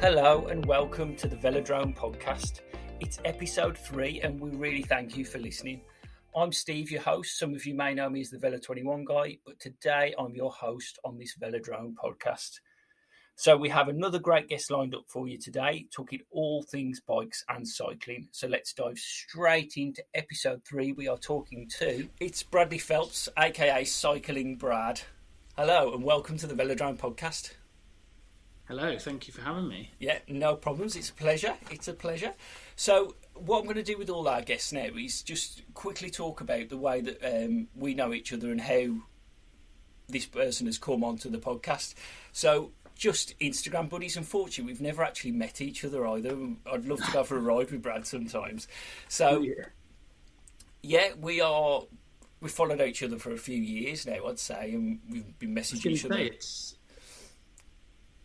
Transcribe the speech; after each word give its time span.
Hello 0.00 0.46
and 0.46 0.64
welcome 0.64 1.14
to 1.16 1.28
the 1.28 1.36
Velodrome 1.36 1.94
podcast. 1.94 2.60
It's 3.00 3.18
episode 3.26 3.76
three, 3.76 4.22
and 4.22 4.40
we 4.40 4.48
really 4.52 4.80
thank 4.80 5.14
you 5.14 5.26
for 5.26 5.38
listening. 5.38 5.82
I'm 6.34 6.52
Steve, 6.52 6.90
your 6.90 7.02
host. 7.02 7.38
Some 7.38 7.52
of 7.52 7.66
you 7.66 7.74
may 7.74 7.92
know 7.92 8.08
me 8.08 8.22
as 8.22 8.30
the 8.30 8.38
Velo 8.38 8.56
21 8.56 9.04
guy, 9.04 9.36
but 9.44 9.60
today 9.60 10.14
I'm 10.18 10.34
your 10.34 10.52
host 10.52 10.98
on 11.04 11.18
this 11.18 11.36
Velodrome 11.36 11.96
podcast. 12.02 12.60
So, 13.36 13.58
we 13.58 13.68
have 13.68 13.88
another 13.88 14.18
great 14.18 14.48
guest 14.48 14.70
lined 14.70 14.94
up 14.94 15.04
for 15.06 15.28
you 15.28 15.36
today, 15.36 15.84
talking 15.94 16.20
all 16.30 16.62
things 16.62 17.02
bikes 17.06 17.44
and 17.50 17.68
cycling. 17.68 18.28
So, 18.32 18.48
let's 18.48 18.72
dive 18.72 18.98
straight 18.98 19.74
into 19.76 20.02
episode 20.14 20.62
three. 20.64 20.92
We 20.92 21.08
are 21.08 21.18
talking 21.18 21.68
to 21.78 22.08
it's 22.20 22.42
Bradley 22.42 22.78
Phelps, 22.78 23.28
aka 23.36 23.84
Cycling 23.84 24.56
Brad. 24.56 25.02
Hello, 25.58 25.92
and 25.92 26.02
welcome 26.02 26.38
to 26.38 26.46
the 26.46 26.54
Velodrome 26.54 26.96
podcast. 26.96 27.50
Hello, 28.70 28.96
thank 28.96 29.26
you 29.26 29.32
for 29.34 29.40
having 29.40 29.66
me. 29.66 29.90
Yeah, 29.98 30.20
no 30.28 30.54
problems. 30.54 30.94
It's 30.94 31.10
a 31.10 31.12
pleasure. 31.12 31.54
It's 31.72 31.88
a 31.88 31.92
pleasure. 31.92 32.34
So, 32.76 33.16
what 33.34 33.58
I'm 33.58 33.64
going 33.64 33.74
to 33.74 33.82
do 33.82 33.98
with 33.98 34.08
all 34.08 34.28
our 34.28 34.42
guests 34.42 34.72
now 34.72 34.86
is 34.96 35.22
just 35.22 35.64
quickly 35.74 36.08
talk 36.08 36.40
about 36.40 36.68
the 36.68 36.76
way 36.76 37.00
that 37.00 37.18
um, 37.20 37.66
we 37.74 37.94
know 37.94 38.12
each 38.14 38.32
other 38.32 38.52
and 38.52 38.60
how 38.60 38.94
this 40.08 40.24
person 40.24 40.66
has 40.66 40.78
come 40.78 41.02
onto 41.02 41.28
the 41.28 41.38
podcast. 41.38 41.94
So, 42.30 42.70
just 42.94 43.36
Instagram 43.40 43.90
buddies. 43.90 44.16
Unfortunately, 44.16 44.72
we've 44.72 44.80
never 44.80 45.02
actually 45.02 45.32
met 45.32 45.60
each 45.60 45.84
other 45.84 46.06
either. 46.06 46.38
I'd 46.72 46.84
love 46.84 47.04
to 47.04 47.10
go 47.10 47.24
for 47.24 47.38
a 47.38 47.40
ride 47.40 47.72
with 47.72 47.82
Brad 47.82 48.06
sometimes. 48.06 48.68
So, 49.08 49.42
yeah, 49.42 49.64
yeah 50.82 51.08
we 51.20 51.40
are. 51.40 51.82
We've 52.40 52.52
followed 52.52 52.80
each 52.80 53.02
other 53.02 53.18
for 53.18 53.32
a 53.32 53.36
few 53.36 53.60
years 53.60 54.06
now, 54.06 54.28
I'd 54.28 54.38
say, 54.38 54.74
and 54.74 55.00
we've 55.10 55.36
been 55.40 55.56
messaging 55.56 55.90
each 55.90 56.04
other. 56.04 56.18
It's 56.18 56.76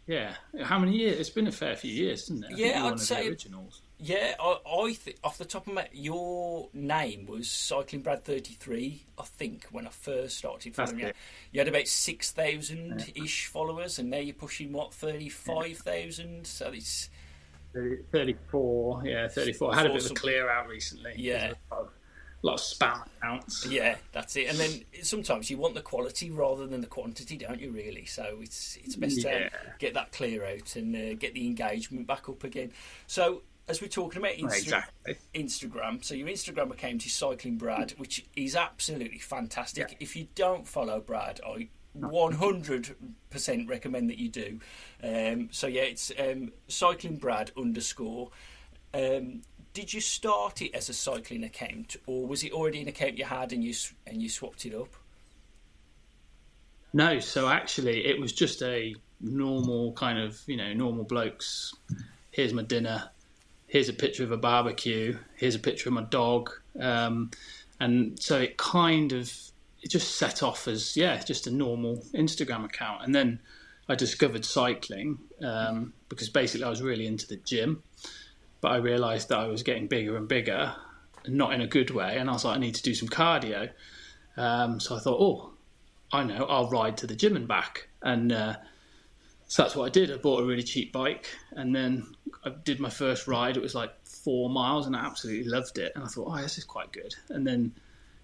yeah. 0.08 0.36
How 0.64 0.80
many 0.80 0.96
years? 0.96 1.20
It's 1.20 1.30
been 1.30 1.48
a 1.48 1.52
fair 1.52 1.76
few 1.76 1.92
years, 1.92 2.24
isn't 2.24 2.46
it? 2.46 2.52
I 2.54 2.56
yeah, 2.56 2.86
I'd 2.86 3.00
say 3.00 3.28
originals. 3.28 3.82
Yeah, 3.98 4.36
I, 4.40 4.58
I 4.70 4.94
think 4.94 5.18
off 5.24 5.38
the 5.38 5.46
top 5.46 5.68
of 5.68 5.74
my 5.74 5.88
your 5.94 6.70
name 6.74 7.26
was 7.28 7.50
Cycling 7.50 8.02
Brad 8.02 8.24
thirty 8.24 8.54
three. 8.54 9.04
I 9.18 9.24
think 9.24 9.66
when 9.72 9.88
I 9.88 9.92
first 9.92 10.38
started 10.38 10.76
following 10.76 11.00
you, 11.00 11.12
you 11.52 11.60
had 11.60 11.68
about 11.68 11.88
six 11.88 12.32
thousand 12.32 13.12
ish 13.16 13.48
followers, 13.48 14.00
and 14.00 14.10
now 14.10 14.18
you're 14.18 14.34
pushing 14.34 14.72
what 14.72 14.94
thirty 14.94 15.30
five 15.30 15.78
thousand. 15.78 16.46
So 16.46 16.72
it's 16.72 17.10
34, 18.14 19.02
yeah, 19.04 19.28
34. 19.28 19.74
I 19.74 19.76
had 19.76 19.86
a 19.88 19.90
bit 19.90 20.06
of 20.06 20.12
a 20.12 20.14
clear 20.14 20.50
out 20.50 20.70
recently. 20.70 21.12
Yeah 21.18 21.52
a 22.46 22.48
lot 22.48 22.60
of 22.60 22.62
spam 22.62 23.06
accounts. 23.18 23.66
Yeah, 23.66 23.96
that's 24.12 24.36
it. 24.36 24.50
And 24.50 24.58
then 24.58 24.84
sometimes 25.02 25.50
you 25.50 25.58
want 25.58 25.74
the 25.74 25.82
quality 25.82 26.30
rather 26.30 26.68
than 26.68 26.82
the 26.82 26.88
quantity, 26.88 27.38
don't 27.38 27.60
you? 27.60 27.72
Really. 27.72 28.06
So 28.06 28.38
it's 28.42 28.78
it's 28.84 28.96
best 28.96 29.24
yeah. 29.24 29.50
to 29.50 29.52
get 29.80 29.96
that 29.96 30.12
clear 30.12 30.46
out 30.46 30.76
and 30.76 30.96
uh, 30.96 31.16
get 31.16 31.34
the 31.34 31.48
engagement 31.48 32.06
back 32.06 32.30
up 32.30 32.44
again. 32.44 32.72
So 33.08 33.42
as 33.68 33.82
we're 33.82 33.88
talking 33.88 34.22
about 34.22 34.34
Insta- 34.34 34.58
exactly. 34.58 35.18
Instagram, 35.34 36.04
so 36.04 36.14
your 36.14 36.28
Instagram 36.28 36.72
account 36.72 37.06
is 37.06 37.14
Cycling 37.14 37.58
Brad, 37.58 37.92
which 37.98 38.24
is 38.36 38.56
absolutely 38.56 39.18
fantastic. 39.18 39.90
Yeah. 39.90 39.98
If 40.00 40.16
you 40.16 40.28
don't 40.36 40.68
follow 40.68 41.00
Brad, 41.00 41.40
I 41.46 41.70
100% 42.00 43.70
recommend 43.70 44.10
that 44.10 44.20
you 44.20 44.30
do. 44.30 44.60
Um, 45.04 45.50
so 45.52 45.66
yeah, 45.66 45.84
it's 45.84 46.12
um, 46.20 46.52
Cycling 46.68 47.18
Brad 47.18 47.52
underscore. 47.58 48.30
Um, 48.94 49.42
did 49.76 49.94
you 49.94 50.00
start 50.00 50.62
it 50.62 50.74
as 50.74 50.88
a 50.88 50.94
cycling 50.94 51.44
account, 51.44 51.98
or 52.08 52.26
was 52.26 52.44
it 52.44 52.54
already 52.54 52.82
an 52.82 52.88
account 52.88 53.18
you 53.18 53.26
had 53.26 53.52
and 53.52 53.64
you 53.64 53.76
and 54.08 54.24
you 54.24 54.30
swapped 54.30 54.66
it 54.66 54.74
up? 54.74 54.88
No, 56.94 57.20
so 57.20 57.50
actually, 57.50 58.06
it 58.06 58.20
was 58.20 58.32
just 58.32 58.64
a 58.64 58.96
normal 59.20 59.92
kind 59.92 60.18
of 60.18 60.42
you 60.48 60.56
know 60.56 60.74
normal 60.74 61.04
blokes. 61.04 61.76
Here's 62.32 62.54
my 62.54 62.64
dinner. 62.64 63.10
Here's 63.68 63.90
a 63.90 63.94
picture 63.94 64.24
of 64.24 64.32
a 64.32 64.38
barbecue. 64.38 65.18
Here's 65.36 65.56
a 65.56 65.60
picture 65.60 65.90
of 65.90 65.94
my 65.94 66.04
dog. 66.04 66.52
Um, 66.80 67.32
and 67.80 68.18
so 68.18 68.40
it 68.40 68.56
kind 68.56 69.12
of 69.12 69.32
it 69.82 69.92
just 69.92 70.16
set 70.16 70.42
off 70.42 70.70
as 70.70 70.96
yeah 70.96 71.18
just 71.18 71.48
a 71.48 71.52
normal 71.52 71.98
Instagram 72.14 72.64
account, 72.64 73.04
and 73.04 73.14
then 73.14 73.42
I 73.90 73.96
discovered 73.96 74.46
cycling 74.46 75.20
um, 75.44 75.92
because 76.08 76.30
basically 76.30 76.64
I 76.64 76.70
was 76.70 76.82
really 76.82 77.08
into 77.08 77.28
the 77.28 77.36
gym 77.36 77.84
but 78.66 78.72
I 78.72 78.78
realised 78.78 79.30
that 79.30 79.38
I 79.38 79.46
was 79.46 79.62
getting 79.62 79.86
bigger 79.86 80.18
and 80.18 80.28
bigger, 80.28 80.74
not 81.28 81.54
in 81.54 81.62
a 81.62 81.68
good 81.68 81.92
way, 81.92 82.18
and 82.18 82.28
I 82.28 82.34
was 82.34 82.44
like, 82.44 82.58
I 82.58 82.60
need 82.60 82.74
to 82.74 82.82
do 82.82 82.96
some 82.96 83.08
cardio. 83.08 83.70
Um, 84.38 84.80
so 84.80 84.96
I 84.96 85.00
thought, 85.00 85.22
oh, 85.22 85.54
I 86.12 86.24
know, 86.24 86.48
I'll 86.50 86.68
ride 86.72 86.98
to 86.98 87.06
the 87.06 87.16
gym 87.16 87.36
and 87.36 87.48
back, 87.48 87.90
and 88.02 88.32
uh, 88.32 88.56
so 89.46 89.62
that's 89.62 89.76
what 89.76 89.86
I 89.86 89.90
did. 89.90 90.12
I 90.12 90.18
bought 90.18 90.42
a 90.42 90.46
really 90.48 90.64
cheap 90.64 90.92
bike, 90.92 91.28
and 91.52 91.76
then 91.76 92.08
I 92.44 92.54
did 92.64 92.80
my 92.80 92.90
first 92.90 93.28
ride. 93.28 93.56
It 93.56 93.62
was 93.62 93.76
like 93.76 93.92
four 94.04 94.50
miles, 94.50 94.88
and 94.88 94.96
I 94.96 95.06
absolutely 95.06 95.48
loved 95.48 95.78
it. 95.78 95.92
And 95.94 96.04
I 96.04 96.08
thought, 96.08 96.28
oh, 96.28 96.42
this 96.42 96.58
is 96.58 96.64
quite 96.64 96.92
good. 96.92 97.14
And 97.30 97.46
then 97.46 97.72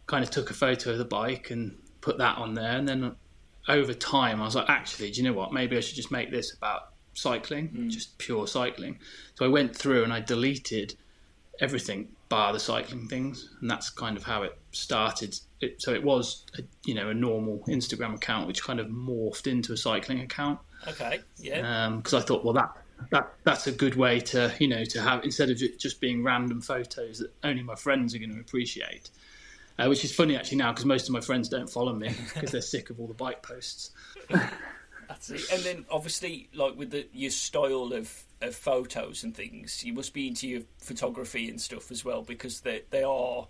kind 0.07 0.23
of 0.23 0.31
took 0.31 0.49
a 0.49 0.55
photo 0.55 0.93
of 0.93 0.97
the 0.97 1.05
bike 1.05 1.51
and 1.51 1.77
put 2.01 2.17
that 2.17 2.39
on 2.39 2.55
there, 2.55 2.79
and 2.79 2.89
then 2.89 3.15
over 3.67 3.93
time, 3.93 4.41
I 4.41 4.45
was 4.45 4.55
like, 4.55 4.71
actually, 4.71 5.11
do 5.11 5.21
you 5.21 5.29
know 5.29 5.37
what? 5.37 5.53
Maybe 5.53 5.77
I 5.77 5.81
should 5.81 5.97
just 5.97 6.09
make 6.09 6.31
this 6.31 6.51
about 6.51 6.90
cycling, 7.13 7.69
mm. 7.69 7.89
just 7.89 8.17
pure 8.17 8.47
cycling. 8.47 8.99
So 9.35 9.45
I 9.45 9.47
went 9.47 9.75
through 9.75 10.03
and 10.03 10.13
I 10.13 10.19
deleted 10.19 10.95
everything 11.59 12.09
bar 12.31 12.53
the 12.53 12.59
cycling 12.59 13.07
things, 13.07 13.49
and 13.59 13.69
that's 13.69 13.89
kind 13.89 14.15
of 14.15 14.23
how 14.23 14.43
it 14.43 14.57
started. 14.71 15.37
It, 15.59 15.81
so 15.81 15.93
it 15.93 16.03
was, 16.03 16.45
a, 16.57 16.63
you 16.85 16.95
know, 16.95 17.09
a 17.09 17.13
normal 17.13 17.59
Instagram 17.67 18.15
account 18.15 18.47
which 18.47 18.63
kind 18.63 18.79
of 18.79 18.87
morphed 18.87 19.47
into 19.47 19.73
a 19.73 19.77
cycling 19.77 20.21
account. 20.21 20.59
Okay, 20.87 21.19
yeah. 21.37 21.89
Because 21.97 22.13
um, 22.13 22.19
I 22.19 22.23
thought, 22.23 22.45
well, 22.45 22.53
that 22.53 22.71
that 23.11 23.33
that's 23.43 23.67
a 23.67 23.71
good 23.71 23.95
way 23.95 24.19
to, 24.19 24.53
you 24.59 24.67
know, 24.67 24.85
to 24.85 25.01
have 25.01 25.23
instead 25.25 25.49
of 25.49 25.57
just 25.57 25.99
being 25.99 26.23
random 26.23 26.61
photos 26.61 27.19
that 27.19 27.31
only 27.43 27.63
my 27.63 27.75
friends 27.75 28.15
are 28.15 28.19
going 28.19 28.33
to 28.33 28.39
appreciate. 28.39 29.09
Uh, 29.79 29.87
which 29.87 30.03
is 30.03 30.13
funny 30.13 30.35
actually 30.35 30.57
now 30.57 30.71
because 30.71 30.85
most 30.85 31.07
of 31.07 31.13
my 31.13 31.21
friends 31.21 31.49
don't 31.49 31.69
follow 31.69 31.93
me 31.93 32.13
because 32.33 32.51
they're 32.51 32.61
sick 32.61 32.89
of 32.89 32.99
all 32.99 33.07
the 33.07 33.13
bike 33.13 33.41
posts. 33.41 33.91
And 35.51 35.63
then 35.63 35.85
obviously, 35.89 36.49
like 36.53 36.77
with 36.77 36.91
the, 36.91 37.07
your 37.13 37.31
style 37.31 37.93
of, 37.93 38.23
of 38.41 38.55
photos 38.55 39.23
and 39.23 39.35
things, 39.35 39.83
you 39.83 39.93
must 39.93 40.13
be 40.13 40.27
into 40.27 40.47
your 40.47 40.61
photography 40.77 41.49
and 41.49 41.59
stuff 41.59 41.91
as 41.91 42.05
well 42.05 42.21
because 42.21 42.61
they 42.61 42.83
they 42.89 43.03
are 43.03 43.47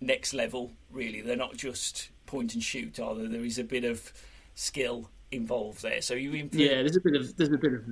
next 0.00 0.34
level. 0.34 0.72
Really, 0.90 1.20
they're 1.20 1.36
not 1.36 1.56
just 1.56 2.10
point 2.26 2.54
and 2.54 2.62
shoot, 2.62 2.98
are? 2.98 3.14
There 3.14 3.44
is 3.44 3.58
a 3.58 3.64
bit 3.64 3.84
of 3.84 4.12
skill 4.54 5.10
involved 5.30 5.82
there. 5.82 6.02
So 6.02 6.14
you 6.14 6.48
yeah, 6.52 6.82
there's 6.82 6.96
a 6.96 7.00
bit 7.00 7.16
of 7.16 7.36
there's 7.36 7.52
a 7.52 7.58
bit 7.58 7.72
of 7.72 7.82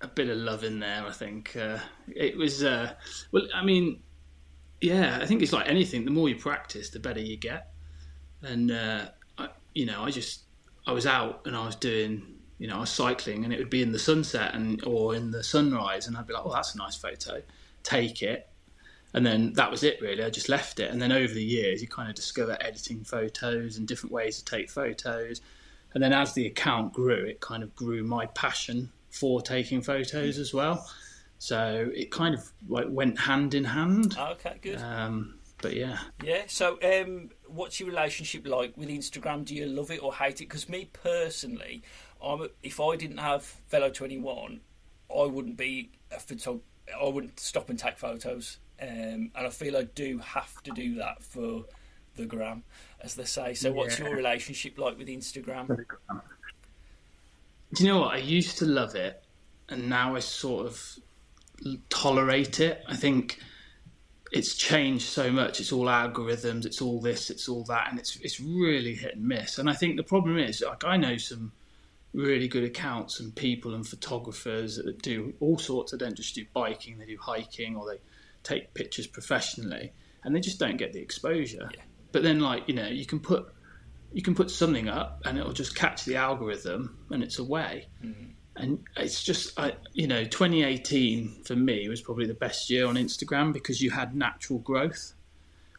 a 0.00 0.08
bit 0.08 0.28
of 0.28 0.38
love 0.38 0.64
in 0.64 0.80
there. 0.80 1.04
I 1.06 1.12
think 1.12 1.56
uh, 1.56 1.78
it 2.08 2.36
was 2.36 2.62
uh, 2.62 2.94
well. 3.30 3.46
I 3.54 3.64
mean, 3.64 4.02
yeah, 4.80 5.18
I 5.20 5.26
think 5.26 5.42
it's 5.42 5.52
like 5.52 5.68
anything. 5.68 6.04
The 6.04 6.10
more 6.10 6.28
you 6.28 6.36
practice, 6.36 6.90
the 6.90 7.00
better 7.00 7.20
you 7.20 7.36
get. 7.36 7.68
And 8.42 8.72
uh, 8.72 9.06
I, 9.38 9.48
you 9.74 9.86
know, 9.86 10.02
I 10.02 10.10
just 10.10 10.42
I 10.86 10.92
was 10.92 11.06
out 11.06 11.42
and 11.46 11.56
I 11.56 11.64
was 11.64 11.76
doing, 11.76 12.22
you 12.58 12.68
know, 12.68 12.76
I 12.76 12.80
was 12.80 12.90
cycling 12.90 13.44
and 13.44 13.52
it 13.52 13.58
would 13.58 13.70
be 13.70 13.82
in 13.82 13.92
the 13.92 13.98
sunset 13.98 14.54
and 14.54 14.84
or 14.84 15.14
in 15.14 15.30
the 15.30 15.42
sunrise, 15.42 16.06
and 16.06 16.16
I'd 16.16 16.26
be 16.26 16.34
like, 16.34 16.44
oh, 16.44 16.52
that's 16.52 16.74
a 16.74 16.78
nice 16.78 16.96
photo, 16.96 17.42
take 17.82 18.22
it, 18.22 18.48
and 19.14 19.24
then 19.24 19.52
that 19.54 19.70
was 19.70 19.82
it 19.82 20.00
really. 20.00 20.24
I 20.24 20.30
just 20.30 20.48
left 20.48 20.80
it, 20.80 20.90
and 20.90 21.00
then 21.00 21.12
over 21.12 21.32
the 21.32 21.44
years, 21.44 21.82
you 21.82 21.88
kind 21.88 22.08
of 22.08 22.14
discover 22.14 22.56
editing 22.60 23.04
photos 23.04 23.76
and 23.76 23.86
different 23.86 24.12
ways 24.12 24.38
to 24.38 24.44
take 24.44 24.70
photos, 24.70 25.40
and 25.94 26.02
then 26.02 26.12
as 26.12 26.32
the 26.34 26.46
account 26.46 26.92
grew, 26.92 27.24
it 27.26 27.40
kind 27.40 27.62
of 27.62 27.74
grew 27.76 28.02
my 28.02 28.26
passion 28.26 28.90
for 29.10 29.42
taking 29.42 29.82
photos 29.82 30.38
as 30.38 30.54
well. 30.54 30.88
So 31.38 31.90
it 31.94 32.10
kind 32.10 32.34
of 32.34 32.50
like 32.68 32.86
went 32.88 33.18
hand 33.18 33.54
in 33.54 33.64
hand. 33.64 34.16
Okay, 34.16 34.58
good. 34.62 34.80
Um, 34.80 35.34
but 35.62 35.74
yeah. 35.74 35.98
Yeah. 36.22 36.42
So, 36.48 36.78
um, 36.82 37.30
what's 37.46 37.80
your 37.80 37.88
relationship 37.88 38.46
like 38.46 38.76
with 38.76 38.88
Instagram? 38.88 39.44
Do 39.44 39.54
you 39.54 39.66
love 39.66 39.90
it 39.90 40.02
or 40.02 40.12
hate 40.12 40.40
it? 40.42 40.48
Because 40.48 40.68
me 40.68 40.90
personally, 40.92 41.82
I'm, 42.22 42.48
if 42.62 42.80
I 42.80 42.96
didn't 42.96 43.18
have 43.18 43.44
Velo 43.70 43.88
Twenty 43.88 44.18
One, 44.18 44.60
I 45.10 45.24
wouldn't 45.24 45.56
be 45.56 45.92
a 46.10 46.16
photog- 46.16 46.60
I 47.00 47.08
wouldn't 47.08 47.40
stop 47.40 47.70
and 47.70 47.78
take 47.78 47.96
photos. 47.96 48.58
Um, 48.80 49.30
and 49.36 49.46
I 49.46 49.48
feel 49.48 49.76
I 49.76 49.84
do 49.84 50.18
have 50.18 50.60
to 50.64 50.72
do 50.72 50.96
that 50.96 51.22
for 51.22 51.64
the 52.16 52.26
gram, 52.26 52.64
as 53.00 53.14
they 53.14 53.24
say. 53.24 53.54
So, 53.54 53.72
what's 53.72 53.98
your 53.98 54.14
relationship 54.14 54.76
like 54.76 54.98
with 54.98 55.08
Instagram? 55.08 55.68
Do 57.74 57.84
you 57.84 57.90
know 57.90 58.00
what? 58.00 58.14
I 58.14 58.18
used 58.18 58.58
to 58.58 58.66
love 58.66 58.96
it, 58.96 59.22
and 59.68 59.88
now 59.88 60.16
I 60.16 60.18
sort 60.18 60.66
of 60.66 60.98
tolerate 61.88 62.60
it. 62.60 62.82
I 62.88 62.96
think 62.96 63.38
it's 64.32 64.54
changed 64.54 65.04
so 65.04 65.30
much. 65.30 65.60
It's 65.60 65.72
all 65.72 65.84
algorithms. 65.84 66.64
It's 66.64 66.80
all 66.80 67.00
this. 67.00 67.28
It's 67.28 67.48
all 67.48 67.64
that, 67.64 67.88
and 67.90 67.98
it's 67.98 68.16
it's 68.16 68.40
really 68.40 68.94
hit 68.94 69.16
and 69.16 69.28
miss. 69.28 69.58
And 69.58 69.68
I 69.68 69.74
think 69.74 69.96
the 69.96 70.02
problem 70.02 70.38
is, 70.38 70.62
like, 70.66 70.84
I 70.84 70.96
know 70.96 71.18
some 71.18 71.52
really 72.14 72.48
good 72.48 72.64
accounts 72.64 73.20
and 73.20 73.34
people 73.34 73.74
and 73.74 73.86
photographers 73.86 74.76
that 74.76 75.02
do 75.02 75.34
all 75.40 75.58
sorts. 75.58 75.92
They 75.92 75.98
don't 75.98 76.16
just 76.16 76.34
do 76.34 76.46
biking; 76.54 76.98
they 76.98 77.04
do 77.04 77.18
hiking 77.20 77.76
or 77.76 77.86
they 77.86 78.00
take 78.42 78.72
pictures 78.72 79.06
professionally, 79.06 79.92
and 80.24 80.34
they 80.34 80.40
just 80.40 80.58
don't 80.58 80.78
get 80.78 80.94
the 80.94 81.00
exposure. 81.00 81.70
Yeah. 81.74 81.82
But 82.10 82.22
then, 82.22 82.40
like 82.40 82.66
you 82.68 82.74
know, 82.74 82.88
you 82.88 83.04
can 83.04 83.20
put 83.20 83.52
you 84.14 84.22
can 84.22 84.34
put 84.34 84.50
something 84.50 84.88
up, 84.88 85.20
and 85.26 85.36
it'll 85.36 85.52
just 85.52 85.74
catch 85.74 86.06
the 86.06 86.16
algorithm, 86.16 87.04
and 87.10 87.22
it's 87.22 87.38
away. 87.38 87.88
Mm-hmm. 88.02 88.30
And 88.56 88.84
it's 88.96 89.22
just 89.22 89.58
I, 89.58 89.74
you 89.92 90.06
know 90.06 90.24
2018 90.24 91.44
for 91.44 91.56
me 91.56 91.88
was 91.88 92.00
probably 92.02 92.26
the 92.26 92.34
best 92.34 92.68
year 92.68 92.86
on 92.86 92.96
Instagram 92.96 93.52
because 93.52 93.80
you 93.80 93.90
had 93.90 94.14
natural 94.14 94.58
growth. 94.58 95.14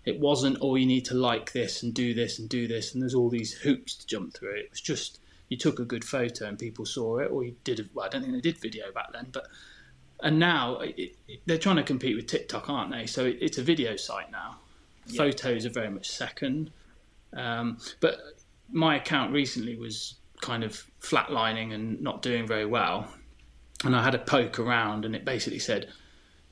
It 0.06 0.20
wasn't 0.20 0.58
oh 0.62 0.76
you 0.76 0.86
need 0.86 1.06
to 1.06 1.14
like 1.14 1.54
this 1.54 1.84
and 1.84 1.94
do 1.94 2.14
this 2.14 2.40
and 2.40 2.50
do 2.50 2.68
this 2.68 2.94
and 2.94 3.02
there's 3.02 3.16
all 3.16 3.30
these 3.30 3.54
hoops 3.54 3.96
to 3.96 4.08
jump 4.08 4.34
through. 4.34 4.56
It 4.56 4.70
was 4.72 4.82
just 4.82 5.20
you 5.54 5.58
took 5.58 5.80
a 5.80 5.86
good 5.86 6.04
photo 6.04 6.48
and 6.48 6.58
people 6.58 6.84
saw 6.84 7.20
it, 7.20 7.30
or 7.32 7.44
you 7.44 7.56
did. 7.64 7.80
A, 7.80 7.84
well, 7.94 8.06
I 8.06 8.10
don't 8.10 8.22
think 8.22 8.34
they 8.34 8.42
did 8.42 8.58
video 8.58 8.92
back 8.92 9.14
then, 9.14 9.28
but 9.32 9.46
and 10.22 10.40
now 10.40 10.80
it, 10.80 11.16
it, 11.28 11.42
they're 11.46 11.60
trying 11.60 11.76
to 11.76 11.84
compete 11.84 12.16
with 12.16 12.26
TikTok, 12.26 12.70
aren't 12.70 12.92
they? 12.92 13.06
So 13.06 13.26
it, 13.26 13.38
it's 13.40 13.60
a 13.60 13.62
video 13.62 13.96
site 13.96 14.32
now. 14.32 14.58
Yeah. 15.06 15.18
Photos 15.18 15.66
are 15.68 15.70
very 15.70 15.92
much 15.92 16.10
second, 16.10 16.72
um, 17.34 17.78
but 18.00 18.18
my 18.72 18.96
account 18.96 19.32
recently 19.32 19.76
was 19.76 20.16
kind 20.44 20.64
of 20.66 20.86
flatlining 21.02 21.74
and 21.74 22.02
not 22.02 22.22
doing 22.22 22.46
very 22.46 22.66
well. 22.66 23.08
And 23.86 23.96
I 23.96 24.04
had 24.04 24.14
a 24.14 24.20
poke 24.20 24.60
around, 24.60 25.06
and 25.06 25.16
it 25.16 25.24
basically 25.24 25.60
said, 25.60 25.88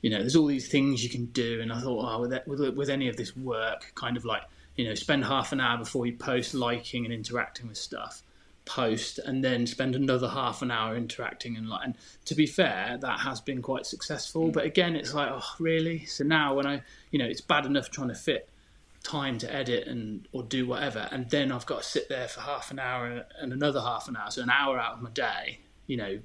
you 0.00 0.10
know, 0.10 0.18
there's 0.18 0.34
all 0.34 0.46
these 0.46 0.68
things 0.68 1.04
you 1.04 1.10
can 1.10 1.26
do. 1.26 1.60
And 1.60 1.70
I 1.70 1.80
thought, 1.80 2.02
oh, 2.02 2.20
with, 2.22 2.46
with, 2.46 2.74
with 2.74 2.88
any 2.88 3.08
of 3.08 3.16
this 3.16 3.36
work, 3.36 3.92
kind 3.94 4.16
of 4.16 4.24
like, 4.24 4.42
you 4.76 4.86
know, 4.86 4.94
spend 4.94 5.26
half 5.26 5.52
an 5.52 5.60
hour 5.60 5.78
before 5.78 6.06
you 6.06 6.14
post 6.14 6.54
liking 6.54 7.04
and 7.04 7.12
interacting 7.12 7.68
with 7.68 7.76
stuff, 7.76 8.22
post, 8.64 9.18
and 9.18 9.44
then 9.44 9.66
spend 9.66 9.94
another 9.94 10.28
half 10.28 10.62
an 10.62 10.70
hour 10.70 10.96
interacting 10.96 11.56
and 11.58 11.68
like. 11.68 11.84
And 11.84 11.94
to 12.24 12.34
be 12.34 12.46
fair, 12.46 12.98
that 12.98 13.20
has 13.20 13.42
been 13.42 13.60
quite 13.60 13.84
successful. 13.84 14.50
But 14.50 14.64
again, 14.64 14.96
it's 14.96 15.12
like, 15.12 15.28
oh, 15.30 15.54
really? 15.58 16.06
So 16.06 16.24
now 16.24 16.54
when 16.54 16.66
I, 16.66 16.80
you 17.10 17.18
know, 17.18 17.26
it's 17.26 17.42
bad 17.42 17.66
enough 17.66 17.90
trying 17.90 18.08
to 18.08 18.14
fit 18.14 18.48
time 19.02 19.38
to 19.38 19.52
edit 19.52 19.86
and 19.86 20.26
or 20.32 20.42
do 20.42 20.66
whatever, 20.66 21.08
and 21.10 21.28
then 21.30 21.52
I've 21.52 21.66
got 21.66 21.82
to 21.82 21.88
sit 21.88 22.08
there 22.08 22.28
for 22.28 22.40
half 22.40 22.70
an 22.70 22.78
hour 22.78 23.24
and 23.40 23.52
another 23.52 23.80
half 23.80 24.08
an 24.08 24.16
hour, 24.16 24.30
so 24.30 24.42
an 24.42 24.50
hour 24.50 24.78
out 24.78 24.94
of 24.94 25.02
my 25.02 25.10
day, 25.10 25.60
you 25.86 25.96
know, 25.96 26.20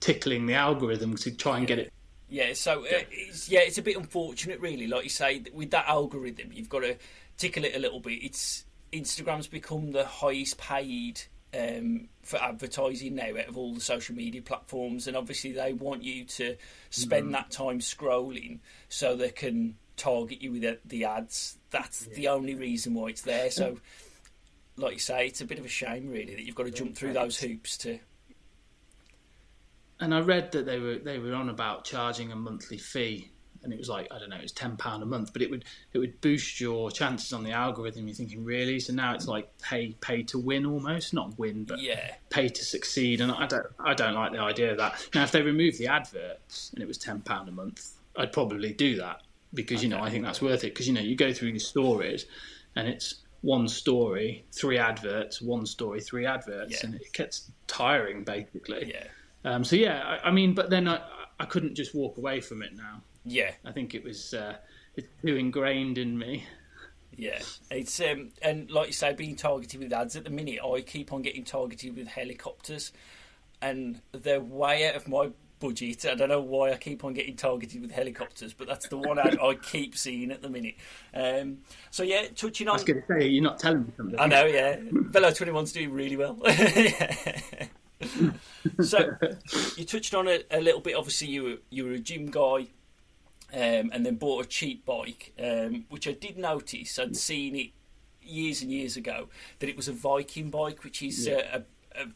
tickling 0.00 0.46
the 0.46 0.54
algorithm 0.54 1.16
to 1.16 1.30
try 1.30 1.58
and 1.58 1.66
get 1.66 1.78
it. 1.78 1.92
Yeah, 2.28 2.54
so 2.54 2.80
uh, 2.80 3.02
it's, 3.10 3.48
yeah, 3.48 3.60
it's 3.60 3.78
a 3.78 3.82
bit 3.82 3.96
unfortunate, 3.96 4.60
really. 4.60 4.86
Like 4.86 5.04
you 5.04 5.10
say, 5.10 5.42
with 5.52 5.70
that 5.70 5.86
algorithm, 5.86 6.50
you've 6.52 6.68
got 6.68 6.80
to 6.80 6.96
tickle 7.36 7.64
it 7.64 7.76
a 7.76 7.78
little 7.78 8.00
bit. 8.00 8.22
It's 8.22 8.64
Instagram's 8.92 9.46
become 9.46 9.92
the 9.92 10.04
highest 10.04 10.58
paid 10.58 11.20
um, 11.56 12.08
for 12.22 12.42
advertising 12.42 13.14
now 13.14 13.30
out 13.30 13.48
of 13.48 13.56
all 13.56 13.74
the 13.74 13.80
social 13.80 14.14
media 14.14 14.42
platforms, 14.42 15.06
and 15.06 15.16
obviously 15.16 15.52
they 15.52 15.72
want 15.72 16.02
you 16.02 16.24
to 16.24 16.56
spend 16.90 17.28
mm. 17.28 17.32
that 17.32 17.50
time 17.50 17.80
scrolling 17.80 18.60
so 18.88 19.16
they 19.16 19.30
can 19.30 19.76
target 19.96 20.42
you 20.42 20.52
with 20.52 20.78
the 20.84 21.04
ads. 21.04 21.58
That's 21.70 22.06
yeah. 22.08 22.14
the 22.14 22.28
only 22.28 22.54
reason 22.54 22.94
why 22.94 23.08
it's 23.08 23.22
there. 23.22 23.50
So, 23.50 23.78
like 24.76 24.94
you 24.94 24.98
say, 24.98 25.26
it's 25.26 25.40
a 25.40 25.44
bit 25.44 25.58
of 25.58 25.64
a 25.64 25.68
shame, 25.68 26.08
really, 26.08 26.34
that 26.34 26.44
you've 26.44 26.54
got 26.54 26.64
to 26.64 26.70
jump 26.70 26.96
through 26.96 27.12
those 27.12 27.38
hoops 27.38 27.76
to. 27.78 27.98
And 30.00 30.14
I 30.14 30.20
read 30.20 30.52
that 30.52 30.66
they 30.66 30.78
were 30.78 30.96
they 30.96 31.18
were 31.18 31.34
on 31.34 31.48
about 31.48 31.84
charging 31.84 32.32
a 32.32 32.36
monthly 32.36 32.78
fee, 32.78 33.30
and 33.62 33.72
it 33.72 33.78
was 33.78 33.88
like 33.88 34.08
I 34.10 34.18
don't 34.18 34.28
know, 34.28 34.36
it 34.36 34.42
was 34.42 34.52
ten 34.52 34.76
pound 34.76 35.04
a 35.04 35.06
month, 35.06 35.32
but 35.32 35.40
it 35.40 35.50
would 35.50 35.64
it 35.92 35.98
would 35.98 36.20
boost 36.20 36.60
your 36.60 36.90
chances 36.90 37.32
on 37.32 37.44
the 37.44 37.52
algorithm. 37.52 38.08
You're 38.08 38.16
thinking 38.16 38.44
really? 38.44 38.80
So 38.80 38.92
now 38.92 39.14
it's 39.14 39.28
like 39.28 39.48
pay 39.62 39.96
pay 40.00 40.24
to 40.24 40.38
win 40.38 40.66
almost, 40.66 41.14
not 41.14 41.38
win, 41.38 41.64
but 41.64 41.80
yeah, 41.80 42.16
pay 42.28 42.48
to 42.48 42.64
succeed. 42.64 43.20
And 43.20 43.30
I 43.30 43.46
don't 43.46 43.66
I 43.78 43.94
don't 43.94 44.14
like 44.14 44.32
the 44.32 44.40
idea 44.40 44.72
of 44.72 44.78
that. 44.78 45.08
Now, 45.14 45.22
if 45.22 45.30
they 45.30 45.42
remove 45.42 45.78
the 45.78 45.86
adverts 45.86 46.70
and 46.74 46.82
it 46.82 46.88
was 46.88 46.98
ten 46.98 47.20
pound 47.20 47.48
a 47.48 47.52
month, 47.52 47.92
I'd 48.16 48.32
probably 48.32 48.72
do 48.72 48.96
that 48.96 49.22
because 49.54 49.82
you 49.82 49.88
know 49.88 50.00
I 50.00 50.10
think 50.10 50.24
that's 50.24 50.42
worth 50.42 50.64
it 50.64 50.74
because 50.74 50.86
you 50.86 50.92
know 50.92 51.00
you 51.00 51.16
go 51.16 51.32
through 51.32 51.52
these 51.52 51.66
stories 51.66 52.26
and 52.76 52.88
it's 52.88 53.16
one 53.40 53.68
story, 53.68 54.46
three 54.52 54.78
adverts, 54.78 55.40
one 55.40 55.66
story, 55.66 56.00
three 56.00 56.26
adverts, 56.26 56.72
yeah. 56.72 56.80
and 56.82 56.94
it 56.94 57.12
gets 57.12 57.50
tiring 57.66 58.24
basically. 58.24 58.94
Yeah. 58.94 59.06
Um, 59.44 59.64
so 59.64 59.76
yeah, 59.76 60.02
I, 60.02 60.28
I, 60.28 60.30
mean, 60.30 60.54
but 60.54 60.70
then 60.70 60.88
I, 60.88 61.00
I 61.38 61.44
couldn't 61.44 61.74
just 61.74 61.94
walk 61.94 62.16
away 62.16 62.40
from 62.40 62.62
it 62.62 62.74
now. 62.74 63.02
Yeah. 63.26 63.50
I 63.64 63.72
think 63.72 63.94
it 63.94 64.02
was 64.02 64.32
uh, 64.32 64.56
it's 64.96 65.08
too 65.22 65.36
ingrained 65.36 65.98
in 65.98 66.18
me. 66.18 66.46
Yeah, 67.16 67.38
it's 67.70 68.00
um, 68.00 68.30
and 68.42 68.70
like 68.70 68.88
you 68.88 68.92
say, 68.92 69.12
being 69.12 69.36
targeted 69.36 69.80
with 69.80 69.92
ads 69.92 70.16
at 70.16 70.24
the 70.24 70.30
minute, 70.30 70.58
I 70.64 70.80
keep 70.80 71.12
on 71.12 71.22
getting 71.22 71.44
targeted 71.44 71.96
with 71.96 72.08
helicopters, 72.08 72.90
and 73.62 74.00
they're 74.10 74.40
way 74.40 74.88
out 74.88 74.96
of 74.96 75.06
my 75.06 75.30
budget. 75.64 76.04
I 76.06 76.14
don't 76.14 76.28
know 76.28 76.40
why 76.40 76.72
I 76.72 76.76
keep 76.76 77.04
on 77.04 77.14
getting 77.14 77.36
targeted 77.36 77.80
with 77.80 77.90
helicopters, 77.90 78.52
but 78.52 78.66
that's 78.68 78.88
the 78.88 78.98
one 78.98 79.18
ad 79.18 79.38
I 79.40 79.54
keep 79.54 79.96
seeing 79.96 80.30
at 80.30 80.42
the 80.42 80.50
minute. 80.50 80.74
Um, 81.14 81.58
so 81.90 82.02
yeah, 82.02 82.26
touching 82.34 82.68
on. 82.68 82.72
I 82.72 82.74
was 82.74 82.84
going 82.84 83.00
to 83.00 83.06
say 83.06 83.26
you're 83.26 83.42
not 83.42 83.58
telling 83.58 83.84
me 83.84 83.92
something. 83.96 84.20
I 84.20 84.26
know, 84.26 84.44
yeah. 84.44 84.76
Velo 84.90 85.30
Twenty 85.32 85.52
One's 85.52 85.72
doing 85.72 85.92
really 85.92 86.16
well. 86.16 86.36
so 88.82 89.16
you 89.76 89.84
touched 89.84 90.14
on 90.14 90.28
it 90.28 90.46
a 90.50 90.60
little 90.60 90.80
bit. 90.80 90.94
Obviously, 90.96 91.28
you 91.28 91.42
were 91.42 91.56
you 91.70 91.84
were 91.84 91.92
a 91.92 91.98
gym 91.98 92.26
guy. 92.26 92.68
Um, 93.52 93.90
and 93.92 94.04
then 94.04 94.16
bought 94.16 94.44
a 94.44 94.48
cheap 94.48 94.84
bike, 94.84 95.32
um, 95.40 95.84
which 95.88 96.08
I 96.08 96.12
did 96.12 96.36
notice. 96.36 96.98
I'd 96.98 97.16
seen 97.16 97.54
it 97.54 97.70
years 98.20 98.62
and 98.62 98.72
years 98.72 98.96
ago 98.96 99.28
that 99.60 99.68
it 99.68 99.76
was 99.76 99.86
a 99.86 99.92
Viking 99.92 100.50
bike, 100.50 100.82
which 100.82 101.04
is 101.04 101.28
yeah. 101.28 101.60
a, 101.94 102.02
a, 102.02 102.06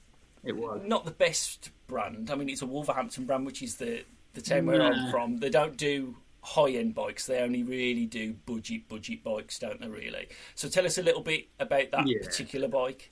it 0.44 0.56
was 0.56 0.80
not 0.84 1.04
the 1.04 1.10
best 1.10 1.70
brand. 1.86 2.30
I 2.30 2.34
mean, 2.34 2.48
it's 2.48 2.62
a 2.62 2.66
Wolverhampton 2.66 3.24
brand, 3.24 3.46
which 3.46 3.62
is 3.62 3.76
the 3.76 4.04
the 4.34 4.40
town 4.40 4.66
where 4.66 4.82
I'm 4.82 5.10
from. 5.10 5.38
They 5.38 5.50
don't 5.50 5.76
do 5.76 6.16
high 6.42 6.70
end 6.70 6.94
bikes. 6.94 7.26
They 7.26 7.40
only 7.40 7.62
really 7.62 8.06
do 8.06 8.34
budget 8.46 8.88
budget 8.88 9.24
bikes, 9.24 9.58
don't 9.58 9.80
they? 9.80 9.88
Really. 9.88 10.28
So 10.54 10.68
tell 10.68 10.86
us 10.86 10.98
a 10.98 11.02
little 11.02 11.22
bit 11.22 11.48
about 11.58 11.90
that 11.92 12.06
yeah. 12.06 12.18
particular 12.22 12.68
bike. 12.68 13.10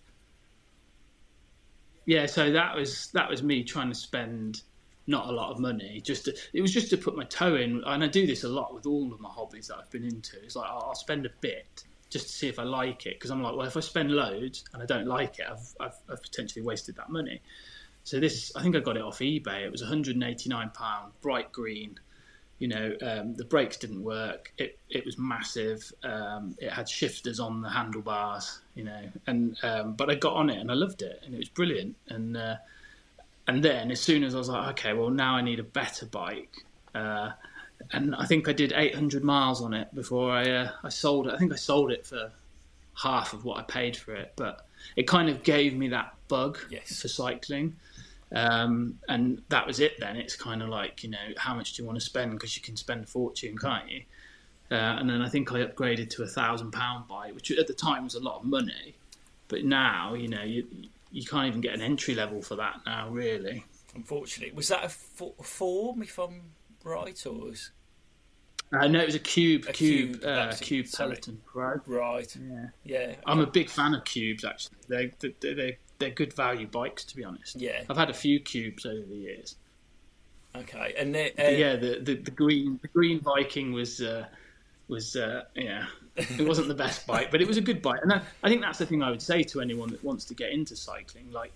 Yeah, 2.06 2.26
so 2.26 2.52
that 2.52 2.76
was 2.76 3.10
that 3.12 3.28
was 3.28 3.42
me 3.42 3.64
trying 3.64 3.88
to 3.88 3.94
spend 3.94 4.62
not 5.08 5.28
a 5.28 5.32
lot 5.32 5.50
of 5.50 5.58
money. 5.58 6.00
Just 6.04 6.24
to, 6.26 6.36
it 6.52 6.60
was 6.60 6.72
just 6.72 6.90
to 6.90 6.96
put 6.96 7.16
my 7.16 7.24
toe 7.24 7.56
in, 7.56 7.82
and 7.84 8.02
I 8.02 8.06
do 8.06 8.26
this 8.26 8.44
a 8.44 8.48
lot 8.48 8.74
with 8.74 8.86
all 8.86 9.12
of 9.12 9.20
my 9.20 9.28
hobbies 9.28 9.68
that 9.68 9.78
I've 9.78 9.90
been 9.90 10.04
into. 10.04 10.36
It's 10.42 10.56
like 10.56 10.68
I'll 10.68 10.94
spend 10.94 11.26
a 11.26 11.30
bit 11.40 11.84
just 12.16 12.28
to 12.28 12.32
see 12.32 12.48
if 12.48 12.58
I 12.58 12.62
like 12.62 13.04
it 13.04 13.14
because 13.16 13.30
I'm 13.30 13.42
like, 13.42 13.54
well, 13.56 13.66
if 13.66 13.76
I 13.76 13.80
spend 13.80 14.10
loads 14.10 14.64
and 14.72 14.82
I 14.82 14.86
don't 14.86 15.06
like 15.06 15.38
it, 15.38 15.46
I've, 15.50 15.74
I've, 15.78 15.96
I've 16.10 16.22
potentially 16.22 16.64
wasted 16.64 16.96
that 16.96 17.10
money. 17.10 17.42
So 18.04 18.20
this, 18.20 18.52
I 18.56 18.62
think 18.62 18.74
I 18.74 18.80
got 18.80 18.96
it 18.96 19.02
off 19.02 19.18
eBay. 19.18 19.66
It 19.66 19.72
was 19.72 19.82
189 19.82 20.70
pound, 20.70 21.12
bright 21.20 21.52
green. 21.52 21.98
You 22.58 22.68
know, 22.68 22.96
um, 23.02 23.34
the 23.34 23.44
brakes 23.44 23.76
didn't 23.76 24.02
work. 24.02 24.50
It 24.56 24.78
it 24.88 25.04
was 25.04 25.18
massive. 25.18 25.92
Um, 26.02 26.56
it 26.58 26.70
had 26.72 26.88
shifters 26.88 27.38
on 27.38 27.60
the 27.60 27.68
handlebars. 27.68 28.60
You 28.74 28.84
know, 28.84 29.02
and 29.26 29.58
um, 29.62 29.92
but 29.92 30.08
I 30.08 30.14
got 30.14 30.32
on 30.34 30.48
it 30.48 30.58
and 30.58 30.70
I 30.70 30.74
loved 30.74 31.02
it 31.02 31.20
and 31.26 31.34
it 31.34 31.38
was 31.38 31.50
brilliant. 31.50 31.96
And 32.08 32.34
uh, 32.34 32.56
and 33.46 33.62
then 33.62 33.90
as 33.90 34.00
soon 34.00 34.24
as 34.24 34.34
I 34.34 34.38
was 34.38 34.48
like, 34.48 34.70
okay, 34.70 34.94
well 34.94 35.10
now 35.10 35.34
I 35.34 35.42
need 35.42 35.60
a 35.60 35.64
better 35.64 36.06
bike. 36.06 36.64
Uh, 36.94 37.32
and 37.92 38.14
I 38.14 38.26
think 38.26 38.48
I 38.48 38.52
did 38.52 38.72
800 38.74 39.22
miles 39.22 39.62
on 39.62 39.74
it 39.74 39.94
before 39.94 40.30
I 40.30 40.50
uh, 40.50 40.70
I 40.82 40.88
sold 40.88 41.26
it. 41.28 41.34
I 41.34 41.38
think 41.38 41.52
I 41.52 41.56
sold 41.56 41.90
it 41.92 42.06
for 42.06 42.30
half 42.94 43.32
of 43.32 43.44
what 43.44 43.58
I 43.58 43.62
paid 43.62 43.96
for 43.96 44.14
it, 44.14 44.32
but 44.36 44.66
it 44.96 45.06
kind 45.06 45.28
of 45.28 45.42
gave 45.42 45.74
me 45.74 45.88
that 45.88 46.14
bug 46.28 46.58
yes. 46.70 47.00
for 47.00 47.08
cycling. 47.08 47.76
Um, 48.32 48.98
and 49.08 49.42
that 49.50 49.66
was 49.66 49.80
it 49.80 50.00
then. 50.00 50.16
It's 50.16 50.34
kind 50.34 50.62
of 50.62 50.68
like, 50.68 51.04
you 51.04 51.10
know, 51.10 51.18
how 51.36 51.54
much 51.54 51.74
do 51.74 51.82
you 51.82 51.86
want 51.86 51.98
to 51.98 52.04
spend? 52.04 52.32
Because 52.32 52.56
you 52.56 52.62
can 52.62 52.76
spend 52.76 53.04
a 53.04 53.06
fortune, 53.06 53.56
can't 53.56 53.88
you? 53.88 54.02
Uh, 54.70 54.74
and 54.74 55.08
then 55.08 55.22
I 55.22 55.28
think 55.28 55.52
I 55.52 55.64
upgraded 55.64 56.10
to 56.10 56.24
a 56.24 56.26
thousand 56.26 56.72
pound 56.72 57.06
bike, 57.06 57.34
which 57.34 57.50
at 57.52 57.66
the 57.66 57.74
time 57.74 58.04
was 58.04 58.14
a 58.14 58.20
lot 58.20 58.40
of 58.40 58.44
money. 58.44 58.96
But 59.48 59.64
now, 59.64 60.14
you 60.14 60.26
know, 60.26 60.42
you, 60.42 60.66
you 61.12 61.24
can't 61.24 61.46
even 61.46 61.60
get 61.60 61.74
an 61.74 61.82
entry 61.82 62.14
level 62.14 62.42
for 62.42 62.56
that 62.56 62.80
now, 62.84 63.08
really. 63.10 63.64
Unfortunately. 63.94 64.54
Was 64.54 64.68
that 64.68 64.84
a 64.84 64.88
form, 64.88 66.02
if 66.02 66.18
I'm 66.18 66.42
right? 66.86 67.26
Or 67.26 67.32
was... 67.32 67.72
Uh, 68.72 68.88
no, 68.88 69.00
it 69.00 69.06
was 69.06 69.14
a 69.14 69.20
cube, 69.20 69.66
a 69.68 69.72
cube, 69.72 70.20
cube, 70.20 70.24
uh, 70.24 70.52
cube 70.60 70.86
Peloton 70.92 71.40
Pro. 71.46 71.80
Right. 71.86 72.36
Yeah. 72.36 72.66
Yeah. 72.84 73.14
I'm 73.24 73.40
a 73.40 73.46
big 73.46 73.70
fan 73.70 73.94
of 73.94 74.04
cubes. 74.04 74.44
Actually, 74.44 74.76
they 74.88 75.12
they 75.20 75.54
they 75.54 75.78
they're 75.98 76.10
good 76.10 76.32
value 76.32 76.66
bikes 76.66 77.04
to 77.04 77.16
be 77.16 77.22
honest. 77.22 77.60
Yeah, 77.60 77.84
I've 77.88 77.96
had 77.96 78.10
a 78.10 78.14
few 78.14 78.40
cubes 78.40 78.84
over 78.84 79.06
the 79.06 79.14
years. 79.14 79.54
Okay, 80.56 80.94
and 80.98 81.14
uh, 81.14 81.28
yeah, 81.38 81.76
the, 81.76 82.00
the, 82.02 82.14
the 82.16 82.30
green 82.32 82.80
the 82.82 82.88
green 82.88 83.20
Viking 83.20 83.72
was 83.72 84.00
uh, 84.00 84.26
was 84.88 85.14
uh, 85.14 85.44
yeah, 85.54 85.86
it 86.16 86.46
wasn't 86.46 86.66
the 86.66 86.74
best 86.74 87.06
bike, 87.06 87.30
but 87.30 87.40
it 87.40 87.46
was 87.46 87.58
a 87.58 87.60
good 87.60 87.82
bike, 87.82 88.00
and 88.02 88.10
that, 88.10 88.24
I 88.42 88.48
think 88.48 88.62
that's 88.62 88.78
the 88.78 88.86
thing 88.86 89.00
I 89.00 89.10
would 89.10 89.22
say 89.22 89.44
to 89.44 89.60
anyone 89.60 89.90
that 89.90 90.02
wants 90.02 90.24
to 90.24 90.34
get 90.34 90.50
into 90.50 90.74
cycling. 90.74 91.30
Like, 91.30 91.52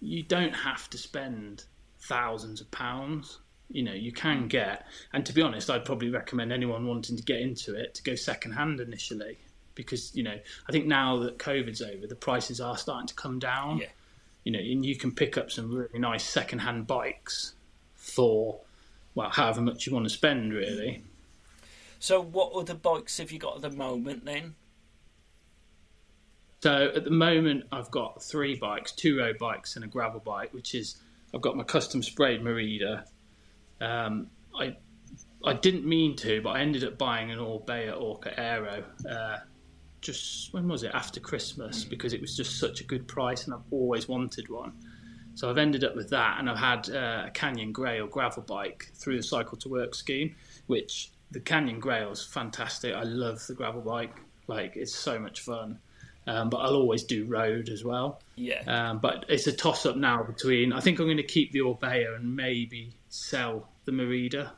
you 0.00 0.22
don't 0.22 0.54
have 0.54 0.88
to 0.90 0.98
spend 0.98 1.64
thousands 1.98 2.60
of 2.60 2.70
pounds. 2.70 3.40
You 3.70 3.82
know, 3.82 3.92
you 3.92 4.12
can 4.12 4.46
get, 4.46 4.86
and 5.12 5.24
to 5.26 5.32
be 5.32 5.42
honest, 5.42 5.70
I'd 5.70 5.84
probably 5.84 6.10
recommend 6.10 6.52
anyone 6.52 6.86
wanting 6.86 7.16
to 7.16 7.22
get 7.22 7.40
into 7.40 7.74
it 7.74 7.94
to 7.94 8.02
go 8.02 8.14
second 8.14 8.52
hand 8.52 8.78
initially 8.80 9.38
because 9.74 10.14
you 10.14 10.22
know 10.22 10.38
I 10.68 10.72
think 10.72 10.86
now 10.86 11.18
that 11.18 11.38
COVID's 11.38 11.82
over, 11.82 12.06
the 12.06 12.14
prices 12.14 12.60
are 12.60 12.76
starting 12.76 13.08
to 13.08 13.14
come 13.14 13.38
down. 13.38 13.78
Yeah. 13.78 13.88
You 14.44 14.52
know, 14.52 14.58
and 14.58 14.84
you 14.84 14.96
can 14.96 15.10
pick 15.12 15.38
up 15.38 15.50
some 15.50 15.74
really 15.74 15.98
nice 15.98 16.22
second-hand 16.22 16.86
bikes 16.86 17.54
for 17.94 18.60
well, 19.14 19.30
however 19.30 19.60
much 19.60 19.86
you 19.86 19.94
want 19.94 20.04
to 20.04 20.10
spend, 20.10 20.52
really. 20.52 21.02
So, 21.98 22.20
what 22.20 22.52
other 22.52 22.74
bikes 22.74 23.18
have 23.18 23.32
you 23.32 23.38
got 23.38 23.56
at 23.56 23.62
the 23.62 23.70
moment 23.70 24.24
then? 24.24 24.56
So, 26.62 26.92
at 26.94 27.04
the 27.04 27.10
moment, 27.10 27.64
I've 27.72 27.90
got 27.90 28.22
three 28.22 28.56
bikes: 28.56 28.92
two 28.92 29.18
road 29.18 29.38
bikes 29.38 29.76
and 29.76 29.84
a 29.84 29.88
gravel 29.88 30.20
bike, 30.20 30.52
which 30.52 30.74
is 30.74 30.96
I've 31.34 31.40
got 31.40 31.56
my 31.56 31.64
custom 31.64 32.02
sprayed 32.02 32.42
Merida. 32.42 33.04
Um, 33.80 34.28
I 34.58 34.76
I 35.44 35.52
didn't 35.52 35.86
mean 35.86 36.16
to, 36.16 36.40
but 36.40 36.50
I 36.50 36.60
ended 36.60 36.84
up 36.84 36.96
buying 36.96 37.30
an 37.30 37.38
Orbea 37.38 38.00
Orca 38.00 38.38
Aero. 38.38 38.84
Uh, 39.08 39.38
just 40.00 40.52
when 40.52 40.68
was 40.68 40.82
it 40.82 40.90
after 40.92 41.18
Christmas 41.18 41.82
because 41.82 42.12
it 42.12 42.20
was 42.20 42.36
just 42.36 42.58
such 42.58 42.82
a 42.82 42.84
good 42.84 43.08
price 43.08 43.46
and 43.46 43.54
I've 43.54 43.64
always 43.70 44.06
wanted 44.06 44.50
one. 44.50 44.74
So 45.34 45.50
I've 45.50 45.58
ended 45.58 45.82
up 45.82 45.96
with 45.96 46.10
that, 46.10 46.38
and 46.38 46.48
I've 46.48 46.58
had 46.58 46.88
uh, 46.88 47.24
a 47.26 47.30
Canyon 47.32 47.72
Grail 47.72 48.04
or 48.04 48.06
gravel 48.06 48.42
bike 48.42 48.90
through 48.94 49.16
the 49.16 49.22
Cycle 49.22 49.58
to 49.58 49.68
Work 49.68 49.94
scheme, 49.94 50.36
which 50.66 51.10
the 51.32 51.40
Canyon 51.40 51.80
Grail 51.80 52.12
is 52.12 52.24
fantastic. 52.24 52.94
I 52.94 53.02
love 53.02 53.44
the 53.46 53.54
gravel 53.54 53.80
bike; 53.80 54.14
like 54.46 54.76
it's 54.76 54.94
so 54.94 55.18
much 55.18 55.40
fun. 55.40 55.80
Um, 56.26 56.48
but 56.48 56.58
I'll 56.58 56.76
always 56.76 57.02
do 57.02 57.26
road 57.26 57.68
as 57.68 57.84
well. 57.84 58.22
Yeah. 58.36 58.62
Um, 58.66 58.98
but 58.98 59.26
it's 59.28 59.46
a 59.46 59.52
toss 59.52 59.84
up 59.84 59.96
now 59.96 60.22
between. 60.22 60.72
I 60.72 60.80
think 60.80 60.98
I'm 60.98 61.06
going 61.06 61.16
to 61.18 61.22
keep 61.22 61.52
the 61.52 61.58
Orbea 61.58 62.16
and 62.16 62.36
maybe 62.36 62.92
sell 63.14 63.68
the 63.84 63.92
Merida. 63.92 64.52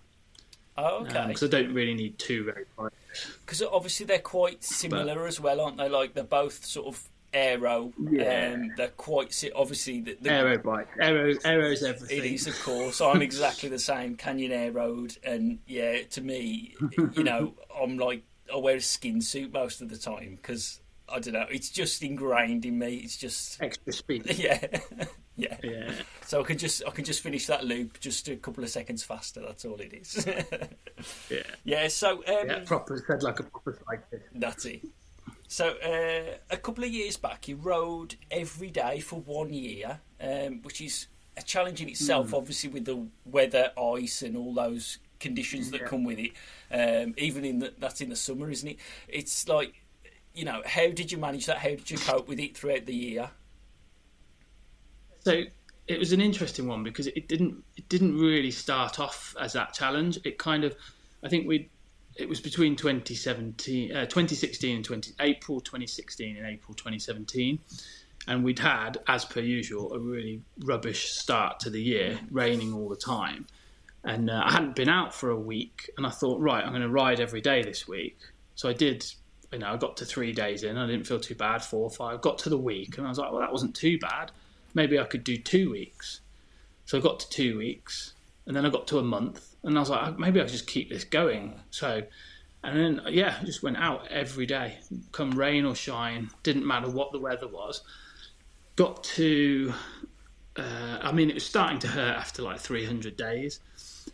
Oh, 0.79 1.03
okay. 1.03 1.25
Because 1.29 1.43
um, 1.43 1.49
I 1.49 1.63
don't 1.63 1.75
really 1.75 1.95
need 1.95 2.19
two 2.19 2.45
road 2.45 2.67
bikes. 2.77 3.39
Because 3.41 3.63
obviously 3.63 4.07
they're 4.07 4.19
quite 4.19 4.63
similar 4.63 5.15
but, 5.15 5.27
as 5.27 5.41
well, 5.41 5.61
aren't 5.61 5.79
they? 5.79 5.89
Like 5.89 6.15
they're 6.15 6.25
both 6.25 6.65
sort 6.65 6.87
of 6.87 7.09
aero. 7.33 7.93
Yeah. 8.11 8.55
Um, 8.55 8.73
they're 8.77 8.89
quite 8.89 9.43
obviously 9.55 10.01
the, 10.01 10.19
the 10.21 10.31
aero 10.31 10.59
bike. 10.59 10.89
Aero, 11.01 11.35
aero 11.45 11.71
is 11.71 11.83
everything. 11.83 12.19
It 12.19 12.25
is, 12.25 12.47
of 12.47 12.61
course. 12.63 13.01
I'm 13.01 13.23
exactly 13.23 13.69
the 13.69 13.79
same. 13.79 14.17
Canyon 14.17 14.53
Aeroad, 14.53 15.17
and 15.25 15.61
yeah, 15.67 16.03
to 16.11 16.21
me, 16.21 16.75
you 17.15 17.23
know, 17.23 17.55
I'm 17.83 17.99
like 17.99 18.23
I 18.53 18.57
wear 18.57 18.77
a 18.77 18.81
skin 18.81 19.21
suit 19.21 19.53
most 19.53 19.81
of 19.81 19.89
the 19.89 19.99
time 19.99 20.37
because 20.37 20.81
I 21.09 21.21
don't 21.21 21.35
know. 21.35 21.47
It's 21.51 21.71
just 21.71 22.03
ingrained 22.03 22.65
in 22.65 22.79
me. 22.79 22.97
It's 22.97 23.17
just 23.17 23.63
extra 23.63 23.93
speed. 23.93 24.27
Yeah, 24.39 24.67
yeah, 25.37 25.57
yeah. 25.63 25.93
So 26.25 26.41
I 26.41 26.45
can 26.45 26.59
just 26.59 26.83
I 26.87 26.91
can 26.91 27.05
just 27.05 27.23
finish 27.23 27.47
that 27.47 27.65
loop 27.65 28.01
just 28.01 28.29
a 28.29 28.37
couple 28.37 28.65
of 28.65 28.71
seconds 28.71 29.03
faster. 29.03 29.41
That's 29.41 29.65
all 29.65 29.77
it 29.81 29.93
is. 29.93 30.27
yeah, 31.31 31.43
yeah. 31.65 31.89
So 31.89 32.19
um, 32.27 32.49
yeah, 32.49 32.59
proper 32.65 33.03
said 33.07 33.23
like 33.23 33.41
a 33.41 33.45
proper 33.45 33.79
cyclist. 33.87 34.25
That's 34.35 34.65
it. 34.65 34.83
So 35.49 35.69
uh, 35.69 36.37
a 36.51 36.57
couple 36.57 36.85
of 36.85 36.91
years 36.91 37.17
back, 37.17 37.49
you 37.49 37.57
rode 37.57 38.17
every 38.31 38.71
day 38.71 39.01
for 39.01 39.21
one 39.21 39.53
year, 39.53 40.01
um, 40.21 40.63
which 40.63 40.81
is 40.81 41.07
a 41.37 41.43
challenge 41.43 41.83
in 41.83 41.89
itself. 41.89 42.31
Mm. 42.31 42.39
Obviously, 42.39 42.71
with 42.71 42.85
the 42.85 43.07
weather, 43.25 43.73
ice, 43.79 44.23
and 44.23 44.37
all 44.37 44.55
those 44.55 44.99
conditions 45.21 45.71
that 45.71 45.83
yeah. 45.83 45.87
come 45.87 46.05
with 46.05 46.19
it. 46.19 46.33
Um, 46.71 47.15
even 47.17 47.45
in 47.45 47.59
the, 47.61 47.73
that's 47.79 48.01
in 48.01 48.09
the 48.09 48.17
summer, 48.17 48.51
isn't 48.51 48.69
it? 48.69 48.79
It's 49.09 49.49
like 49.49 49.83
you 50.37 50.45
know, 50.45 50.63
how 50.67 50.91
did 50.91 51.11
you 51.11 51.19
manage 51.19 51.47
that? 51.47 51.59
How 51.59 51.71
did 51.71 51.91
you 51.91 51.99
cope 51.99 52.29
with 52.29 52.39
it 52.39 52.57
throughout 52.57 52.85
the 52.87 52.95
year? 52.95 53.31
So 55.27 55.43
it 55.89 55.99
was 55.99 56.13
an 56.13 56.21
interesting 56.21 56.69
one 56.69 56.85
because 56.85 57.09
it 57.09 57.27
didn't 57.27 57.65
it 57.77 57.89
didn't 57.89 58.17
really 58.17 58.53
start 58.53 59.01
off 59.01 59.35
as 59.41 59.55
that 59.55 59.75
challenge. 59.75 60.21
It 60.23 60.39
kind 60.39 60.63
of, 60.63 60.77
I 61.25 61.29
think 61.29 61.49
we, 61.49 61.69
it 62.15 62.29
was 62.29 62.41
between 62.41 62.77
2017, 62.77 63.91
uh, 63.91 64.05
2016 64.05 64.77
and 64.77 64.85
20 64.85 65.15
April 65.19 65.61
2016 65.61 66.37
and 66.37 66.47
April 66.47 66.77
2017, 66.77 67.59
and 68.29 68.45
we'd 68.45 68.61
had, 68.61 68.99
as 69.09 69.25
per 69.25 69.41
usual, 69.41 69.93
a 69.95 69.99
really 69.99 70.43
rubbish 70.65 71.11
start 71.11 71.59
to 71.59 71.71
the 71.71 71.83
year, 71.83 72.21
raining 72.31 72.73
all 72.73 72.89
the 72.89 72.95
time, 72.95 73.49
and 74.05 74.31
uh, 74.31 74.43
I 74.45 74.53
hadn't 74.53 74.77
been 74.77 74.89
out 74.89 75.13
for 75.13 75.31
a 75.31 75.41
week, 75.41 75.91
and 75.97 76.07
I 76.07 76.11
thought, 76.11 76.41
right, 76.41 76.63
I'm 76.63 76.71
going 76.71 76.83
to 76.83 76.89
ride 76.89 77.19
every 77.19 77.41
day 77.41 77.65
this 77.65 77.89
week. 77.89 78.17
So 78.55 78.69
I 78.69 78.75
did 78.75 79.05
you 79.53 79.59
know, 79.59 79.73
I 79.73 79.77
got 79.77 79.97
to 79.97 80.05
three 80.05 80.33
days 80.33 80.63
in, 80.63 80.77
I 80.77 80.87
didn't 80.87 81.09
feel 81.09 81.19
too 81.19 81.35
bad. 81.35 81.65
Four 81.65 81.83
or 81.83 81.91
five, 81.91 82.21
got 82.21 82.39
to 82.39 82.49
the 82.49 82.59
week, 82.59 82.97
and 82.97 83.07
I 83.07 83.09
was 83.09 83.19
like, 83.19 83.33
well, 83.33 83.41
that 83.41 83.51
wasn't 83.51 83.75
too 83.75 83.99
bad. 83.99 84.31
Maybe 84.77 85.01
I 85.01 85.05
could 85.05 85.25
do 85.25 85.39
two 85.39 85.71
weeks. 85.71 86.21
So 86.85 86.99
I 86.99 87.01
got 87.01 87.19
to 87.21 87.31
two 87.31 87.57
weeks, 87.57 88.13
and 88.47 88.55
then 88.55 88.67
I 88.67 88.69
got 88.69 88.87
to 88.89 88.99
a 88.99 89.03
month, 89.03 89.57
and 89.63 89.75
I 89.75 89.81
was 89.81 89.89
like, 89.89 90.19
maybe 90.19 90.39
I 90.39 90.43
will 90.43 90.51
just 90.51 90.67
keep 90.67 90.91
this 90.91 91.03
going. 91.03 91.59
So, 91.71 92.03
and 92.63 92.79
then 92.79 93.01
yeah, 93.09 93.39
I 93.41 93.45
just 93.47 93.63
went 93.63 93.79
out 93.79 94.07
every 94.09 94.45
day, 94.45 94.79
come 95.13 95.31
rain 95.31 95.65
or 95.65 95.75
shine, 95.75 96.29
didn't 96.43 96.67
matter 96.67 96.91
what 96.91 97.11
the 97.11 97.19
weather 97.19 97.49
was. 97.49 97.81
Got 98.77 99.03
to, 99.05 99.73
uh, 100.57 100.99
I 101.01 101.11
mean, 101.11 101.31
it 101.31 101.35
was 101.35 101.47
starting 101.47 101.79
to 101.79 101.89
hurt 101.89 102.15
after 102.15 102.43
like 102.43 102.61
300 102.61 103.17
days, 103.17 103.61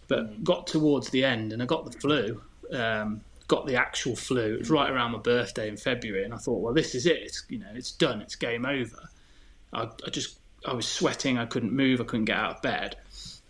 but 0.06 0.44
got 0.44 0.68
towards 0.68 1.10
the 1.10 1.24
end, 1.24 1.52
and 1.52 1.60
I 1.60 1.66
got 1.66 1.90
the 1.90 1.98
flu. 1.98 2.40
Um, 2.72 3.22
got 3.48 3.66
the 3.66 3.74
actual 3.74 4.14
flu. 4.14 4.54
It 4.54 4.60
was 4.60 4.70
right 4.70 4.88
around 4.88 5.10
my 5.10 5.18
birthday 5.18 5.66
in 5.66 5.76
February, 5.76 6.22
and 6.22 6.32
I 6.32 6.36
thought, 6.36 6.60
well, 6.60 6.72
this 6.72 6.94
is 6.94 7.04
it. 7.04 7.18
It's 7.18 7.44
you 7.48 7.58
know, 7.58 7.72
it's 7.74 7.90
done. 7.90 8.20
It's 8.20 8.36
game 8.36 8.64
over. 8.64 9.08
I, 9.72 9.88
I 10.06 10.10
just 10.10 10.38
I 10.66 10.74
was 10.74 10.86
sweating. 10.86 11.38
I 11.38 11.46
couldn't 11.46 11.72
move. 11.72 12.00
I 12.00 12.04
couldn't 12.04 12.26
get 12.26 12.36
out 12.36 12.56
of 12.56 12.62
bed. 12.62 12.96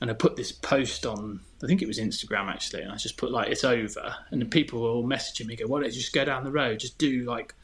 And 0.00 0.11
I 0.11 0.14
put 0.14 0.37
this 0.37 0.50
post 0.50 1.07
on. 1.07 1.40
I 1.62 1.66
think 1.66 1.81
it 1.81 1.87
was 1.87 1.99
Instagram 1.99 2.49
actually, 2.49 2.83
and 2.83 2.90
I 2.90 2.97
just 2.97 3.16
put 3.16 3.31
like 3.31 3.49
it's 3.49 3.64
over. 3.64 4.16
And 4.31 4.40
the 4.40 4.47
people 4.47 4.83
were 4.83 4.88
all 4.88 5.04
messaging 5.04 5.47
me, 5.47 5.57
go, 5.57 5.66
"Why 5.66 5.81
don't 5.81 5.92
you 5.92 6.00
just 6.00 6.12
go 6.12 6.25
down 6.25 6.45
the 6.45 6.50
road? 6.50 6.81
Just 6.81 6.99
do 6.99 7.25
like 7.25 7.54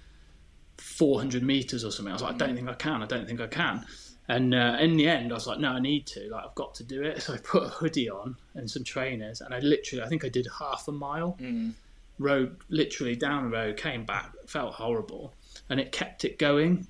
400 0.77 1.43
meters 1.43 1.85
or 1.85 1.91
something." 1.91 2.13
I 2.13 2.15
was 2.15 2.23
like, 2.23 2.35
"I 2.35 2.39
don't 2.39 2.55
think 2.55 2.69
I 2.69 2.75
can. 2.75 3.03
I 3.03 3.07
don't 3.07 3.27
think 3.27 3.41
I 3.41 3.49
can." 3.49 3.85
And 4.29 4.55
uh, 4.55 4.77
in 4.79 4.97
the 4.97 5.09
end, 5.09 5.33
I 5.33 5.35
was 5.37 5.47
like, 5.47 5.59
no, 5.59 5.71
I 5.71 5.81
need 5.81 6.07
to. 6.09 6.29
Like, 6.29 6.45
I've 6.45 6.55
got 6.55 6.75
to 6.75 6.85
do 6.85 7.03
it. 7.03 7.23
So 7.23 7.33
I 7.33 7.39
put 7.39 7.63
a 7.63 7.69
hoodie 7.69 8.11
on 8.11 8.37
and 8.55 8.71
some 8.71 8.85
trainers, 8.85 9.41
and 9.41 9.55
I 9.55 9.61
literally, 9.61 10.05
I 10.05 10.09
think 10.09 10.23
I 10.23 10.29
did 10.29 10.47
half 10.59 10.87
a 10.87 10.93
mile. 10.93 11.39
Mm 11.41 11.73
rode 12.19 12.57
literally 12.69 13.17
down 13.17 13.45
the 13.45 13.57
road, 13.57 13.77
came 13.77 14.05
back, 14.05 14.33
felt 14.47 14.75
horrible, 14.75 15.35
and 15.71 15.81
it 15.81 15.93
kept 15.93 16.25
it 16.25 16.39
going. 16.39 16.87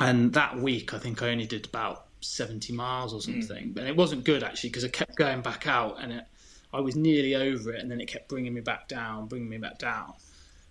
And 0.00 0.32
that 0.32 0.58
week, 0.58 0.92
I 0.92 0.98
think 0.98 1.22
I 1.22 1.30
only 1.30 1.46
did 1.46 1.66
about 1.66 2.06
70 2.20 2.72
miles 2.72 3.14
or 3.14 3.20
something, 3.20 3.74
mm. 3.74 3.78
and 3.78 3.88
it 3.88 3.96
wasn't 3.96 4.24
good 4.24 4.42
actually 4.42 4.70
because 4.70 4.84
I 4.84 4.88
kept 4.88 5.16
going 5.16 5.40
back 5.42 5.66
out, 5.66 6.02
and 6.02 6.12
it, 6.12 6.24
I 6.72 6.80
was 6.80 6.96
nearly 6.96 7.34
over 7.34 7.72
it, 7.72 7.80
and 7.80 7.90
then 7.90 8.00
it 8.00 8.06
kept 8.06 8.28
bringing 8.28 8.54
me 8.54 8.60
back 8.60 8.88
down, 8.88 9.26
bringing 9.26 9.48
me 9.48 9.58
back 9.58 9.78
down. 9.78 10.14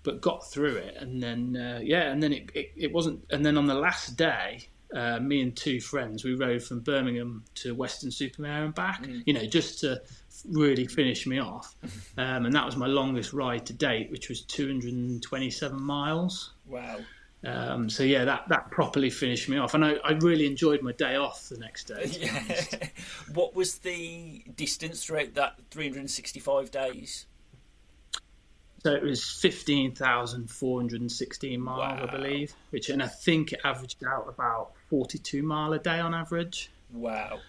But 0.03 0.19
got 0.19 0.45
through 0.51 0.75
it, 0.75 0.97
and 0.99 1.23
then 1.23 1.55
uh, 1.55 1.79
yeah, 1.81 2.11
and 2.11 2.21
then 2.21 2.33
it, 2.33 2.49
it, 2.53 2.71
it 2.75 2.91
wasn't. 2.91 3.23
And 3.31 3.45
then 3.45 3.57
on 3.57 3.67
the 3.67 3.73
last 3.73 4.17
day, 4.17 4.67
uh, 4.93 5.19
me 5.19 5.41
and 5.41 5.55
two 5.55 5.79
friends, 5.79 6.23
we 6.23 6.35
rode 6.35 6.61
from 6.61 6.81
Birmingham 6.81 7.43
to 7.55 7.73
Weston-super-Mare 7.73 8.65
and 8.65 8.75
back. 8.75 9.03
Mm. 9.03 9.23
You 9.25 9.33
know, 9.33 9.45
just 9.45 9.79
to 9.79 10.01
really 10.51 10.85
finish 10.85 11.25
me 11.25 11.39
off. 11.39 11.75
Um, 12.15 12.45
and 12.45 12.53
that 12.53 12.63
was 12.63 12.75
my 12.75 12.85
longest 12.85 13.33
ride 13.33 13.65
to 13.65 13.73
date, 13.73 14.11
which 14.11 14.29
was 14.29 14.41
227 14.41 15.81
miles. 15.81 16.51
Wow. 16.67 16.99
Um, 17.45 17.89
so 17.89 18.03
yeah, 18.03 18.23
that, 18.23 18.47
that 18.47 18.71
properly 18.71 19.09
finished 19.09 19.49
me 19.49 19.57
off, 19.57 19.73
and 19.73 19.83
I, 19.83 19.95
I 20.05 20.13
really 20.13 20.45
enjoyed 20.45 20.81
my 20.81 20.93
day 20.93 21.17
off 21.17 21.49
the 21.49 21.57
next 21.57 21.83
day. 21.85 22.09
Yeah. 22.19 22.87
what 23.33 23.53
was 23.53 23.79
the 23.79 24.45
distance 24.55 25.03
throughout 25.03 25.33
that 25.33 25.59
365 25.71 26.71
days? 26.71 27.25
So 28.83 28.93
it 28.93 29.03
was 29.03 29.29
15,416 29.41 31.61
miles, 31.61 31.79
wow. 31.79 31.99
I 32.03 32.05
believe, 32.11 32.53
which, 32.69 32.89
and 32.89 33.03
I 33.03 33.07
think 33.07 33.53
it 33.53 33.61
averaged 33.63 34.03
out 34.05 34.27
about 34.27 34.73
42 34.89 35.41
mile 35.41 35.71
a 35.73 35.79
day 35.79 35.99
on 35.99 36.13
average. 36.13 36.69
Wow. 36.91 37.39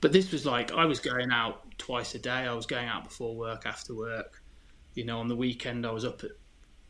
But 0.00 0.12
this 0.12 0.32
was 0.32 0.46
like 0.46 0.72
I 0.72 0.86
was 0.86 1.00
going 1.00 1.30
out 1.30 1.62
twice 1.76 2.14
a 2.14 2.18
day. 2.18 2.30
I 2.30 2.54
was 2.54 2.64
going 2.66 2.88
out 2.88 3.04
before 3.04 3.34
work, 3.34 3.66
after 3.66 3.94
work. 3.94 4.42
You 4.94 5.04
know, 5.04 5.18
on 5.18 5.28
the 5.28 5.36
weekend 5.36 5.84
I 5.86 5.90
was 5.90 6.04
up 6.04 6.24
at 6.24 6.30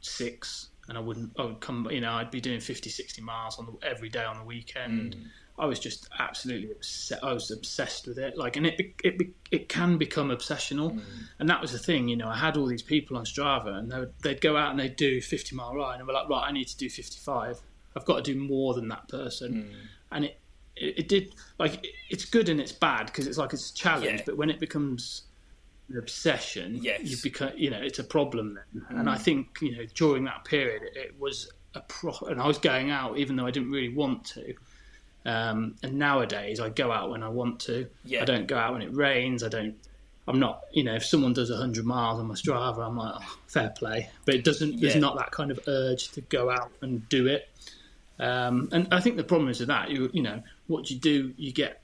six, 0.01 0.69
and 0.89 0.97
I 0.97 1.01
wouldn't. 1.01 1.33
I 1.39 1.45
would 1.45 1.61
come. 1.61 1.89
You 1.91 2.01
know, 2.01 2.13
I'd 2.13 2.31
be 2.31 2.41
doing 2.41 2.61
50, 2.61 2.91
60 2.91 3.23
miles 3.23 3.59
on 3.59 3.67
the, 3.67 3.87
every 3.87 4.09
day 4.09 4.25
on 4.25 4.39
the 4.39 4.45
weekend. 4.45 5.17
Mm. 5.17 5.25
I 5.61 5.67
was 5.67 5.81
just 5.81 6.09
absolutely 6.19 6.71
obsessed. 6.71 7.23
I 7.23 7.33
was 7.33 7.51
obsessed 7.51 8.07
with 8.07 8.19
it. 8.19 8.37
Like, 8.37 8.57
and 8.57 8.67
it 8.67 8.95
it 9.03 9.21
it 9.51 9.69
can 9.69 9.99
become 9.99 10.29
obsessional, 10.31 10.93
mm. 10.93 11.03
and 11.39 11.49
that 11.49 11.61
was 11.61 11.73
the 11.73 11.79
thing. 11.79 12.09
You 12.09 12.17
know, 12.17 12.29
I 12.29 12.37
had 12.37 12.57
all 12.57 12.67
these 12.67 12.83
people 12.83 13.17
on 13.17 13.25
Strava, 13.25 13.77
and 13.77 13.91
they 13.91 14.01
would, 14.01 14.13
they'd 14.23 14.41
go 14.41 14.57
out 14.57 14.71
and 14.71 14.79
they'd 14.79 14.97
do 14.97 15.21
50 15.21 15.57
mile 15.57 15.75
ride, 15.75 15.99
and 15.99 16.07
we're 16.07 16.15
like, 16.15 16.29
right, 16.29 16.45
I 16.47 16.53
need 16.53 16.69
to 16.69 16.77
do 16.77 16.89
55. 16.89 17.61
I've 17.97 18.05
got 18.05 18.25
to 18.25 18.33
do 18.33 18.39
more 18.39 18.75
than 18.75 18.89
that 18.89 19.09
person, 19.09 19.55
mm. 19.55 19.75
and 20.13 20.25
it 20.27 20.41
it, 20.81 20.99
it 21.01 21.09
did 21.09 21.35
like 21.59 21.87
it's 22.09 22.25
good 22.25 22.49
and 22.49 22.61
it's 22.61 22.73
bad 22.73 23.07
because 23.07 23.27
it's 23.27 23.39
like 23.39 23.53
it's 23.53 23.71
a 23.71 23.75
challenge, 23.75 24.21
yeah. 24.21 24.23
but 24.25 24.37
when 24.37 24.51
it 24.51 24.61
becomes 24.61 25.23
an 25.89 25.99
obsession, 25.99 26.79
yes. 26.83 27.01
you 27.03 27.17
become 27.23 27.53
you 27.57 27.71
know 27.71 27.81
it's 27.81 27.99
a 27.99 28.05
problem 28.05 28.55
then. 28.55 28.83
Mm. 28.83 29.01
And 29.01 29.11
I 29.11 29.17
think 29.17 29.59
you 29.61 29.77
know 29.77 29.85
during 29.95 30.25
that 30.25 30.45
period 30.45 30.83
it, 30.95 31.19
was 31.19 31.51
a 31.75 31.81
pro, 31.81 32.13
and 32.29 32.41
I 32.41 32.47
was 32.47 32.59
going 32.59 32.91
out 32.91 33.19
even 33.19 33.37
though 33.37 33.47
I 33.47 33.51
didn't 33.51 33.71
really 33.71 33.95
want 33.95 34.25
to. 34.27 34.55
Um, 35.27 35.75
and 35.83 35.99
nowadays 35.99 36.61
I 36.61 36.71
go 36.71 36.91
out 36.91 37.11
when 37.11 37.23
I 37.23 37.29
want 37.29 37.61
to. 37.61 37.89
Yeah. 38.05 38.23
I 38.23 38.25
don't 38.25 38.47
go 38.47 38.57
out 38.57 38.73
when 38.73 38.83
it 38.83 38.95
rains. 38.95 39.43
I 39.43 39.49
don't. 39.49 39.77
I'm 40.27 40.39
not, 40.39 40.65
you 40.73 40.85
know, 40.85 40.95
if 40.95 41.07
someone 41.07 41.33
does 41.33 41.49
100 41.49 41.87
miles 41.87 42.21
on 42.21 42.27
my 42.27 42.35
Strava, 42.35 42.87
I'm 42.87 42.99
like, 42.99 43.15
oh, 43.17 43.39
fair 43.47 43.71
play. 43.71 44.11
But 44.27 44.35
it 44.35 44.45
doesn't. 44.45 44.79
There's 44.79 44.95
not 44.95 45.17
that 45.17 45.31
kind 45.31 45.51
of 45.51 45.59
urge 45.67 46.11
to 46.11 46.21
go 46.21 46.51
out 46.51 46.71
and 46.83 47.09
do 47.09 47.27
it. 47.29 47.49
Um, 48.19 48.69
and 48.73 48.89
I 48.93 49.01
think 49.01 49.17
the 49.17 49.25
problem 49.25 49.49
is 49.49 49.61
with 49.61 49.69
that, 49.69 49.91
you, 49.91 50.11
you 50.13 50.23
know, 50.23 50.43
what 50.67 50.91
you 50.91 50.99
do, 50.99 51.33
you 51.37 51.53
get, 51.53 51.83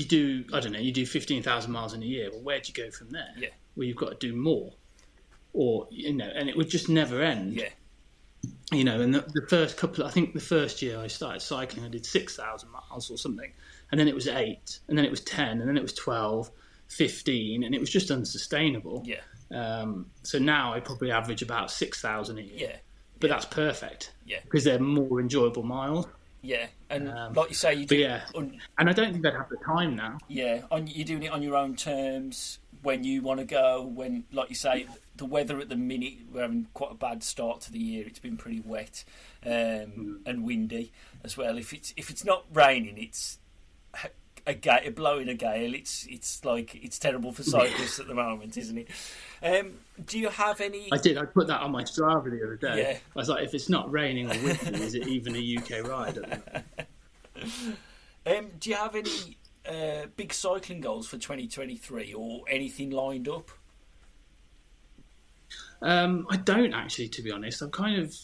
you 0.00 0.06
do, 0.06 0.44
I 0.52 0.60
don't 0.60 0.72
know, 0.72 0.78
you 0.78 0.92
do 0.92 1.06
15,000 1.06 1.70
miles 1.70 1.94
in 1.94 2.02
a 2.02 2.06
year. 2.06 2.30
Well, 2.30 2.42
where 2.42 2.60
do 2.60 2.68
you 2.68 2.84
go 2.84 2.90
from 2.90 3.10
there? 3.10 3.32
Yeah. 3.36 3.48
Well, 3.76 3.86
you've 3.86 3.96
got 3.96 4.20
to 4.20 4.26
do 4.26 4.34
more. 4.34 4.72
Or, 5.52 5.88
you 5.90 6.12
know, 6.12 6.30
and 6.34 6.48
it 6.48 6.56
would 6.56 6.70
just 6.70 6.88
never 6.88 7.22
end. 7.22 7.54
Yeah. 7.54 7.68
You 8.72 8.84
know, 8.84 9.00
and 9.00 9.14
the, 9.14 9.20
the 9.20 9.46
first 9.48 9.76
couple, 9.76 10.04
I 10.04 10.10
think 10.10 10.32
the 10.32 10.40
first 10.40 10.80
year 10.80 10.98
I 10.98 11.08
started 11.08 11.40
cycling, 11.40 11.84
I 11.84 11.88
did 11.88 12.06
6,000 12.06 12.68
miles 12.70 13.10
or 13.10 13.18
something. 13.18 13.52
and 13.90 13.98
then 13.98 14.08
it 14.08 14.14
was 14.14 14.28
eight, 14.28 14.78
and 14.88 14.96
then 14.96 15.04
it 15.04 15.10
was 15.10 15.20
ten, 15.20 15.60
and 15.60 15.68
then 15.68 15.76
it 15.76 15.82
was 15.82 15.92
12, 15.94 16.50
15, 16.88 17.64
and 17.64 17.74
it 17.74 17.80
was 17.80 17.90
just 17.90 18.10
unsustainable. 18.10 19.04
Yeah. 19.04 19.20
Um, 19.52 20.06
so 20.22 20.38
now 20.38 20.72
I 20.72 20.80
probably 20.80 21.10
average 21.10 21.42
about 21.42 21.70
six 21.70 22.00
thousand 22.00 22.38
a 22.38 22.42
year. 22.42 22.70
Yeah. 22.70 22.76
But 23.18 23.28
yeah. 23.28 23.34
that's 23.34 23.46
perfect. 23.46 24.12
Yeah. 24.24 24.38
Because 24.44 24.64
they're 24.64 24.78
more 24.78 25.20
enjoyable 25.20 25.64
miles. 25.64 26.06
Yeah, 26.42 26.66
and 26.88 27.08
Um, 27.10 27.34
like 27.34 27.50
you 27.50 27.54
say, 27.54 27.74
you 27.74 27.86
do. 27.86 27.96
yeah. 27.96 28.22
un- 28.34 28.58
And 28.78 28.88
I 28.88 28.92
don't 28.92 29.10
think 29.12 29.22
they'd 29.22 29.34
have 29.34 29.48
the 29.50 29.58
time 29.58 29.94
now. 29.96 30.18
Yeah, 30.28 30.62
on, 30.70 30.86
you're 30.86 31.04
doing 31.04 31.22
it 31.24 31.32
on 31.32 31.42
your 31.42 31.54
own 31.56 31.76
terms 31.76 32.58
when 32.82 33.04
you 33.04 33.20
want 33.20 33.40
to 33.40 33.46
go. 33.46 33.82
When, 33.82 34.24
like 34.32 34.48
you 34.48 34.54
say, 34.54 34.86
the 35.16 35.26
weather 35.26 35.58
at 35.60 35.68
the 35.68 35.76
minute 35.76 36.14
we're 36.32 36.40
having 36.42 36.66
quite 36.72 36.92
a 36.92 36.94
bad 36.94 37.22
start 37.22 37.60
to 37.62 37.72
the 37.72 37.78
year. 37.78 38.06
It's 38.06 38.18
been 38.18 38.38
pretty 38.38 38.60
wet 38.60 39.04
um, 39.44 40.20
and 40.24 40.44
windy 40.44 40.92
as 41.22 41.36
well. 41.36 41.58
If 41.58 41.74
it's 41.74 41.92
if 41.98 42.08
it's 42.08 42.24
not 42.24 42.46
raining, 42.52 42.96
it's 42.96 43.38
a 44.46 44.54
gale, 44.54 44.90
blowing 44.90 45.28
a 45.28 45.34
gale. 45.34 45.74
It's 45.74 46.06
it's 46.08 46.44
like 46.44 46.74
it's 46.74 46.98
terrible 46.98 47.32
for 47.32 47.42
cyclists 47.42 47.98
at 47.98 48.06
the 48.06 48.14
moment, 48.14 48.56
isn't 48.56 48.78
it? 48.78 48.88
Um, 49.42 49.72
do 50.04 50.18
you 50.18 50.28
have 50.28 50.60
any? 50.60 50.88
I 50.92 50.96
did. 50.96 51.18
I 51.18 51.24
put 51.24 51.46
that 51.48 51.60
on 51.60 51.72
my 51.72 51.82
Strava 51.84 52.30
the 52.30 52.42
other 52.42 52.56
day. 52.56 52.82
Yeah. 52.82 52.98
I 53.14 53.18
was 53.18 53.28
like, 53.28 53.44
if 53.44 53.54
it's 53.54 53.68
not 53.68 53.90
raining 53.90 54.26
or 54.26 54.42
windy, 54.42 54.82
is 54.82 54.94
it 54.94 55.08
even 55.08 55.36
a 55.36 55.56
UK 55.56 55.86
ride? 55.86 56.18
Um, 58.26 58.48
do 58.58 58.68
you 58.68 58.76
have 58.76 58.94
any 58.94 59.38
uh, 59.66 60.06
big 60.14 60.32
cycling 60.32 60.82
goals 60.82 61.08
for 61.08 61.16
2023 61.16 62.12
or 62.12 62.42
anything 62.48 62.90
lined 62.90 63.28
up? 63.28 63.50
Um, 65.82 66.26
I 66.30 66.36
don't 66.36 66.74
actually, 66.74 67.08
to 67.08 67.22
be 67.22 67.30
honest. 67.30 67.62
I'm 67.62 67.70
kind 67.70 67.98
of. 67.98 68.14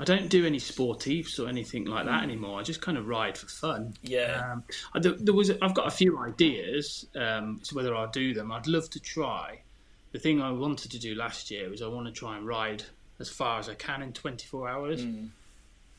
I 0.00 0.04
don't 0.04 0.28
do 0.28 0.46
any 0.46 0.58
sportives 0.58 1.40
or 1.40 1.48
anything 1.48 1.84
like 1.84 2.06
that 2.06 2.22
anymore. 2.22 2.60
I 2.60 2.62
just 2.62 2.80
kind 2.80 2.96
of 2.96 3.08
ride 3.08 3.36
for 3.36 3.48
fun. 3.48 3.94
Yeah. 4.02 4.52
Um, 4.52 4.62
I, 4.94 5.00
there, 5.00 5.34
was. 5.34 5.50
I've 5.50 5.74
got 5.74 5.88
a 5.88 5.90
few 5.90 6.18
ideas. 6.20 7.06
Um, 7.16 7.58
so 7.62 7.74
whether 7.74 7.94
I'll 7.94 8.10
do 8.10 8.32
them, 8.32 8.52
I'd 8.52 8.68
love 8.68 8.88
to 8.90 9.00
try. 9.00 9.60
The 10.12 10.18
thing 10.18 10.40
I 10.40 10.52
wanted 10.52 10.92
to 10.92 10.98
do 10.98 11.14
last 11.14 11.50
year 11.50 11.68
was 11.68 11.82
I 11.82 11.88
want 11.88 12.06
to 12.06 12.12
try 12.12 12.36
and 12.36 12.46
ride 12.46 12.84
as 13.18 13.28
far 13.28 13.58
as 13.58 13.68
I 13.68 13.74
can 13.74 14.02
in 14.02 14.12
24 14.12 14.68
hours. 14.68 15.02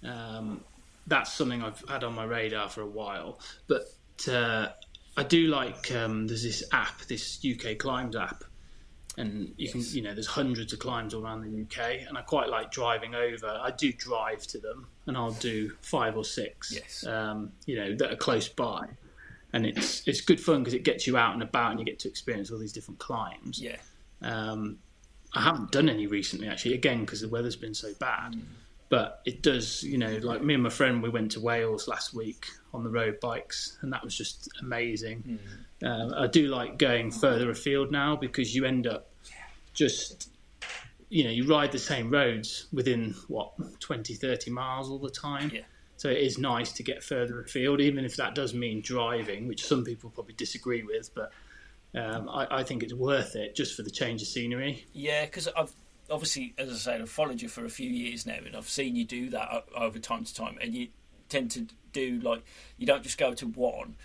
Um, 0.03 0.61
that's 1.05 1.33
something 1.33 1.61
I've 1.61 1.83
had 1.89 2.03
on 2.03 2.15
my 2.15 2.23
radar 2.23 2.69
for 2.69 2.81
a 2.81 2.87
while. 2.87 3.39
But 3.67 3.87
uh, 4.31 4.69
I 5.17 5.23
do 5.23 5.47
like. 5.47 5.93
Um, 5.93 6.27
there's 6.27 6.43
this 6.43 6.63
app, 6.71 7.01
this 7.01 7.45
UK 7.45 7.77
Climbs 7.77 8.15
app, 8.15 8.45
and 9.19 9.53
you 9.57 9.69
can, 9.69 9.81
you 9.91 10.01
know, 10.01 10.13
there's 10.13 10.27
hundreds 10.27 10.71
of 10.71 10.79
climbs 10.79 11.13
all 11.13 11.23
around 11.23 11.41
the 11.41 11.61
UK, 11.61 12.07
and 12.07 12.17
I 12.17 12.21
quite 12.21 12.47
like 12.47 12.71
driving 12.71 13.15
over. 13.15 13.47
I 13.47 13.69
do 13.71 13.91
drive 13.91 14.47
to 14.47 14.59
them, 14.59 14.87
and 15.07 15.17
I'll 15.17 15.33
do 15.33 15.73
five 15.81 16.15
or 16.15 16.23
six. 16.23 16.71
Yes. 16.73 17.05
Um, 17.05 17.51
you 17.65 17.75
know, 17.75 17.95
that 17.97 18.13
are 18.13 18.15
close 18.15 18.47
by, 18.47 18.87
and 19.51 19.65
it's 19.65 20.07
it's 20.07 20.21
good 20.21 20.39
fun 20.39 20.59
because 20.59 20.73
it 20.73 20.83
gets 20.83 21.05
you 21.05 21.17
out 21.17 21.33
and 21.33 21.43
about, 21.43 21.71
and 21.71 21.79
you 21.81 21.85
get 21.85 21.99
to 21.99 22.07
experience 22.07 22.49
all 22.49 22.57
these 22.57 22.71
different 22.71 22.99
climbs. 22.99 23.61
Yeah. 23.61 23.75
Um, 24.21 24.79
I 25.35 25.43
haven't 25.43 25.71
done 25.71 25.89
any 25.89 26.07
recently, 26.07 26.47
actually, 26.47 26.73
again 26.73 27.01
because 27.01 27.19
the 27.19 27.29
weather's 27.29 27.57
been 27.57 27.75
so 27.75 27.93
bad. 27.99 28.35
But 28.87 29.21
it 29.25 29.43
does, 29.43 29.83
you 29.83 29.99
know, 29.99 30.17
like 30.23 30.41
me 30.43 30.55
and 30.55 30.63
my 30.63 30.69
friend, 30.69 31.03
we 31.03 31.09
went 31.09 31.31
to 31.33 31.39
Wales 31.39 31.87
last 31.87 32.15
week 32.15 32.47
on 32.73 32.83
the 32.83 32.89
road 32.89 33.19
bikes, 33.19 33.77
and 33.81 33.93
that 33.93 34.03
was 34.03 34.17
just 34.17 34.49
amazing. 34.61 35.37
Um, 35.83 36.13
I 36.17 36.25
do 36.25 36.47
like 36.47 36.77
going 36.77 37.11
further 37.11 37.51
afield 37.51 37.91
now 37.91 38.15
because 38.15 38.55
you 38.55 38.65
end 38.65 38.87
up 38.87 39.08
just, 39.73 40.29
you 41.09 41.23
know, 41.23 41.29
you 41.29 41.47
ride 41.47 41.71
the 41.71 41.79
same 41.79 42.09
roads 42.09 42.67
within 42.71 43.15
what 43.27 43.53
20, 43.79 44.13
30 44.13 44.51
miles 44.51 44.89
all 44.89 44.99
the 44.99 45.09
time. 45.09 45.51
Yeah. 45.53 45.61
So 45.97 46.09
it 46.09 46.19
is 46.19 46.37
nice 46.37 46.71
to 46.73 46.83
get 46.83 47.03
further 47.03 47.41
afield, 47.41 47.81
even 47.81 48.05
if 48.05 48.15
that 48.15 48.33
does 48.33 48.53
mean 48.53 48.81
driving, 48.81 49.47
which 49.47 49.65
some 49.65 49.83
people 49.83 50.09
probably 50.09 50.33
disagree 50.33 50.81
with. 50.81 51.13
But 51.13 51.31
um, 51.93 52.29
I, 52.29 52.59
I 52.59 52.63
think 52.63 52.83
it's 52.83 52.93
worth 52.93 53.35
it 53.35 53.55
just 53.55 53.75
for 53.75 53.83
the 53.83 53.91
change 53.91 54.21
of 54.21 54.29
scenery. 54.29 54.85
Yeah, 54.93 55.25
because 55.25 55.49
I've 55.49 55.73
obviously, 56.09 56.53
as 56.57 56.69
I 56.69 56.75
said, 56.75 57.01
I've 57.01 57.09
followed 57.09 57.41
you 57.41 57.49
for 57.49 57.65
a 57.65 57.69
few 57.69 57.89
years 57.89 58.25
now, 58.25 58.37
and 58.45 58.55
I've 58.55 58.69
seen 58.69 58.95
you 58.95 59.05
do 59.05 59.29
that 59.31 59.65
over 59.75 59.99
time 59.99 60.23
to 60.23 60.33
time, 60.33 60.57
and 60.61 60.73
you 60.73 60.87
tend 61.27 61.51
to 61.51 61.67
do 61.91 62.19
like 62.21 62.43
you 62.77 62.85
don't 62.87 63.03
just 63.03 63.17
go 63.17 63.33
to 63.33 63.47
one. 63.47 63.95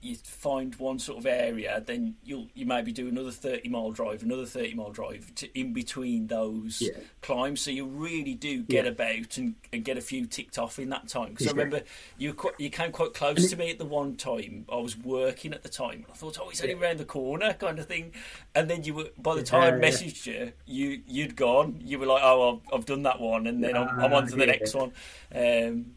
You 0.00 0.14
find 0.14 0.72
one 0.76 1.00
sort 1.00 1.18
of 1.18 1.26
area, 1.26 1.82
then 1.84 2.14
you'll 2.22 2.46
you 2.54 2.64
maybe 2.66 2.92
do 2.92 3.08
another 3.08 3.32
thirty 3.32 3.68
mile 3.68 3.90
drive, 3.90 4.22
another 4.22 4.46
thirty 4.46 4.72
mile 4.72 4.92
drive 4.92 5.34
to, 5.34 5.58
in 5.58 5.72
between 5.72 6.28
those 6.28 6.80
Yeah. 6.80 7.02
climbs. 7.20 7.62
So 7.62 7.72
you 7.72 7.84
really 7.84 8.34
do 8.34 8.62
get 8.62 8.84
Yeah. 8.84 8.92
about 8.92 9.36
and, 9.38 9.56
and 9.72 9.84
get 9.84 9.98
a 9.98 10.00
few 10.00 10.26
ticked 10.26 10.56
off 10.56 10.78
in 10.78 10.88
that 10.90 11.08
time. 11.08 11.30
Because 11.30 11.48
I 11.48 11.50
remember 11.50 11.82
you 12.16 12.32
quite, 12.32 12.54
you 12.58 12.70
came 12.70 12.92
quite 12.92 13.12
close 13.12 13.50
to 13.50 13.56
me 13.56 13.70
at 13.70 13.78
the 13.78 13.84
one 13.86 14.14
time. 14.16 14.66
I 14.70 14.76
was 14.76 14.96
working 14.96 15.52
at 15.52 15.64
the 15.64 15.68
time. 15.68 16.06
I 16.08 16.14
thought, 16.14 16.38
oh, 16.40 16.48
it's 16.48 16.60
only 16.62 16.74
around 16.74 16.98
the 16.98 17.04
corner, 17.04 17.52
kind 17.54 17.80
of 17.80 17.86
thing. 17.86 18.12
And 18.54 18.70
then 18.70 18.84
you 18.84 18.94
were 18.94 19.08
by 19.18 19.34
the 19.34 19.42
time 19.42 19.62
I 19.62 19.70
Yeah, 19.70 19.76
yeah. 19.76 19.88
messaged 19.90 20.26
you, 20.26 20.52
you 20.64 21.02
you'd 21.08 21.34
gone. 21.34 21.80
You 21.84 21.98
were 21.98 22.06
like, 22.06 22.22
oh, 22.22 22.60
I've, 22.72 22.74
I've 22.74 22.86
done 22.86 23.02
that 23.02 23.18
one, 23.20 23.48
and 23.48 23.64
then 23.64 23.76
I'm, 23.76 23.88
I'm 23.98 24.12
on 24.12 24.28
to 24.28 24.36
the 24.36 24.42
Ah, 24.42 24.46
yeah. 24.46 24.52
next 24.52 24.74
one. 24.74 24.92
Um, 25.34 25.96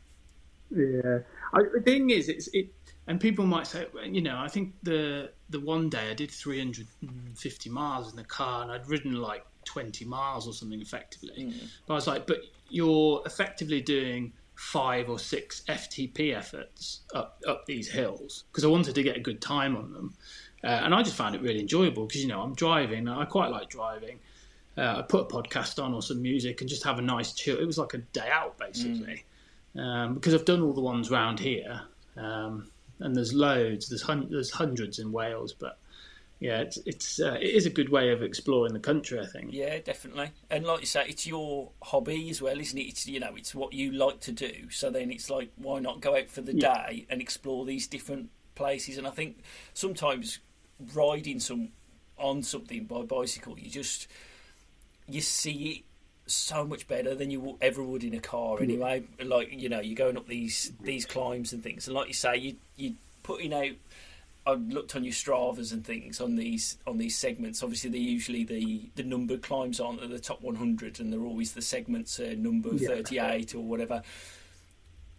Yeah, 0.72 1.20
I, 1.54 1.64
the 1.74 1.82
thing 1.84 2.10
is, 2.12 2.30
it's 2.30 2.48
it, 2.54 2.70
and 3.08 3.20
people 3.20 3.46
might 3.46 3.68
say, 3.68 3.88
you 4.06 4.22
know, 4.22 4.38
I 4.38 4.48
think 4.48 4.74
the 4.84 5.32
the 5.50 5.60
one 5.60 5.90
day 5.90 6.10
I 6.10 6.14
did 6.14 6.32
350 6.32 7.70
miles 7.70 8.10
in 8.12 8.16
the 8.16 8.24
car, 8.24 8.64
and 8.64 8.72
I'd 8.72 8.88
ridden 8.88 9.14
like 9.16 9.46
20 9.66 10.06
miles 10.06 10.48
or 10.48 10.54
something 10.54 10.82
effectively. 10.82 11.54
But 11.86 11.94
I 11.94 11.96
was 11.96 12.08
like, 12.08 12.28
but 12.28 12.38
you're 12.70 13.22
effectively 13.26 13.82
doing 13.82 14.34
five 14.56 15.10
or 15.10 15.18
six 15.18 15.62
FTP 15.68 16.36
efforts 16.36 17.02
up 17.16 17.42
up 17.48 17.66
these 17.66 17.90
hills 17.90 18.44
because 18.52 18.64
I 18.64 18.68
wanted 18.68 18.96
to 18.96 19.04
get 19.04 19.18
a 19.18 19.20
good 19.20 19.42
time 19.42 19.76
on 19.76 19.92
them, 19.94 20.14
uh, 20.64 20.68
and 20.68 20.94
I 20.94 21.02
just 21.04 21.16
found 21.16 21.36
it 21.36 21.42
really 21.42 21.60
enjoyable 21.60 22.06
because 22.06 22.22
you 22.22 22.30
know 22.30 22.42
I'm 22.42 22.54
driving, 22.54 23.08
I 23.08 23.26
quite 23.26 23.52
like 23.52 23.70
driving. 23.70 24.20
Uh, 24.78 25.00
I 25.00 25.02
put 25.02 25.24
a 25.24 25.26
podcast 25.26 25.84
on 25.84 25.94
or 25.94 26.02
some 26.02 26.22
music 26.22 26.62
and 26.62 26.70
just 26.70 26.86
have 26.86 26.98
a 26.98 27.02
nice 27.02 27.34
chill. 27.34 27.60
It 27.60 27.66
was 27.66 27.78
like 27.78 27.94
a 27.94 27.98
day 27.98 28.30
out 28.32 28.58
basically 28.58 29.26
um, 29.78 30.16
because 30.16 30.34
I've 30.34 30.46
done 30.46 30.62
all 30.62 30.74
the 30.74 30.82
ones 30.82 31.10
round 31.10 31.40
here, 31.40 31.82
um, 32.18 32.70
and 33.02 33.16
there's 33.16 33.34
loads. 33.34 33.90
There's 33.90 34.02
hun- 34.04 34.28
there's 34.30 34.52
hundreds 34.52 35.00
in 35.00 35.12
Wales, 35.12 35.54
but 35.54 35.78
yeah, 36.40 36.62
it's 36.62 36.78
it's 36.86 37.20
uh, 37.20 37.38
it 37.40 37.50
is 37.50 37.66
a 37.66 37.70
good 37.70 37.90
way 37.90 38.12
of 38.12 38.24
exploring 38.24 38.74
the 38.74 38.80
country. 38.80 39.20
I 39.20 39.26
think. 39.28 39.50
yeah, 39.54 39.78
definitely. 39.80 40.32
And 40.50 40.66
like 40.66 40.80
you 40.80 40.86
say, 40.88 41.06
it's 41.08 41.28
your 41.28 41.70
hobby 41.84 42.30
as 42.30 42.42
well, 42.42 42.60
isn't 42.60 42.78
it? 42.78 42.84
It's 42.84 43.06
you 43.08 43.20
know, 43.20 43.36
it's 43.36 43.54
what 43.54 43.74
you 43.74 43.92
like 43.92 44.20
to 44.22 44.32
do. 44.32 44.70
So 44.72 44.90
then 44.90 45.12
it's 45.12 45.30
like, 45.30 45.52
why 45.58 45.80
not 45.80 46.02
go 46.02 46.16
out 46.18 46.30
for 46.30 46.42
the 46.42 46.56
Yeah. 46.56 46.88
day 46.88 47.06
and 47.10 47.22
explore 47.22 47.66
these 47.66 47.86
different 47.88 48.30
places? 48.56 48.98
And 48.98 49.06
I 49.06 49.12
think 49.12 49.38
sometimes 49.74 50.40
riding 50.96 51.40
some 51.40 51.70
on 52.18 52.42
something 52.44 52.86
by 52.86 53.02
bicycle, 53.04 53.58
you 53.60 53.70
just 53.70 54.08
you 55.08 55.22
see 55.22 55.70
it 55.70 55.84
so 56.34 56.66
much 56.66 56.88
better 56.88 57.16
than 57.16 57.32
you 57.32 57.58
ever 57.62 57.84
would 57.84 58.04
in 58.04 58.14
a 58.14 58.20
car 58.20 58.62
anyway. 58.62 59.04
Like 59.24 59.52
you 59.52 59.70
know, 59.70 59.80
you're 59.80 59.96
going 59.96 60.18
up 60.18 60.28
these 60.28 60.72
these 60.82 61.06
climbs 61.06 61.54
and 61.54 61.64
things, 61.64 61.88
and 61.88 61.96
like 61.96 62.08
you 62.08 62.14
say, 62.14 62.38
you 62.38 62.56
you 62.76 62.96
putting 63.24 63.54
out. 63.54 63.72
I 64.44 64.54
looked 64.54 64.96
on 64.96 65.04
your 65.04 65.14
Stravas 65.14 65.72
and 65.72 65.86
things 65.86 66.20
on 66.20 66.36
these 66.36 66.78
on 66.88 66.98
these 66.98 67.16
segments. 67.16 67.62
Obviously, 67.62 67.92
they're 67.92 68.00
usually 68.00 68.44
the 68.44 68.90
the 68.96 69.04
numbered 69.04 69.44
climbs 69.44 69.80
aren't 69.80 70.02
at 70.02 70.10
the 70.10 70.20
top 70.20 70.42
100, 70.42 71.00
and 71.00 71.14
they're 71.14 71.22
always 71.22 71.54
the 71.54 71.62
segments 71.62 72.20
uh, 72.20 72.34
number 72.38 72.70
Yeah. 72.74 72.88
38 72.88 73.54
or 73.54 73.60
whatever. 73.60 74.02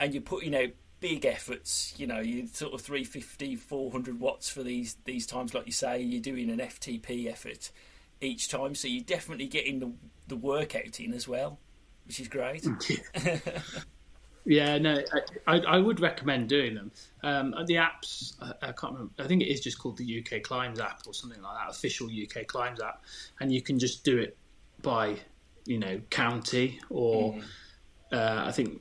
And 0.00 0.12
you're 0.12 0.22
putting 0.22 0.56
out 0.56 0.70
big 0.98 1.24
efforts. 1.24 1.94
You 1.96 2.08
know, 2.08 2.18
you 2.18 2.48
sort 2.48 2.74
of 2.74 2.80
350, 2.80 3.54
400 3.54 4.18
watts 4.18 4.48
for 4.48 4.64
these 4.64 4.96
these 5.04 5.24
times. 5.24 5.54
Like 5.54 5.66
you 5.66 5.72
say, 5.72 6.00
you're 6.00 6.20
doing 6.20 6.50
an 6.50 6.58
FTP 6.58 7.30
effort 7.30 7.70
each 8.22 8.48
time, 8.48 8.74
so 8.74 8.88
you're 8.88 9.04
definitely 9.04 9.46
getting 9.46 9.78
the 9.78 9.92
the 10.28 10.36
workout 10.36 11.00
in 11.00 11.12
as 11.12 11.26
well, 11.28 11.58
which 12.06 12.20
is 12.20 12.28
great. 12.28 12.66
Yeah, 14.44 14.78
no, 14.78 15.00
I, 15.46 15.56
I, 15.56 15.58
I 15.60 15.78
would 15.78 16.00
recommend 16.00 16.48
doing 16.48 16.74
them. 16.74 16.90
Um, 17.22 17.54
the 17.66 17.74
apps, 17.74 18.34
I, 18.40 18.68
I 18.68 18.72
can't 18.72 18.94
remember. 18.94 19.12
I 19.18 19.26
think 19.26 19.42
it 19.42 19.46
is 19.46 19.60
just 19.60 19.78
called 19.78 19.96
the 19.96 20.18
UK 20.24 20.42
Climbs 20.42 20.80
app 20.80 21.02
or 21.06 21.14
something 21.14 21.40
like 21.40 21.56
that, 21.58 21.70
official 21.70 22.08
UK 22.08 22.46
Climbs 22.46 22.80
app, 22.80 23.04
and 23.40 23.52
you 23.52 23.62
can 23.62 23.78
just 23.78 24.04
do 24.04 24.18
it 24.18 24.36
by, 24.82 25.16
you 25.64 25.78
know, 25.78 26.00
county 26.10 26.80
or 26.90 27.36
uh, 28.10 28.42
I 28.44 28.50
think 28.50 28.80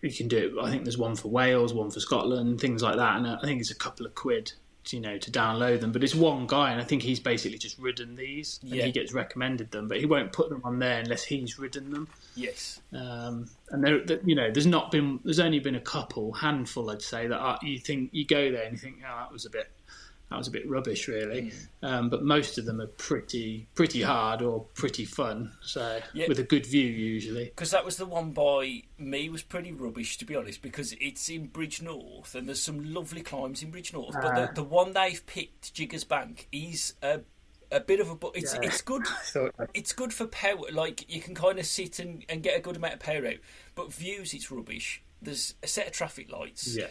you 0.00 0.12
can 0.12 0.28
do 0.28 0.36
it. 0.38 0.64
I 0.64 0.70
think 0.70 0.84
there's 0.84 0.98
one 0.98 1.16
for 1.16 1.28
Wales, 1.28 1.74
one 1.74 1.90
for 1.90 2.00
Scotland, 2.00 2.60
things 2.60 2.82
like 2.82 2.96
that, 2.96 3.16
and 3.16 3.26
I 3.26 3.40
think 3.42 3.60
it's 3.60 3.72
a 3.72 3.76
couple 3.76 4.06
of 4.06 4.14
quid, 4.14 4.52
you 4.88 5.00
know, 5.00 5.18
to 5.18 5.30
download 5.30 5.80
them. 5.80 5.92
But 5.92 6.02
it's 6.02 6.14
one 6.14 6.46
guy, 6.46 6.72
and 6.72 6.80
I 6.80 6.84
think 6.84 7.02
he's 7.02 7.20
basically 7.20 7.58
just 7.58 7.78
ridden 7.78 8.16
these, 8.16 8.58
and 8.62 8.72
Yeah. 8.72 8.86
he 8.86 8.92
gets 8.92 9.12
recommended 9.12 9.70
them, 9.70 9.88
but 9.88 9.98
he 10.00 10.06
won't 10.06 10.32
put 10.32 10.48
them 10.48 10.62
on 10.64 10.78
there 10.78 11.00
unless 11.00 11.22
he's 11.24 11.58
ridden 11.58 11.90
them. 11.90 12.08
yes, 12.34 12.80
Um, 12.92 13.48
and 13.70 13.84
there, 13.84 14.02
you 14.24 14.34
know, 14.34 14.50
there's 14.50 14.66
not 14.66 14.90
been, 14.90 15.20
there's 15.24 15.40
only 15.40 15.58
been 15.58 15.74
a 15.74 15.80
couple, 15.80 16.32
handful, 16.32 16.90
I'd 16.90 17.02
say, 17.02 17.26
that 17.26 17.36
are, 17.38 17.58
you 17.62 17.78
think 17.78 18.10
you 18.12 18.24
go 18.24 18.50
there 18.50 18.62
and 18.62 18.72
you 18.72 18.78
think, 18.78 18.96
oh, 19.06 19.16
that 19.20 19.32
was 19.32 19.44
a 19.44 19.50
bit, 19.50 19.70
that 20.30 20.38
was 20.38 20.46
a 20.46 20.50
bit 20.50 20.68
rubbish, 20.68 21.08
really. 21.08 21.52
Mm. 21.82 21.88
Um, 21.88 22.08
but 22.08 22.22
most 22.22 22.56
of 22.56 22.64
them 22.64 22.80
are 22.80 22.86
pretty 22.86 23.66
pretty 23.74 24.00
hard 24.00 24.42
or 24.42 24.64
pretty 24.74 25.04
fun. 25.04 25.52
So 25.60 26.00
yeah. 26.14 26.26
with 26.28 26.38
a 26.38 26.44
good 26.44 26.66
view 26.66 26.86
usually. 26.86 27.46
Because 27.46 27.72
that 27.72 27.84
was 27.84 27.96
the 27.96 28.06
one 28.06 28.30
by 28.30 28.84
me 28.96 29.28
was 29.28 29.42
pretty 29.42 29.72
rubbish 29.72 30.18
to 30.18 30.24
be 30.24 30.36
honest. 30.36 30.62
Because 30.62 30.94
it's 31.00 31.28
in 31.28 31.48
Bridgnorth 31.48 32.36
and 32.36 32.46
there's 32.46 32.62
some 32.62 32.94
lovely 32.94 33.22
climbs 33.22 33.62
in 33.62 33.72
Bridgnorth. 33.72 34.16
Uh, 34.16 34.20
but 34.20 34.34
the, 34.36 34.48
ah. 34.48 34.52
the 34.54 34.62
one 34.62 34.92
they've 34.92 35.24
picked, 35.26 35.74
Jiggers 35.74 36.04
Bank, 36.04 36.46
is 36.52 36.94
a 37.02 37.20
a 37.72 37.80
bit 37.80 38.00
of 38.00 38.10
a 38.10 38.14
but 38.16 38.32
it's 38.34 38.54
yeah. 38.54 38.60
it's 38.64 38.82
good 38.82 39.02
it's 39.74 39.92
good 39.92 40.12
for 40.12 40.26
power 40.26 40.58
like 40.72 41.08
you 41.08 41.20
can 41.20 41.36
kind 41.36 41.56
of 41.56 41.64
sit 41.64 42.00
and, 42.00 42.24
and 42.28 42.42
get 42.42 42.56
a 42.56 42.60
good 42.60 42.74
amount 42.74 42.94
of 42.94 42.98
power 42.98 43.24
out 43.24 43.36
but 43.76 43.92
views 43.92 44.34
it's 44.34 44.50
rubbish 44.50 45.04
there's 45.22 45.54
a 45.62 45.68
set 45.68 45.86
of 45.86 45.92
traffic 45.92 46.32
lights 46.32 46.76
yeah. 46.76 46.88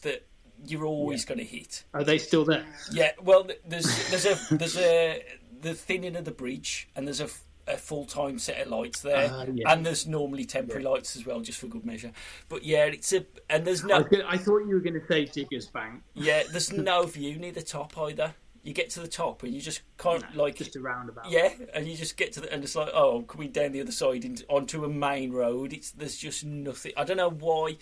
that 0.00 0.26
you're 0.66 0.84
always 0.84 1.24
yeah. 1.24 1.34
going 1.34 1.38
to 1.38 1.44
hit. 1.44 1.84
Are 1.94 2.04
they 2.04 2.18
still 2.18 2.44
there? 2.44 2.64
Yeah. 2.90 3.12
Well, 3.22 3.48
there's 3.66 4.10
there's 4.10 4.26
a 4.26 4.54
there's 4.54 4.76
a 4.76 5.22
the 5.60 5.74
thinning 5.74 6.16
of 6.16 6.24
the 6.24 6.30
bridge, 6.30 6.88
and 6.94 7.06
there's 7.06 7.20
a, 7.20 7.28
a 7.66 7.76
full 7.76 8.04
time 8.04 8.38
set 8.38 8.60
of 8.60 8.68
lights 8.68 9.00
there, 9.00 9.32
uh, 9.32 9.46
yeah. 9.52 9.72
and 9.72 9.86
there's 9.86 10.06
normally 10.06 10.44
temporary 10.44 10.82
yeah. 10.82 10.90
lights 10.90 11.16
as 11.16 11.24
well, 11.24 11.40
just 11.40 11.58
for 11.58 11.68
good 11.68 11.86
measure. 11.86 12.12
But 12.48 12.64
yeah, 12.64 12.84
it's 12.84 13.12
a 13.12 13.24
and 13.48 13.64
there's 13.64 13.84
no. 13.84 13.96
I, 13.96 14.02
gonna, 14.02 14.24
I 14.28 14.36
thought 14.36 14.66
you 14.66 14.74
were 14.74 14.80
going 14.80 15.00
to 15.00 15.06
say 15.06 15.24
Jiggers 15.24 15.68
Bank. 15.68 16.02
Yeah, 16.14 16.42
there's 16.50 16.72
no 16.72 17.06
view 17.06 17.38
near 17.38 17.52
the 17.52 17.62
top 17.62 17.96
either. 17.98 18.34
You 18.64 18.72
get 18.72 18.90
to 18.90 19.00
the 19.00 19.08
top 19.08 19.42
and 19.42 19.52
you 19.52 19.60
just 19.60 19.82
can't 19.98 20.24
no, 20.36 20.44
like 20.44 20.54
just 20.54 20.76
a 20.76 20.80
roundabout. 20.80 21.28
Yeah, 21.28 21.50
and 21.74 21.88
you 21.88 21.96
just 21.96 22.16
get 22.16 22.32
to 22.34 22.40
the 22.40 22.52
and 22.52 22.62
it's 22.62 22.76
like 22.76 22.90
oh, 22.94 23.22
coming 23.22 23.50
down 23.50 23.72
the 23.72 23.80
other 23.80 23.92
side 23.92 24.24
into, 24.24 24.44
onto 24.48 24.84
a 24.84 24.88
main 24.88 25.32
road. 25.32 25.72
It's 25.72 25.90
there's 25.90 26.16
just 26.16 26.44
nothing. 26.44 26.92
I 26.96 27.02
don't 27.02 27.16
know 27.16 27.30
why 27.30 27.78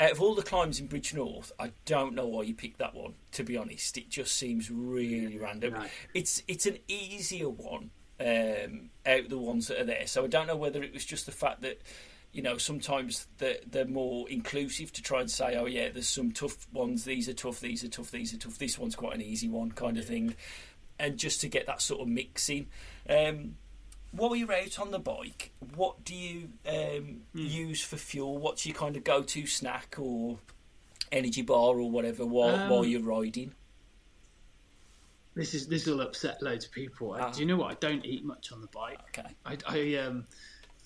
out 0.00 0.12
of 0.12 0.20
all 0.22 0.34
the 0.34 0.42
climbs 0.42 0.80
in 0.80 0.88
Bridgnorth, 0.88 1.52
I 1.58 1.72
don't 1.84 2.14
know 2.14 2.26
why 2.26 2.42
you 2.42 2.54
picked 2.54 2.78
that 2.78 2.94
one. 2.94 3.14
To 3.32 3.44
be 3.44 3.56
honest, 3.56 3.96
it 3.98 4.08
just 4.08 4.36
seems 4.36 4.70
really 4.70 5.38
random. 5.38 5.74
No. 5.74 5.84
It's 6.14 6.42
it's 6.48 6.66
an 6.66 6.78
easier 6.88 7.48
one 7.48 7.90
um, 8.20 8.90
out 9.06 9.20
of 9.20 9.28
the 9.30 9.38
ones 9.38 9.68
that 9.68 9.80
are 9.80 9.84
there. 9.84 10.06
So 10.06 10.24
I 10.24 10.26
don't 10.26 10.46
know 10.46 10.56
whether 10.56 10.82
it 10.82 10.92
was 10.92 11.04
just 11.04 11.26
the 11.26 11.32
fact 11.32 11.62
that 11.62 11.80
you 12.32 12.42
know 12.42 12.56
sometimes 12.56 13.26
they're, 13.38 13.58
they're 13.70 13.84
more 13.84 14.28
inclusive 14.28 14.92
to 14.94 15.02
try 15.02 15.20
and 15.20 15.30
say, 15.30 15.56
oh 15.56 15.66
yeah, 15.66 15.90
there's 15.90 16.08
some 16.08 16.32
tough 16.32 16.66
ones. 16.72 17.04
These 17.04 17.28
are 17.28 17.34
tough. 17.34 17.60
These 17.60 17.84
are 17.84 17.88
tough. 17.88 18.10
These 18.10 18.34
are 18.34 18.38
tough. 18.38 18.58
This 18.58 18.78
one's 18.78 18.96
quite 18.96 19.14
an 19.14 19.22
easy 19.22 19.48
one, 19.48 19.72
kind 19.72 19.98
of 19.98 20.04
thing. 20.04 20.34
And 20.98 21.16
just 21.18 21.40
to 21.40 21.48
get 21.48 21.66
that 21.66 21.82
sort 21.82 22.00
of 22.00 22.08
mixing. 22.08 22.68
Um, 23.08 23.56
while 24.12 24.36
you're 24.36 24.52
out 24.52 24.78
on 24.78 24.90
the 24.90 24.98
bike, 24.98 25.52
what 25.74 26.04
do 26.04 26.14
you 26.14 26.50
um, 26.66 26.74
mm. 26.74 27.20
use 27.34 27.82
for 27.82 27.96
fuel? 27.96 28.38
What's 28.38 28.64
your 28.66 28.74
kind 28.74 28.96
of 28.96 29.04
go-to 29.04 29.46
snack 29.46 29.96
or 29.98 30.38
energy 31.10 31.42
bar 31.42 31.78
or 31.78 31.90
whatever 31.90 32.24
while 32.24 32.54
um, 32.54 32.68
while 32.68 32.84
you're 32.84 33.02
riding? 33.02 33.54
This 35.34 35.54
is 35.54 35.66
this 35.66 35.86
will 35.86 36.02
upset 36.02 36.42
loads 36.42 36.66
of 36.66 36.72
people. 36.72 37.16
Do 37.32 37.40
you 37.40 37.46
know 37.46 37.56
what? 37.56 37.70
I 37.70 37.74
don't 37.74 38.04
eat 38.04 38.24
much 38.24 38.52
on 38.52 38.60
the 38.60 38.66
bike. 38.66 39.00
Okay. 39.18 39.34
I, 39.46 39.56
I 39.66 39.96
um 39.96 40.26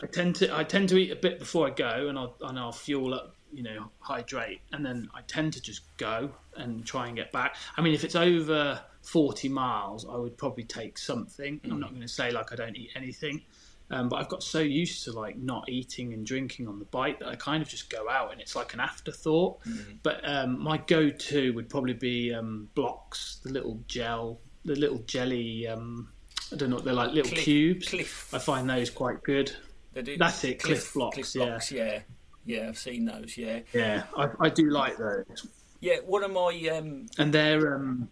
I 0.03 0.07
tend 0.07 0.37
to 0.37 0.57
I 0.57 0.62
tend 0.62 0.89
to 0.91 0.97
eat 0.97 1.11
a 1.11 1.17
bit 1.17 1.41
before 1.41 1.67
I 1.67 1.71
go, 1.71 2.09
and 2.09 2.17
I'll 2.17 2.37
and 2.43 2.59
I'll 2.59 2.71
fuel 2.71 3.12
up, 3.12 3.35
you 3.53 3.65
know, 3.65 3.91
hydrate, 3.99 4.61
and 4.73 4.87
then 4.87 5.09
I 5.15 5.23
tend 5.23 5.55
to 5.55 5.61
just 5.61 5.83
go 5.97 6.31
and 6.57 6.87
try 6.87 7.09
and 7.09 7.17
get 7.17 7.33
back. 7.33 7.57
I 7.77 7.83
mean, 7.83 7.95
if 7.95 8.05
it's 8.05 8.15
over 8.15 8.81
40 9.07 9.49
miles, 9.49 10.07
I 10.09 10.16
would 10.16 10.37
probably 10.37 10.64
take 10.64 10.99
something. 10.99 11.61
I'm 11.64 11.81
not 11.81 11.90
going 11.90 12.03
to 12.03 12.09
say 12.09 12.31
like 12.31 12.53
I 12.53 12.57
don't 12.57 12.77
eat 12.77 12.90
anything, 12.97 13.42
um, 13.90 14.09
but 14.09 14.16
I've 14.16 14.29
got 14.29 14.42
so 14.42 14.59
used 14.61 15.05
to 15.05 15.12
like 15.12 15.38
not 15.38 15.69
eating 15.69 16.12
and 16.12 16.27
drinking 16.27 16.66
on 16.66 16.79
the 16.79 16.85
bike 16.87 17.21
that 17.21 17.29
I 17.29 17.37
kind 17.37 17.62
of 17.62 17.69
just 17.69 17.88
go 17.88 18.09
out 18.09 18.33
and 18.33 18.40
it's 18.40 18.57
like 18.57 18.75
an 18.75 18.81
afterthought. 18.81 19.62
Mm. 19.64 19.99
But 20.03 20.29
um, 20.29 20.61
my 20.61 20.79
go-to 20.79 21.53
would 21.53 21.69
probably 21.69 21.95
be 21.95 22.35
um, 22.35 22.69
blocks, 22.75 23.38
the 23.45 23.53
little 23.53 23.81
gel, 23.87 24.40
the 24.64 24.75
little 24.75 24.99
jelly. 25.07 25.69
Um, 25.69 26.09
I 26.53 26.57
don't 26.57 26.71
know. 26.71 26.81
They're 26.81 26.92
like 26.92 27.12
little 27.12 27.31
Clif, 27.31 27.45
cubes. 27.45 27.88
Clif. 27.88 28.35
I 28.35 28.38
find 28.38 28.69
those 28.69 28.90
quite 28.90 29.23
good. 29.23 29.53
That's 29.95 30.42
it. 30.45 30.59
Clif, 30.59 30.81
Clif 30.81 30.95
Bloks. 30.95 31.14
Clif 31.14 31.33
Bloks. 31.35 31.73
Yeah. 31.73 31.85
yeah. 31.85 32.01
Yeah, 32.45 32.69
I've 32.69 32.79
seen 32.79 33.05
those. 33.05 33.37
Yeah. 33.37 33.61
Yeah, 33.73 34.05
I, 34.16 34.29
I 34.38 34.49
do 34.51 34.71
like 34.71 34.97
those. 34.97 35.47
Yeah, 35.81 35.97
one 36.07 36.23
of 36.23 36.31
my 36.31 36.53
um... 36.73 37.07
and 37.19 37.33
they're 37.33 37.75
um, 37.75 38.09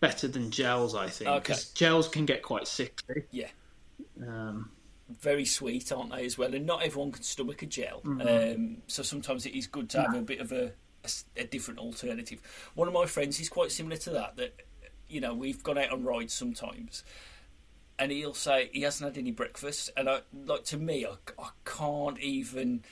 better 0.00 0.28
than 0.28 0.50
gels, 0.50 0.94
I 0.94 1.08
think. 1.08 1.30
Because 1.42 1.66
okay. 1.66 1.70
gels 1.74 2.08
can 2.08 2.26
get 2.26 2.42
quite 2.42 2.66
sickly. 2.66 3.24
Yeah. 3.30 3.48
Um, 4.20 4.70
Very 5.20 5.44
sweet, 5.44 5.90
aren't 5.92 6.12
they, 6.12 6.24
as 6.24 6.38
well? 6.38 6.54
And 6.54 6.66
not 6.66 6.82
everyone 6.82 7.12
can 7.12 7.22
stomach 7.22 7.62
a 7.62 7.66
gel. 7.66 8.00
Mm-hmm. 8.04 8.54
Um, 8.54 8.76
so 8.86 9.02
sometimes 9.02 9.46
it 9.46 9.56
is 9.56 9.66
good 9.66 9.90
to 9.90 10.02
have 10.02 10.14
a 10.14 10.22
bit 10.22 10.40
of 10.40 10.52
a, 10.52 10.72
a, 11.04 11.10
a, 11.38 11.44
different 11.44 11.80
alternative. 11.80 12.40
One 12.74 12.88
of 12.88 12.94
my 12.94 13.06
friends 13.06 13.40
is 13.40 13.48
quite 13.48 13.72
similar 13.72 13.96
to 13.98 14.10
that, 14.10 14.36
that, 14.36 14.62
you 15.08 15.20
know, 15.20 15.34
we've 15.34 15.62
gone 15.62 15.78
out 15.78 15.90
on 15.90 16.04
rides 16.04 16.34
sometimes. 16.34 17.04
And 17.98 18.12
he'll 18.12 18.34
say 18.34 18.70
he 18.72 18.82
hasn't 18.82 19.08
had 19.08 19.18
any 19.18 19.32
breakfast, 19.32 19.90
and 19.96 20.08
I 20.08 20.20
like 20.46 20.62
to 20.66 20.76
me, 20.76 21.04
I, 21.04 21.14
I 21.36 21.48
can't 21.64 22.16
even 22.20 22.84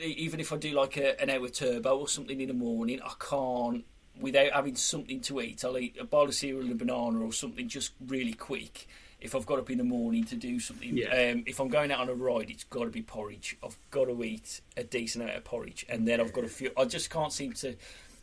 even 0.00 0.40
if 0.40 0.52
I 0.52 0.56
do 0.56 0.72
like 0.72 0.96
a, 0.96 1.20
an 1.20 1.30
hour 1.30 1.48
turbo 1.48 1.98
or 1.98 2.08
something 2.08 2.40
in 2.40 2.48
the 2.48 2.54
morning, 2.54 3.00
I 3.02 3.12
can't 3.18 3.84
without 4.20 4.52
having 4.52 4.76
something 4.76 5.20
to 5.22 5.40
eat. 5.40 5.64
I'll 5.64 5.78
eat 5.78 5.96
a 6.00 6.04
bowl 6.04 6.24
of 6.24 6.34
cereal 6.34 6.62
and 6.62 6.72
a 6.72 6.74
banana 6.74 7.20
or 7.20 7.32
something 7.32 7.68
just 7.68 7.92
really 8.06 8.32
quick. 8.32 8.86
If 9.20 9.34
I've 9.34 9.46
got 9.46 9.58
up 9.58 9.70
in 9.70 9.78
the 9.78 9.84
morning 9.84 10.24
to 10.24 10.36
do 10.36 10.60
something, 10.60 10.96
yeah. 10.96 11.30
um, 11.32 11.44
if 11.46 11.58
I'm 11.58 11.68
going 11.68 11.90
out 11.90 12.00
on 12.00 12.08
a 12.08 12.14
ride, 12.14 12.50
it's 12.50 12.64
got 12.64 12.84
to 12.84 12.90
be 12.90 13.02
porridge. 13.02 13.56
I've 13.64 13.78
got 13.90 14.04
to 14.04 14.22
eat 14.22 14.60
a 14.76 14.84
decent 14.84 15.24
amount 15.24 15.38
of 15.38 15.44
porridge, 15.44 15.86
and 15.88 16.06
then 16.06 16.20
I've 16.20 16.32
got 16.32 16.42
to 16.42 16.48
feel. 16.48 16.70
I 16.76 16.84
just 16.84 17.08
can't 17.08 17.32
seem 17.32 17.52
to 17.54 17.76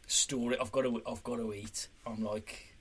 store 0.07 0.53
it. 0.53 0.59
I've 0.61 0.71
got 0.71 0.83
to. 0.83 1.01
I've 1.07 1.23
got 1.23 1.37
to 1.37 1.51
eat. 1.53 1.87
I'm 2.05 2.23
like 2.23 2.73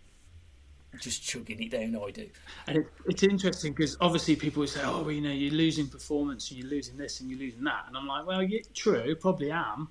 just 1.00 1.22
chugging 1.22 1.62
it 1.62 1.70
down. 1.70 1.96
I 1.96 2.10
do. 2.10 2.28
And 2.66 2.78
it, 2.78 2.86
it's 3.06 3.22
interesting 3.22 3.72
because 3.72 3.96
obviously 4.00 4.36
people 4.36 4.66
say, 4.66 4.82
"Oh, 4.84 5.02
well, 5.02 5.10
you 5.10 5.22
know, 5.22 5.30
you're 5.30 5.52
losing 5.52 5.88
performance, 5.88 6.50
and 6.50 6.60
you're 6.60 6.70
losing 6.70 6.96
this, 6.96 7.20
and 7.20 7.30
you're 7.30 7.40
losing 7.40 7.64
that," 7.64 7.84
and 7.88 7.96
I'm 7.96 8.06
like, 8.06 8.26
"Well, 8.26 8.42
yeah, 8.42 8.60
true, 8.74 9.14
probably 9.16 9.50
am." 9.50 9.88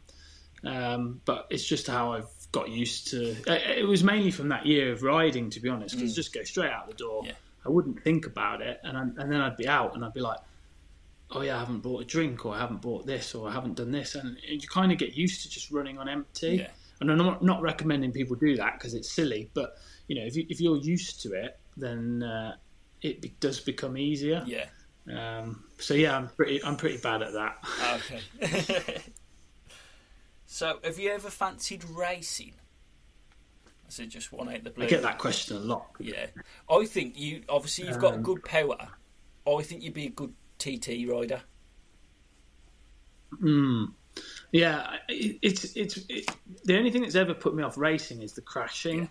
Um, 0.63 1.21
but 1.25 1.47
it's 1.49 1.65
just 1.65 1.88
how 1.88 2.13
I've 2.13 2.29
got 2.51 2.69
used 2.69 3.07
to. 3.09 3.35
Uh, 3.47 3.53
it 3.53 3.87
was 3.87 4.03
mainly 4.03 4.31
from 4.31 4.49
that 4.49 4.65
year 4.65 4.91
of 4.91 5.03
riding, 5.03 5.49
to 5.51 5.59
be 5.59 5.69
honest, 5.69 5.95
because 5.95 6.13
mm. 6.13 6.15
just 6.15 6.33
go 6.33 6.43
straight 6.43 6.71
out 6.71 6.87
the 6.87 6.93
door. 6.93 7.23
Yeah. 7.25 7.33
I 7.65 7.69
wouldn't 7.69 8.03
think 8.03 8.25
about 8.25 8.61
it, 8.61 8.79
and 8.83 8.97
I, 8.97 9.01
and 9.01 9.31
then 9.31 9.39
I'd 9.39 9.57
be 9.57 9.67
out, 9.67 9.95
and 9.95 10.03
I'd 10.03 10.13
be 10.13 10.19
like, 10.19 10.39
"Oh 11.29 11.41
yeah, 11.41 11.57
I 11.57 11.59
haven't 11.59 11.81
bought 11.81 12.01
a 12.01 12.05
drink, 12.05 12.45
or 12.45 12.53
I 12.53 12.59
haven't 12.59 12.81
bought 12.81 13.05
this, 13.05 13.35
or 13.35 13.47
I 13.47 13.51
haven't 13.51 13.75
done 13.75 13.91
this," 13.91 14.15
and 14.15 14.37
you 14.41 14.67
kind 14.67 14.91
of 14.91 14.97
get 14.97 15.15
used 15.15 15.43
to 15.43 15.49
just 15.49 15.71
running 15.71 15.97
on 15.97 16.09
empty. 16.09 16.57
Yeah. 16.57 16.67
And 16.99 17.11
I'm 17.11 17.17
not, 17.17 17.43
not 17.43 17.61
recommending 17.63 18.11
people 18.11 18.35
do 18.35 18.55
that 18.57 18.73
because 18.73 18.93
it's 18.93 19.11
silly, 19.11 19.49
but 19.55 19.75
you 20.07 20.15
know, 20.15 20.25
if 20.25 20.35
you, 20.35 20.45
if 20.49 20.61
you're 20.61 20.77
used 20.77 21.21
to 21.23 21.33
it, 21.33 21.57
then 21.75 22.21
uh, 22.21 22.55
it 23.01 23.21
be, 23.21 23.33
does 23.39 23.59
become 23.59 23.97
easier. 23.97 24.43
Yeah. 24.45 24.65
Um, 25.11 25.63
so 25.79 25.93
yeah, 25.95 26.15
I'm 26.15 26.27
pretty 26.29 26.63
I'm 26.63 26.77
pretty 26.77 26.97
bad 26.97 27.21
at 27.23 27.33
that. 27.33 27.57
Okay. 27.95 29.01
So, 30.53 30.79
have 30.83 30.99
you 30.99 31.11
ever 31.11 31.29
fancied 31.29 31.85
racing? 31.85 32.51
I 33.65 33.69
said 33.87 34.09
just 34.09 34.33
one 34.33 34.53
out 34.53 34.65
the 34.65 34.71
blue? 34.71 34.83
I 34.83 34.89
get 34.89 35.01
that 35.03 35.17
question 35.17 35.55
a 35.55 35.61
lot. 35.61 35.85
Yeah, 35.97 36.25
I 36.69 36.83
think 36.83 37.17
you 37.17 37.43
obviously 37.47 37.87
you've 37.87 37.99
got 37.99 38.15
um, 38.15 38.21
good 38.21 38.43
power. 38.43 38.75
I 39.47 39.61
think 39.61 39.81
you'd 39.81 39.93
be 39.93 40.07
a 40.07 40.09
good 40.09 40.33
TT 40.59 41.09
rider. 41.09 41.39
Hmm. 43.39 43.85
Yeah, 44.51 44.97
it, 45.07 45.39
it's 45.41 45.77
it's 45.77 45.99
it, 46.09 46.29
the 46.65 46.77
only 46.77 46.91
thing 46.91 47.03
that's 47.03 47.15
ever 47.15 47.33
put 47.33 47.55
me 47.55 47.63
off 47.63 47.77
racing 47.77 48.21
is 48.21 48.33
the 48.33 48.41
crashing. 48.41 48.99
Yeah 48.99 49.07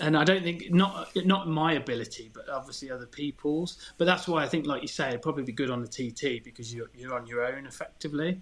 and 0.00 0.16
I 0.16 0.22
don't 0.22 0.44
think 0.44 0.70
not 0.70 1.10
not 1.16 1.48
my 1.48 1.72
ability, 1.72 2.30
but 2.32 2.48
obviously 2.48 2.90
other 2.90 3.06
people's. 3.06 3.92
But 3.98 4.04
that's 4.04 4.28
why 4.28 4.44
I 4.44 4.48
think, 4.48 4.66
like 4.66 4.82
you 4.82 4.88
say, 4.88 5.08
it'd 5.08 5.22
probably 5.22 5.42
be 5.42 5.52
good 5.52 5.70
on 5.70 5.82
the 5.82 5.88
TT 5.88 6.44
because 6.44 6.72
you're 6.72 6.90
you're 6.94 7.14
on 7.14 7.26
your 7.26 7.44
own 7.44 7.66
effectively. 7.66 8.40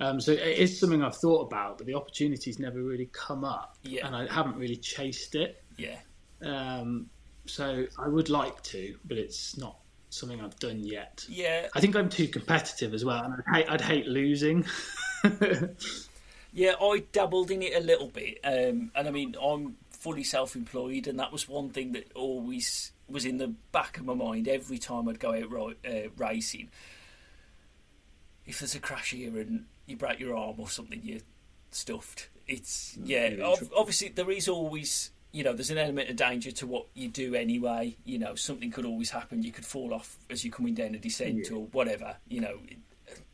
Um, 0.00 0.20
so 0.20 0.32
it 0.32 0.58
is 0.58 0.78
something 0.78 1.02
I've 1.02 1.16
thought 1.16 1.46
about, 1.46 1.78
but 1.78 1.86
the 1.86 1.94
opportunities 1.94 2.58
never 2.58 2.80
really 2.80 3.08
come 3.12 3.44
up, 3.44 3.76
yeah. 3.82 4.06
and 4.06 4.14
I 4.14 4.32
haven't 4.32 4.56
really 4.56 4.76
chased 4.76 5.34
it. 5.34 5.62
Yeah. 5.76 5.96
Um, 6.42 7.10
so 7.46 7.86
I 7.98 8.08
would 8.08 8.28
like 8.28 8.62
to, 8.64 8.96
but 9.04 9.18
it's 9.18 9.56
not 9.56 9.78
something 10.10 10.40
I've 10.40 10.58
done 10.58 10.84
yet. 10.84 11.24
Yeah. 11.28 11.68
I 11.74 11.80
think 11.80 11.96
I'm 11.96 12.08
too 12.08 12.28
competitive 12.28 12.94
as 12.94 13.04
well, 13.04 13.24
and 13.24 13.34
I'd 13.34 13.54
hate, 13.54 13.70
I'd 13.70 13.80
hate 13.80 14.06
losing. 14.06 14.64
yeah, 16.52 16.74
I 16.80 17.04
dabbled 17.12 17.50
in 17.50 17.62
it 17.62 17.74
a 17.74 17.84
little 17.84 18.08
bit, 18.08 18.38
um, 18.44 18.92
and 18.94 19.08
I 19.08 19.10
mean 19.10 19.34
I'm 19.42 19.76
fully 19.90 20.22
self-employed, 20.22 21.08
and 21.08 21.18
that 21.18 21.32
was 21.32 21.48
one 21.48 21.70
thing 21.70 21.92
that 21.92 22.12
always 22.14 22.92
was 23.08 23.24
in 23.24 23.38
the 23.38 23.48
back 23.72 23.98
of 23.98 24.04
my 24.04 24.14
mind 24.14 24.46
every 24.46 24.78
time 24.78 25.08
I'd 25.08 25.18
go 25.18 25.32
out 25.34 25.76
uh, 25.86 26.08
racing. 26.16 26.68
If 28.46 28.60
there's 28.60 28.74
a 28.74 28.80
crash 28.80 29.10
here 29.10 29.38
and 29.38 29.64
you 29.88 29.96
break 29.96 30.20
your 30.20 30.36
arm 30.36 30.56
or 30.58 30.68
something, 30.68 31.00
you're 31.02 31.20
stuffed. 31.70 32.28
It's 32.46 32.96
yeah. 33.02 33.54
obviously, 33.76 34.08
there 34.08 34.30
is 34.30 34.48
always 34.48 35.10
you 35.32 35.44
know 35.44 35.52
there's 35.52 35.70
an 35.70 35.78
element 35.78 36.08
of 36.08 36.16
danger 36.16 36.50
to 36.50 36.66
what 36.66 36.86
you 36.94 37.08
do 37.08 37.34
anyway. 37.34 37.96
You 38.04 38.18
know, 38.18 38.34
something 38.34 38.70
could 38.70 38.84
always 38.84 39.10
happen. 39.10 39.42
You 39.42 39.52
could 39.52 39.66
fall 39.66 39.92
off 39.92 40.16
as 40.30 40.44
you're 40.44 40.52
coming 40.52 40.74
down 40.74 40.94
a 40.94 40.98
descent 40.98 41.48
yeah. 41.50 41.56
or 41.56 41.66
whatever. 41.66 42.16
You 42.28 42.40
know, 42.40 42.58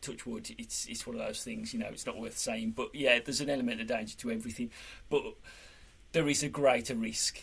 touch 0.00 0.26
wood. 0.26 0.50
It's 0.58 0.86
it's 0.86 1.06
one 1.06 1.16
of 1.16 1.26
those 1.26 1.42
things. 1.42 1.72
You 1.72 1.80
know, 1.80 1.88
it's 1.88 2.06
not 2.06 2.18
worth 2.18 2.36
saying. 2.36 2.72
But 2.76 2.94
yeah, 2.94 3.18
there's 3.24 3.40
an 3.40 3.50
element 3.50 3.80
of 3.80 3.86
danger 3.86 4.16
to 4.18 4.30
everything. 4.30 4.70
But 5.08 5.22
there 6.12 6.28
is 6.28 6.42
a 6.42 6.48
greater 6.48 6.94
risk 6.94 7.42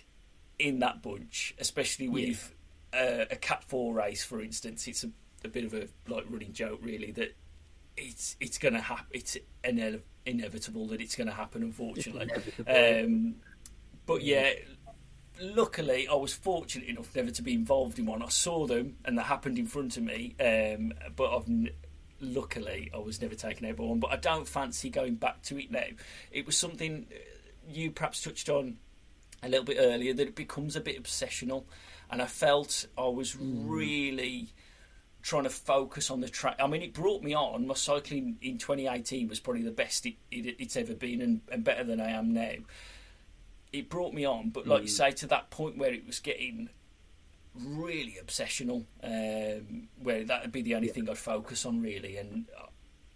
in 0.60 0.80
that 0.80 1.02
bunch, 1.02 1.54
especially 1.60 2.08
with 2.08 2.54
yeah. 2.94 3.00
uh, 3.00 3.26
a 3.32 3.36
Cat 3.36 3.64
Four 3.64 3.94
race, 3.94 4.24
for 4.24 4.42
instance. 4.42 4.88
It's 4.88 5.04
a, 5.04 5.10
a, 5.44 5.48
bit 5.48 5.66
of 5.66 5.74
a 5.74 5.88
like 6.08 6.26
running 6.30 6.54
joke, 6.54 6.80
really, 6.82 7.12
that 7.12 7.36
it's 7.98 8.36
it's 8.40 8.58
going 8.58 8.74
to 8.74 8.82
happen. 8.82 9.06
It's 9.12 9.38
ine- 9.64 10.02
inevitable 10.26 10.88
that 10.88 11.02
it's 11.02 11.16
going 11.16 11.28
to 11.28 11.34
happen, 11.34 11.64
unfortunately. 11.64 12.30
Um, 12.68 13.36
but 14.06 14.24
yeah, 14.24 14.52
luckily, 15.40 16.08
I 16.08 16.16
was 16.16 16.34
fortunate 16.34 16.88
enough 16.88 17.16
never 17.16 17.32
to 17.32 17.42
be 17.42 17.54
involved 17.54 18.00
in 18.00 18.06
one. 18.06 18.22
I 18.22 18.30
saw 18.30 18.68
them 18.68 18.98
and 19.06 19.18
they 19.18 19.24
happened 19.24 19.58
in 19.58 19.68
front 19.68 19.98
of 19.98 20.04
me, 20.04 20.36
um, 20.40 20.94
but 21.16 21.36
I've 21.36 21.48
n- 21.48 21.70
luckily 22.20 22.92
I 22.94 22.98
was 22.98 23.22
never 23.22 23.36
taken 23.36 23.66
out 23.68 23.78
by 23.78 23.84
one. 23.84 24.00
But 24.00 24.12
I 24.12 24.18
don't 24.18 24.48
fancy 24.48 24.90
going 24.90 25.16
back 25.16 25.42
to 25.44 25.60
it 25.60 25.72
now. 25.72 25.84
It 26.32 26.46
was 26.46 26.58
something 26.58 27.08
uh, 27.12 27.16
you 27.70 27.92
perhaps 27.92 28.22
touched 28.22 28.50
on 28.50 28.78
a 29.44 29.50
little 29.50 29.66
bit 29.66 29.78
earlier 29.80 30.14
that 30.14 30.28
it 30.28 30.36
becomes 30.36 30.76
a 30.76 30.82
bit 30.82 31.02
obsessional, 31.02 31.64
and 32.10 32.22
I 32.22 32.28
felt 32.28 32.86
I 32.98 33.08
was 33.08 33.34
mm. 33.34 33.64
really 33.66 34.50
trying 35.22 35.44
to 35.44 35.50
focus 35.50 36.10
on 36.10 36.22
the 36.22 36.30
track. 36.30 36.56
I 36.60 36.68
mean, 36.68 36.82
it 36.82 36.94
brought 36.94 37.24
me 37.24 37.34
on. 37.34 37.68
My 37.68 37.74
cycling 37.74 38.38
in 38.42 38.58
2018 38.58 39.28
was 39.28 39.40
probably 39.40 39.64
the 39.64 39.72
best 39.72 40.06
it, 40.06 40.16
it, 40.32 40.56
it's 40.60 40.76
ever 40.76 40.94
been, 40.94 41.22
and, 41.22 41.42
and 41.52 41.64
better 41.64 41.84
than 41.84 42.02
I 42.02 42.12
am 42.12 42.34
now 42.34 42.54
it 43.74 43.90
brought 43.90 44.14
me 44.14 44.26
on, 44.26 44.50
but 44.50 44.68
like 44.68 44.82
mm. 44.82 44.84
you 44.84 44.90
say, 44.90 45.12
to 45.12 45.28
that 45.28 45.50
point 45.50 45.78
where 45.78 45.94
it 45.94 46.06
was 46.06 46.20
getting 46.20 46.70
really 47.56 48.18
obsessional, 48.24 48.86
um, 49.04 49.88
where 50.02 50.24
that 50.24 50.42
would 50.42 50.52
be 50.52 50.62
the 50.62 50.76
only 50.76 50.88
yeah. 50.88 50.94
thing 50.94 51.10
I'd 51.10 51.18
focus 51.18 51.66
on 51.66 51.82
really, 51.82 52.18
and 52.18 52.46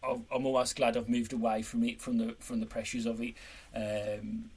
I'm 0.03 0.25
almost 0.31 0.75
glad 0.75 0.95
I've 0.95 1.09
moved 1.09 1.33
away 1.33 1.61
from 1.61 1.83
it, 1.83 2.01
from 2.01 2.17
the 2.17 2.35
from 2.39 2.59
the 2.59 2.65
pressures 2.65 3.05
of 3.05 3.21
it. 3.21 3.33
Um, 3.75 4.51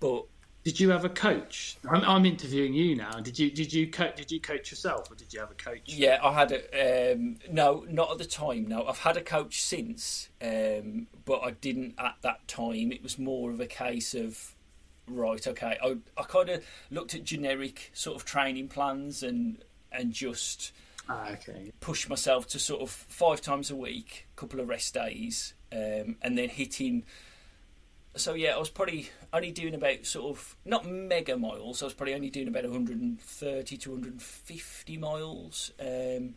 but 0.00 0.24
did 0.64 0.80
you 0.80 0.90
have 0.90 1.04
a 1.04 1.10
coach? 1.10 1.76
I'm, 1.88 2.02
I'm, 2.04 2.24
interviewing 2.24 2.72
you 2.72 2.96
now. 2.96 3.20
Did 3.20 3.38
you 3.38 3.50
did 3.50 3.70
you 3.70 3.90
co- 3.90 4.12
did 4.16 4.32
you 4.32 4.40
coach 4.40 4.70
yourself, 4.70 5.10
or 5.12 5.14
did 5.14 5.32
you 5.32 5.40
have 5.40 5.50
a 5.50 5.54
coach? 5.54 5.82
Yeah, 5.84 6.18
I 6.22 6.32
had 6.32 6.52
a 6.52 7.12
um, 7.12 7.36
no, 7.50 7.84
not 7.90 8.10
at 8.10 8.18
the 8.18 8.24
time. 8.24 8.66
No, 8.66 8.86
I've 8.86 8.98
had 8.98 9.18
a 9.18 9.20
coach 9.20 9.62
since, 9.62 10.30
um, 10.40 11.06
but 11.26 11.40
I 11.42 11.50
didn't 11.50 11.94
at 11.98 12.16
that 12.22 12.48
time. 12.48 12.92
It 12.92 13.02
was 13.02 13.18
more 13.18 13.50
of 13.50 13.60
a 13.60 13.66
case 13.66 14.14
of 14.14 14.54
right, 15.06 15.46
okay, 15.46 15.76
I, 15.82 15.96
I 16.16 16.22
kind 16.22 16.48
of 16.48 16.64
looked 16.90 17.14
at 17.14 17.24
generic 17.24 17.90
sort 17.92 18.16
of 18.16 18.24
training 18.24 18.68
plans 18.68 19.22
and 19.22 19.62
and 19.92 20.12
just 20.14 20.72
ah, 21.10 21.28
okay. 21.32 21.72
push 21.80 22.08
myself 22.08 22.48
to 22.48 22.58
sort 22.58 22.80
of 22.80 22.90
five 22.90 23.42
times 23.42 23.70
a 23.70 23.76
week, 23.76 24.26
couple 24.34 24.60
of 24.60 24.68
rest 24.68 24.94
days, 24.94 25.52
um, 25.72 26.16
and 26.22 26.38
then 26.38 26.48
hitting. 26.48 27.04
So 28.16 28.34
yeah, 28.34 28.54
I 28.54 28.58
was 28.58 28.70
probably 28.70 29.10
only 29.32 29.50
doing 29.50 29.74
about 29.74 30.06
sort 30.06 30.36
of 30.36 30.56
not 30.64 30.86
mega 30.86 31.36
miles. 31.36 31.82
I 31.82 31.86
was 31.86 31.94
probably 31.94 32.14
only 32.14 32.30
doing 32.30 32.48
about 32.48 32.62
130 32.64 33.76
to 33.76 33.90
150 33.90 34.96
miles. 34.98 35.72
Um, 35.80 36.34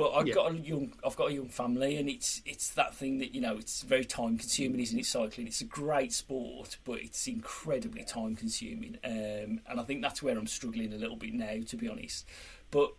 but 0.00 0.12
I've 0.14 0.28
yeah. 0.28 0.34
got 0.34 0.52
a 0.52 0.56
young, 0.56 0.94
I've 1.04 1.14
got 1.14 1.30
a 1.30 1.34
young 1.34 1.50
family, 1.50 1.96
and 1.96 2.08
it's 2.08 2.40
it's 2.46 2.70
that 2.70 2.94
thing 2.94 3.18
that 3.18 3.34
you 3.34 3.42
know 3.42 3.56
it's 3.58 3.82
very 3.82 4.06
time 4.06 4.38
consuming, 4.38 4.80
isn't 4.80 4.98
it? 4.98 5.04
Cycling. 5.04 5.46
It's 5.46 5.60
a 5.60 5.66
great 5.66 6.14
sport, 6.14 6.78
but 6.84 7.00
it's 7.00 7.26
incredibly 7.26 8.02
time 8.04 8.34
consuming, 8.34 8.96
um, 9.04 9.60
and 9.68 9.78
I 9.78 9.82
think 9.82 10.00
that's 10.00 10.22
where 10.22 10.38
I'm 10.38 10.46
struggling 10.46 10.94
a 10.94 10.96
little 10.96 11.16
bit 11.16 11.34
now, 11.34 11.58
to 11.66 11.76
be 11.76 11.86
honest. 11.86 12.26
But 12.70 12.94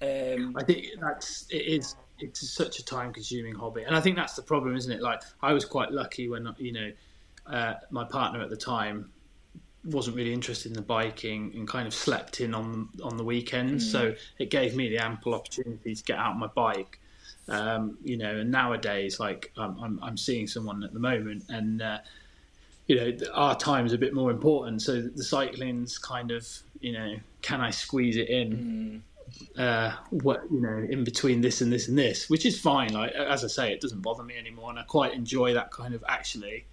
um, 0.00 0.54
I 0.56 0.62
think 0.62 0.86
that's 1.00 1.46
it 1.50 1.66
is 1.66 1.96
it's 2.20 2.48
such 2.48 2.78
a 2.78 2.84
time 2.84 3.12
consuming 3.12 3.56
hobby, 3.56 3.82
and 3.82 3.96
I 3.96 4.00
think 4.00 4.14
that's 4.14 4.34
the 4.34 4.42
problem, 4.42 4.76
isn't 4.76 4.92
it? 4.92 5.02
Like 5.02 5.22
I 5.42 5.52
was 5.52 5.64
quite 5.64 5.90
lucky 5.90 6.28
when 6.28 6.48
you 6.58 6.72
know 6.72 6.92
uh, 7.50 7.74
my 7.90 8.04
partner 8.04 8.40
at 8.42 8.50
the 8.50 8.56
time 8.56 9.10
wasn't 9.86 10.16
really 10.16 10.32
interested 10.32 10.70
in 10.70 10.74
the 10.74 10.82
biking 10.82 11.52
and 11.54 11.68
kind 11.68 11.86
of 11.86 11.94
slept 11.94 12.40
in 12.40 12.54
on 12.54 12.88
on 13.02 13.16
the 13.16 13.24
weekends. 13.24 13.86
Mm. 13.88 13.92
So 13.92 14.14
it 14.38 14.50
gave 14.50 14.74
me 14.74 14.88
the 14.88 14.98
ample 14.98 15.34
opportunity 15.34 15.94
to 15.94 16.04
get 16.04 16.18
out 16.18 16.32
on 16.32 16.38
my 16.38 16.48
bike. 16.48 17.00
Um, 17.48 17.96
you 18.02 18.16
know, 18.16 18.38
and 18.38 18.50
nowadays, 18.50 19.20
like 19.20 19.52
I'm, 19.56 19.78
I'm, 19.78 20.00
I'm, 20.02 20.16
seeing 20.16 20.48
someone 20.48 20.82
at 20.82 20.92
the 20.92 20.98
moment, 20.98 21.44
and 21.48 21.80
uh, 21.80 21.98
you 22.88 22.96
know, 22.96 23.16
our 23.32 23.56
time 23.56 23.86
is 23.86 23.92
a 23.92 23.98
bit 23.98 24.14
more 24.14 24.32
important. 24.32 24.82
So 24.82 25.00
the 25.00 25.22
cycling's 25.22 25.96
kind 25.96 26.32
of, 26.32 26.44
you 26.80 26.92
know, 26.92 27.14
can 27.42 27.60
I 27.60 27.70
squeeze 27.70 28.16
it 28.16 28.28
in? 28.28 28.50
Mm. 28.52 29.00
Uh, 29.56 29.94
what 30.10 30.42
you 30.50 30.60
know, 30.60 30.86
in 30.88 31.04
between 31.04 31.40
this 31.40 31.60
and 31.60 31.72
this 31.72 31.88
and 31.88 31.96
this, 31.96 32.28
which 32.28 32.46
is 32.46 32.58
fine. 32.58 32.92
Like 32.92 33.12
as 33.12 33.44
I 33.44 33.48
say, 33.48 33.72
it 33.72 33.80
doesn't 33.80 34.00
bother 34.00 34.24
me 34.24 34.36
anymore, 34.36 34.70
and 34.70 34.78
I 34.78 34.82
quite 34.82 35.14
enjoy 35.14 35.54
that 35.54 35.70
kind 35.70 35.94
of 35.94 36.04
actually 36.08 36.64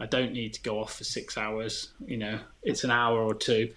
I 0.00 0.06
don't 0.06 0.32
need 0.32 0.54
to 0.54 0.62
go 0.62 0.80
off 0.80 0.96
for 0.96 1.04
six 1.04 1.36
hours. 1.36 1.92
You 2.06 2.18
know, 2.18 2.38
it's 2.62 2.84
an 2.84 2.90
hour 2.90 3.20
or 3.20 3.34
two, 3.34 3.72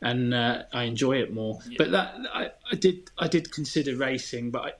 and 0.00 0.32
uh, 0.32 0.62
I 0.72 0.84
enjoy 0.84 1.18
it 1.18 1.32
more. 1.32 1.60
Yeah. 1.68 1.76
But 1.78 1.90
that 1.92 2.14
I, 2.32 2.50
I, 2.70 2.76
did 2.76 3.10
I 3.18 3.28
did 3.28 3.52
consider 3.52 3.96
racing, 3.96 4.50
but 4.50 4.62
I, 4.62 4.72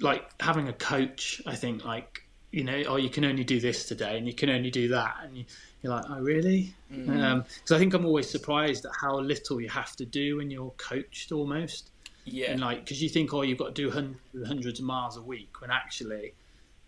like 0.00 0.24
having 0.40 0.68
a 0.68 0.72
coach, 0.72 1.42
I 1.46 1.54
think 1.54 1.84
like 1.84 2.28
you 2.50 2.64
know, 2.64 2.82
oh, 2.88 2.96
you 2.96 3.10
can 3.10 3.24
only 3.24 3.44
do 3.44 3.60
this 3.60 3.84
today, 3.84 4.16
and 4.16 4.26
you 4.26 4.32
can 4.32 4.48
only 4.48 4.70
do 4.70 4.88
that, 4.88 5.16
and 5.22 5.36
you, 5.36 5.44
are 5.84 5.88
like, 5.88 6.04
oh, 6.08 6.20
really? 6.20 6.74
Because 6.90 7.08
mm. 7.08 7.22
um, 7.22 7.44
I 7.70 7.78
think 7.78 7.94
I'm 7.94 8.06
always 8.06 8.28
surprised 8.28 8.86
at 8.86 8.92
how 8.98 9.18
little 9.18 9.60
you 9.60 9.68
have 9.68 9.94
to 9.96 10.06
do 10.06 10.38
when 10.38 10.50
you're 10.50 10.72
coached, 10.78 11.30
almost. 11.30 11.90
Yeah. 12.24 12.52
And 12.52 12.60
like, 12.60 12.84
because 12.84 13.02
you 13.02 13.08
think, 13.08 13.32
oh, 13.34 13.42
you've 13.42 13.58
got 13.58 13.74
to 13.74 13.82
do 13.82 13.90
hundreds, 13.90 14.18
hundreds 14.46 14.80
of 14.80 14.86
miles 14.86 15.16
a 15.16 15.22
week, 15.22 15.60
when 15.60 15.70
actually, 15.70 16.32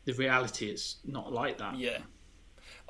the 0.07 0.14
reality 0.14 0.71
is 0.71 0.97
not 1.05 1.31
like 1.33 1.59
that. 1.59 1.79
Yeah. 1.79 1.99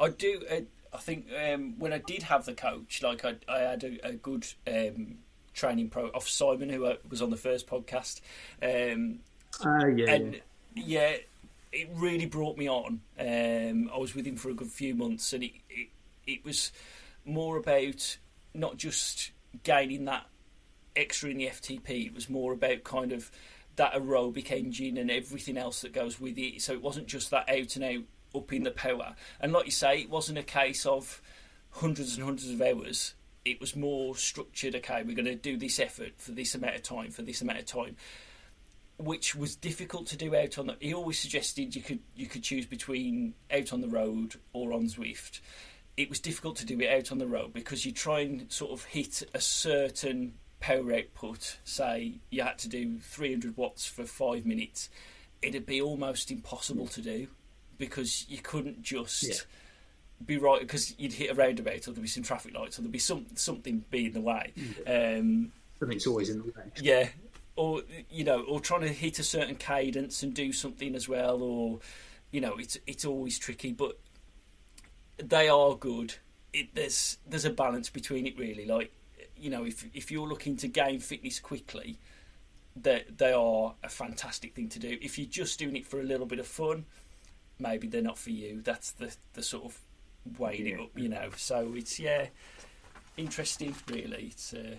I 0.00 0.08
do. 0.08 0.42
Uh, 0.50 0.60
I 0.92 0.98
think 0.98 1.26
um, 1.52 1.78
when 1.78 1.92
I 1.92 1.98
did 1.98 2.24
have 2.24 2.46
the 2.46 2.54
coach, 2.54 3.02
like 3.02 3.24
I, 3.24 3.36
I 3.48 3.58
had 3.58 3.84
a, 3.84 4.08
a 4.08 4.12
good 4.12 4.46
um, 4.66 5.18
training 5.54 5.90
pro 5.90 6.08
off 6.08 6.28
Simon, 6.28 6.70
who 6.70 6.86
uh, 6.86 6.96
was 7.08 7.22
on 7.22 7.30
the 7.30 7.36
first 7.36 7.66
podcast. 7.66 8.20
Um, 8.62 9.20
uh, 9.64 9.86
yeah, 9.86 10.10
and 10.10 10.34
yeah. 10.74 11.10
yeah. 11.10 11.16
it 11.72 11.88
really 11.94 12.26
brought 12.26 12.56
me 12.56 12.68
on. 12.68 13.00
Um, 13.18 13.90
I 13.94 13.98
was 13.98 14.14
with 14.14 14.26
him 14.26 14.36
for 14.36 14.50
a 14.50 14.54
good 14.54 14.70
few 14.70 14.94
months, 14.94 15.32
and 15.32 15.44
it, 15.44 15.52
it 15.68 15.88
it 16.26 16.44
was 16.44 16.72
more 17.24 17.56
about 17.56 18.16
not 18.54 18.76
just 18.76 19.32
gaining 19.62 20.06
that 20.06 20.26
extra 20.96 21.30
in 21.30 21.38
the 21.38 21.46
FTP. 21.46 22.06
It 22.06 22.14
was 22.14 22.28
more 22.28 22.52
about 22.52 22.84
kind 22.84 23.12
of 23.12 23.30
that 23.76 23.94
aerobic 23.94 24.50
engine 24.50 24.96
and 24.96 25.10
everything 25.10 25.56
else 25.56 25.82
that 25.82 25.92
goes 25.92 26.20
with 26.20 26.36
it. 26.38 26.60
So 26.62 26.72
it 26.72 26.82
wasn't 26.82 27.06
just 27.06 27.30
that 27.30 27.48
out 27.48 27.76
and 27.76 27.84
out 27.84 28.04
up 28.34 28.52
in 28.52 28.62
the 28.62 28.70
power. 28.70 29.14
And 29.40 29.52
like 29.52 29.66
you 29.66 29.72
say, 29.72 30.00
it 30.00 30.10
wasn't 30.10 30.38
a 30.38 30.42
case 30.42 30.86
of 30.86 31.20
hundreds 31.70 32.16
and 32.16 32.24
hundreds 32.24 32.50
of 32.50 32.60
hours. 32.60 33.14
It 33.44 33.60
was 33.60 33.74
more 33.74 34.16
structured. 34.16 34.74
Okay, 34.76 35.02
we're 35.02 35.16
going 35.16 35.24
to 35.24 35.34
do 35.34 35.56
this 35.56 35.80
effort 35.80 36.12
for 36.18 36.32
this 36.32 36.54
amount 36.54 36.76
of 36.76 36.82
time, 36.82 37.10
for 37.10 37.22
this 37.22 37.40
amount 37.40 37.58
of 37.58 37.66
time, 37.66 37.96
which 38.98 39.34
was 39.34 39.56
difficult 39.56 40.06
to 40.08 40.16
do 40.16 40.34
out 40.36 40.58
on 40.58 40.66
the. 40.66 40.76
He 40.80 40.92
always 40.92 41.18
suggested 41.18 41.74
you 41.74 41.82
could 41.82 42.00
you 42.14 42.26
could 42.26 42.42
choose 42.42 42.66
between 42.66 43.34
out 43.50 43.72
on 43.72 43.80
the 43.80 43.88
road 43.88 44.36
or 44.52 44.72
on 44.72 44.84
Zwift. 44.84 45.40
It 45.96 46.08
was 46.08 46.20
difficult 46.20 46.56
to 46.56 46.66
do 46.66 46.80
it 46.80 46.90
out 46.90 47.12
on 47.12 47.18
the 47.18 47.26
road 47.26 47.52
because 47.52 47.84
you 47.84 47.92
try 47.92 48.20
and 48.20 48.50
sort 48.50 48.72
of 48.72 48.84
hit 48.84 49.22
a 49.34 49.40
certain 49.40 50.34
power 50.60 50.94
output. 50.94 51.58
Say 51.64 52.20
you 52.30 52.42
had 52.42 52.58
to 52.58 52.68
do 52.68 52.98
300 53.00 53.56
watts 53.56 53.86
for 53.86 54.04
five 54.04 54.44
minutes, 54.46 54.90
it'd 55.42 55.66
be 55.66 55.80
almost 55.80 56.30
impossible 56.30 56.86
to 56.88 57.00
do 57.00 57.28
because 57.80 58.26
you 58.28 58.38
couldn't 58.38 58.82
just 58.82 59.24
yeah. 59.24 59.34
be 60.24 60.38
right 60.38 60.60
because 60.60 60.96
you'd 60.98 61.14
hit 61.14 61.32
a 61.32 61.34
roundabout 61.34 61.88
or 61.88 61.92
there'd 61.92 62.02
be 62.02 62.06
some 62.06 62.22
traffic 62.22 62.54
lights 62.54 62.78
or 62.78 62.82
there'd 62.82 62.92
be 62.92 63.00
some 63.00 63.26
something 63.34 63.84
be 63.90 64.06
in 64.06 64.12
the 64.12 64.20
way. 64.20 64.52
Yeah. 64.86 65.16
Um, 65.18 65.50
Something's 65.80 66.06
always 66.06 66.28
in 66.28 66.38
the 66.38 66.44
way. 66.44 66.70
Yeah, 66.80 67.08
or 67.56 67.82
you 68.10 68.22
know, 68.22 68.42
or 68.42 68.60
trying 68.60 68.82
to 68.82 68.88
hit 68.88 69.18
a 69.18 69.24
certain 69.24 69.56
cadence 69.56 70.22
and 70.22 70.32
do 70.32 70.52
something 70.52 70.94
as 70.94 71.08
well, 71.08 71.42
or 71.42 71.80
you 72.30 72.40
know, 72.40 72.56
it's 72.56 72.78
it's 72.86 73.04
always 73.04 73.38
tricky, 73.38 73.72
but 73.72 73.98
they 75.16 75.48
are 75.48 75.74
good. 75.74 76.14
It, 76.52 76.74
there's 76.74 77.16
there's 77.26 77.46
a 77.46 77.50
balance 77.50 77.88
between 77.88 78.26
it 78.26 78.38
really. 78.38 78.66
Like 78.66 78.92
you 79.36 79.50
know, 79.50 79.64
if 79.64 79.86
if 79.94 80.12
you're 80.12 80.28
looking 80.28 80.56
to 80.58 80.68
gain 80.68 81.00
fitness 81.00 81.40
quickly, 81.40 81.98
they 82.76 83.04
they 83.16 83.32
are 83.32 83.74
a 83.82 83.88
fantastic 83.88 84.54
thing 84.54 84.68
to 84.68 84.78
do. 84.78 84.98
If 85.00 85.18
you're 85.18 85.28
just 85.28 85.58
doing 85.58 85.76
it 85.76 85.86
for 85.86 86.00
a 86.00 86.04
little 86.04 86.26
bit 86.26 86.38
of 86.38 86.46
fun, 86.46 86.84
maybe 87.60 87.86
they're 87.86 88.02
not 88.02 88.18
for 88.18 88.30
you. 88.30 88.60
That's 88.62 88.92
the 88.92 89.14
the 89.34 89.42
sort 89.42 89.64
of 89.64 89.78
weighing 90.38 90.66
yeah. 90.66 90.74
it 90.74 90.80
up, 90.80 90.90
you 90.96 91.08
know. 91.08 91.30
So 91.36 91.72
it's 91.74 91.98
yeah, 91.98 92.26
interesting, 93.16 93.74
really. 93.88 94.28
It's. 94.32 94.54
Uh... 94.54 94.76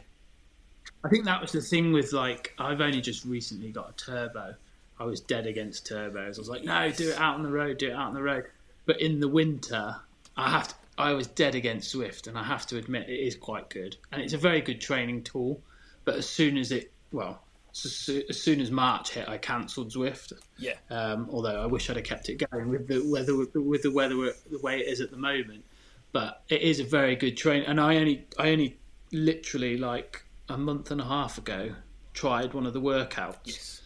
I 1.03 1.09
think 1.09 1.25
that 1.25 1.41
was 1.41 1.51
the 1.51 1.61
thing 1.61 1.91
with 1.91 2.13
like 2.13 2.53
I've 2.57 2.81
only 2.81 3.01
just 3.01 3.25
recently 3.25 3.71
got 3.71 3.89
a 3.89 3.93
turbo. 3.93 4.55
I 4.99 5.03
was 5.03 5.19
dead 5.19 5.47
against 5.47 5.89
turbos. 5.89 6.35
I 6.35 6.39
was 6.39 6.49
like, 6.49 6.63
no, 6.63 6.91
do 6.91 7.09
it 7.09 7.17
out 7.17 7.35
on 7.35 7.43
the 7.43 7.49
road, 7.49 7.79
do 7.79 7.89
it 7.89 7.93
out 7.93 8.09
on 8.09 8.13
the 8.13 8.21
road. 8.21 8.45
But 8.85 9.01
in 9.01 9.19
the 9.19 9.27
winter, 9.27 9.95
I 10.37 10.49
have 10.49 10.67
to. 10.67 10.75
I 10.97 11.13
was 11.13 11.25
dead 11.25 11.55
against 11.55 11.95
Zwift, 11.95 12.27
and 12.27 12.37
I 12.37 12.43
have 12.43 12.67
to 12.67 12.77
admit 12.77 13.09
it 13.09 13.19
is 13.19 13.35
quite 13.35 13.69
good, 13.69 13.95
and 14.11 14.21
it's 14.21 14.33
a 14.33 14.37
very 14.37 14.61
good 14.61 14.79
training 14.79 15.23
tool. 15.23 15.59
But 16.03 16.15
as 16.15 16.29
soon 16.29 16.57
as 16.57 16.71
it, 16.71 16.91
well, 17.11 17.41
so, 17.73 18.19
as 18.29 18.41
soon 18.41 18.59
as 18.59 18.69
March 18.71 19.11
hit, 19.11 19.29
I 19.29 19.37
cancelled 19.37 19.91
Zwift. 19.91 20.33
Yeah. 20.57 20.73
Um, 20.89 21.29
although 21.31 21.61
I 21.61 21.65
wish 21.65 21.89
I'd 21.89 21.95
have 21.95 22.05
kept 22.05 22.29
it 22.29 22.43
going 22.51 22.69
with 22.69 22.87
the 22.87 23.01
weather 23.09 23.35
with 23.35 23.53
the, 23.53 23.61
with 23.61 23.83
the 23.83 23.91
weather 23.91 24.15
the 24.15 24.59
way 24.61 24.79
it 24.79 24.87
is 24.87 25.01
at 25.01 25.11
the 25.11 25.17
moment. 25.17 25.63
but 26.11 26.43
it 26.49 26.61
is 26.61 26.79
a 26.79 26.83
very 26.83 27.15
good 27.15 27.37
train. 27.37 27.63
And 27.63 27.79
I 27.79 27.97
only 27.97 28.25
I 28.37 28.49
only 28.49 28.77
literally 29.11 29.77
like 29.77 30.23
a 30.49 30.57
month 30.57 30.91
and 30.91 31.01
a 31.01 31.05
half 31.05 31.37
ago 31.37 31.73
tried 32.13 32.53
one 32.53 32.65
of 32.65 32.73
the 32.73 32.81
workouts. 32.81 33.37
Yes. 33.45 33.81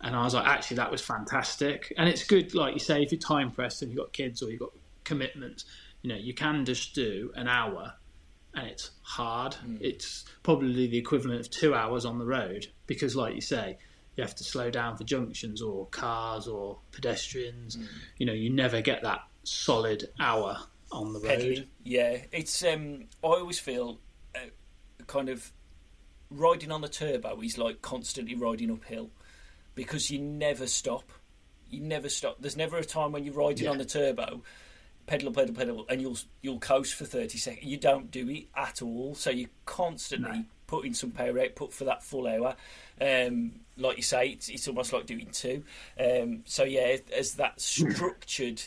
And 0.00 0.14
I 0.14 0.22
was 0.24 0.34
like, 0.34 0.46
actually, 0.46 0.76
that 0.78 0.90
was 0.90 1.00
fantastic. 1.00 1.92
And 1.96 2.08
it's 2.08 2.24
good, 2.24 2.54
like 2.54 2.74
you 2.74 2.80
say, 2.80 3.02
if 3.02 3.12
you're 3.12 3.18
time 3.18 3.50
pressed 3.50 3.82
and 3.82 3.90
you've 3.90 3.98
got 3.98 4.12
kids 4.12 4.42
or 4.42 4.50
you've 4.50 4.60
got 4.60 4.72
commitments, 5.04 5.64
you 6.02 6.10
know, 6.10 6.16
you 6.16 6.34
can 6.34 6.64
just 6.64 6.94
do 6.94 7.32
an 7.34 7.48
hour 7.48 7.94
and 8.56 8.66
it's 8.66 8.90
hard. 9.02 9.54
Mm. 9.64 9.78
It's 9.80 10.24
probably 10.42 10.86
the 10.86 10.98
equivalent 10.98 11.40
of 11.40 11.50
two 11.50 11.74
hours 11.74 12.04
on 12.04 12.18
the 12.18 12.24
road 12.24 12.66
because, 12.86 13.14
like 13.14 13.34
you 13.34 13.40
say, 13.40 13.78
you 14.16 14.24
have 14.24 14.34
to 14.36 14.44
slow 14.44 14.70
down 14.70 14.96
for 14.96 15.04
junctions 15.04 15.60
or 15.60 15.86
cars 15.86 16.48
or 16.48 16.78
pedestrians. 16.90 17.76
Mm. 17.76 17.86
You 18.16 18.26
know, 18.26 18.32
you 18.32 18.50
never 18.50 18.80
get 18.80 19.02
that 19.02 19.20
solid 19.44 20.08
hour 20.18 20.58
on 20.90 21.12
the 21.12 21.20
road. 21.20 21.68
Yeah, 21.84 22.18
it's. 22.32 22.64
Um, 22.64 23.04
I 23.22 23.28
always 23.28 23.58
feel 23.58 24.00
uh, 24.34 24.38
kind 25.06 25.28
of 25.28 25.52
riding 26.30 26.72
on 26.72 26.80
the 26.80 26.88
turbo 26.88 27.40
is 27.40 27.56
like 27.56 27.82
constantly 27.82 28.34
riding 28.34 28.70
uphill 28.70 29.10
because 29.74 30.10
you 30.10 30.18
never 30.18 30.66
stop. 30.66 31.12
You 31.68 31.80
never 31.80 32.08
stop. 32.08 32.38
There's 32.40 32.56
never 32.56 32.78
a 32.78 32.84
time 32.84 33.12
when 33.12 33.24
you're 33.24 33.34
riding 33.34 33.64
yeah. 33.64 33.70
on 33.70 33.78
the 33.78 33.84
turbo 33.84 34.42
pedal, 35.06 35.32
pedal, 35.32 35.54
pedal, 35.54 35.86
and 35.88 36.00
you'll 36.00 36.18
you'll 36.42 36.58
coast 36.58 36.94
for 36.94 37.04
thirty 37.04 37.38
seconds. 37.38 37.64
You 37.64 37.76
don't 37.76 38.10
do 38.10 38.28
it 38.28 38.46
at 38.56 38.82
all, 38.82 39.14
so 39.14 39.30
you're 39.30 39.50
constantly 39.64 40.38
no. 40.38 40.44
putting 40.66 40.94
some 40.94 41.10
power 41.10 41.38
output 41.40 41.72
for 41.72 41.84
that 41.84 42.02
full 42.02 42.26
hour. 42.26 42.56
Um, 43.00 43.60
like 43.76 43.96
you 43.96 44.02
say, 44.02 44.28
it's, 44.28 44.48
it's 44.48 44.68
almost 44.68 44.92
like 44.92 45.06
doing 45.06 45.28
two. 45.32 45.62
Um, 45.98 46.42
so 46.46 46.64
yeah, 46.64 46.96
as 47.16 47.34
that 47.34 47.60
structured 47.60 48.62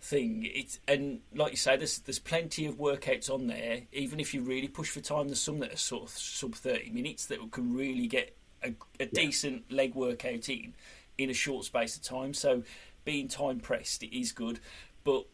thing, 0.00 0.48
it's 0.52 0.80
and 0.88 1.20
like 1.34 1.52
you 1.52 1.56
say, 1.56 1.76
there's 1.76 1.98
there's 2.00 2.18
plenty 2.18 2.66
of 2.66 2.76
workouts 2.76 3.30
on 3.30 3.46
there. 3.46 3.82
Even 3.92 4.20
if 4.20 4.34
you 4.34 4.42
really 4.42 4.68
push 4.68 4.90
for 4.90 5.00
time, 5.00 5.28
there's 5.28 5.40
some 5.40 5.60
that 5.60 5.72
are 5.74 5.78
sort 5.78 6.04
of 6.04 6.10
sub 6.10 6.54
thirty 6.54 6.90
minutes 6.90 7.26
that 7.26 7.38
can 7.52 7.74
really 7.74 8.06
get 8.06 8.36
a, 8.62 8.68
a 8.68 9.04
yeah. 9.04 9.06
decent 9.12 9.70
leg 9.70 9.94
workout 9.94 10.48
in 10.48 10.74
in 11.18 11.30
a 11.30 11.34
short 11.34 11.64
space 11.64 11.96
of 11.96 12.02
time. 12.02 12.34
So 12.34 12.62
being 13.04 13.28
time 13.28 13.60
pressed, 13.60 14.02
it 14.02 14.18
is 14.18 14.32
good, 14.32 14.58
but 15.04 15.26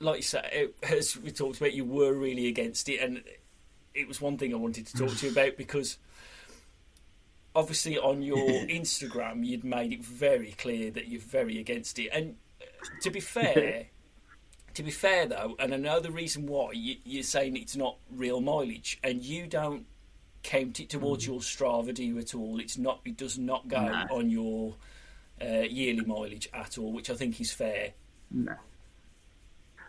like 0.00 0.16
you 0.16 0.22
said, 0.22 0.48
it, 0.52 0.74
as 0.82 1.16
we 1.16 1.30
talked 1.30 1.58
about, 1.58 1.74
you 1.74 1.84
were 1.84 2.12
really 2.12 2.48
against 2.48 2.88
it, 2.88 3.00
and 3.00 3.22
it 3.94 4.08
was 4.08 4.20
one 4.20 4.38
thing 4.38 4.52
I 4.52 4.56
wanted 4.56 4.86
to 4.86 4.96
talk 4.96 5.14
to 5.16 5.26
you 5.26 5.32
about 5.32 5.56
because 5.56 5.98
obviously 7.54 7.98
on 7.98 8.22
your 8.22 8.36
Instagram 8.68 9.44
you'd 9.44 9.64
made 9.64 9.92
it 9.92 10.04
very 10.04 10.52
clear 10.52 10.90
that 10.92 11.08
you're 11.08 11.20
very 11.20 11.58
against 11.60 11.98
it, 11.98 12.08
and 12.08 12.36
to 13.02 13.10
be 13.10 13.20
fair. 13.20 13.86
to 14.72 14.84
be 14.84 14.90
fair 14.90 15.26
though, 15.26 15.56
and 15.58 15.74
I 15.74 15.76
know 15.76 16.00
the 16.00 16.12
reason 16.12 16.46
why 16.46 16.70
you, 16.72 17.20
are 17.20 17.24
saying 17.24 17.56
it's 17.56 17.76
not 17.76 17.96
real 18.10 18.40
mileage, 18.40 18.98
and 19.02 19.22
you 19.22 19.46
don't 19.46 19.84
count 20.42 20.80
it 20.80 20.88
towards 20.88 21.24
mm. 21.24 21.28
your 21.28 21.40
Strava, 21.40 21.92
do 21.92 22.04
you 22.04 22.18
at 22.18 22.34
all? 22.34 22.60
It's 22.60 22.78
not. 22.78 23.00
It 23.04 23.16
does 23.16 23.38
not 23.38 23.68
go 23.68 23.84
no. 23.84 24.06
on 24.10 24.30
your 24.30 24.76
uh, 25.42 25.62
yearly 25.68 26.04
mileage 26.04 26.48
at 26.54 26.78
all, 26.78 26.92
which 26.92 27.10
I 27.10 27.14
think 27.14 27.40
is 27.40 27.52
fair. 27.52 27.92
No. 28.30 28.54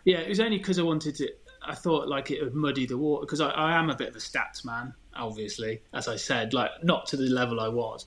Yeah, 0.04 0.18
it 0.18 0.28
was 0.28 0.40
only 0.40 0.58
because 0.58 0.78
I 0.78 0.82
wanted 0.82 1.16
to. 1.16 1.30
I 1.64 1.74
thought 1.74 2.08
like 2.08 2.30
it 2.30 2.42
would 2.42 2.54
muddy 2.54 2.86
the 2.86 2.98
water 2.98 3.24
because 3.24 3.40
I, 3.40 3.50
I 3.50 3.78
am 3.78 3.88
a 3.88 3.94
bit 3.94 4.08
of 4.08 4.16
a 4.16 4.18
stats 4.18 4.64
man, 4.64 4.94
obviously, 5.14 5.80
as 5.92 6.08
I 6.08 6.16
said, 6.16 6.52
like 6.52 6.70
not 6.82 7.06
to 7.06 7.16
the 7.16 7.28
level 7.28 7.60
I 7.60 7.68
was. 7.68 8.06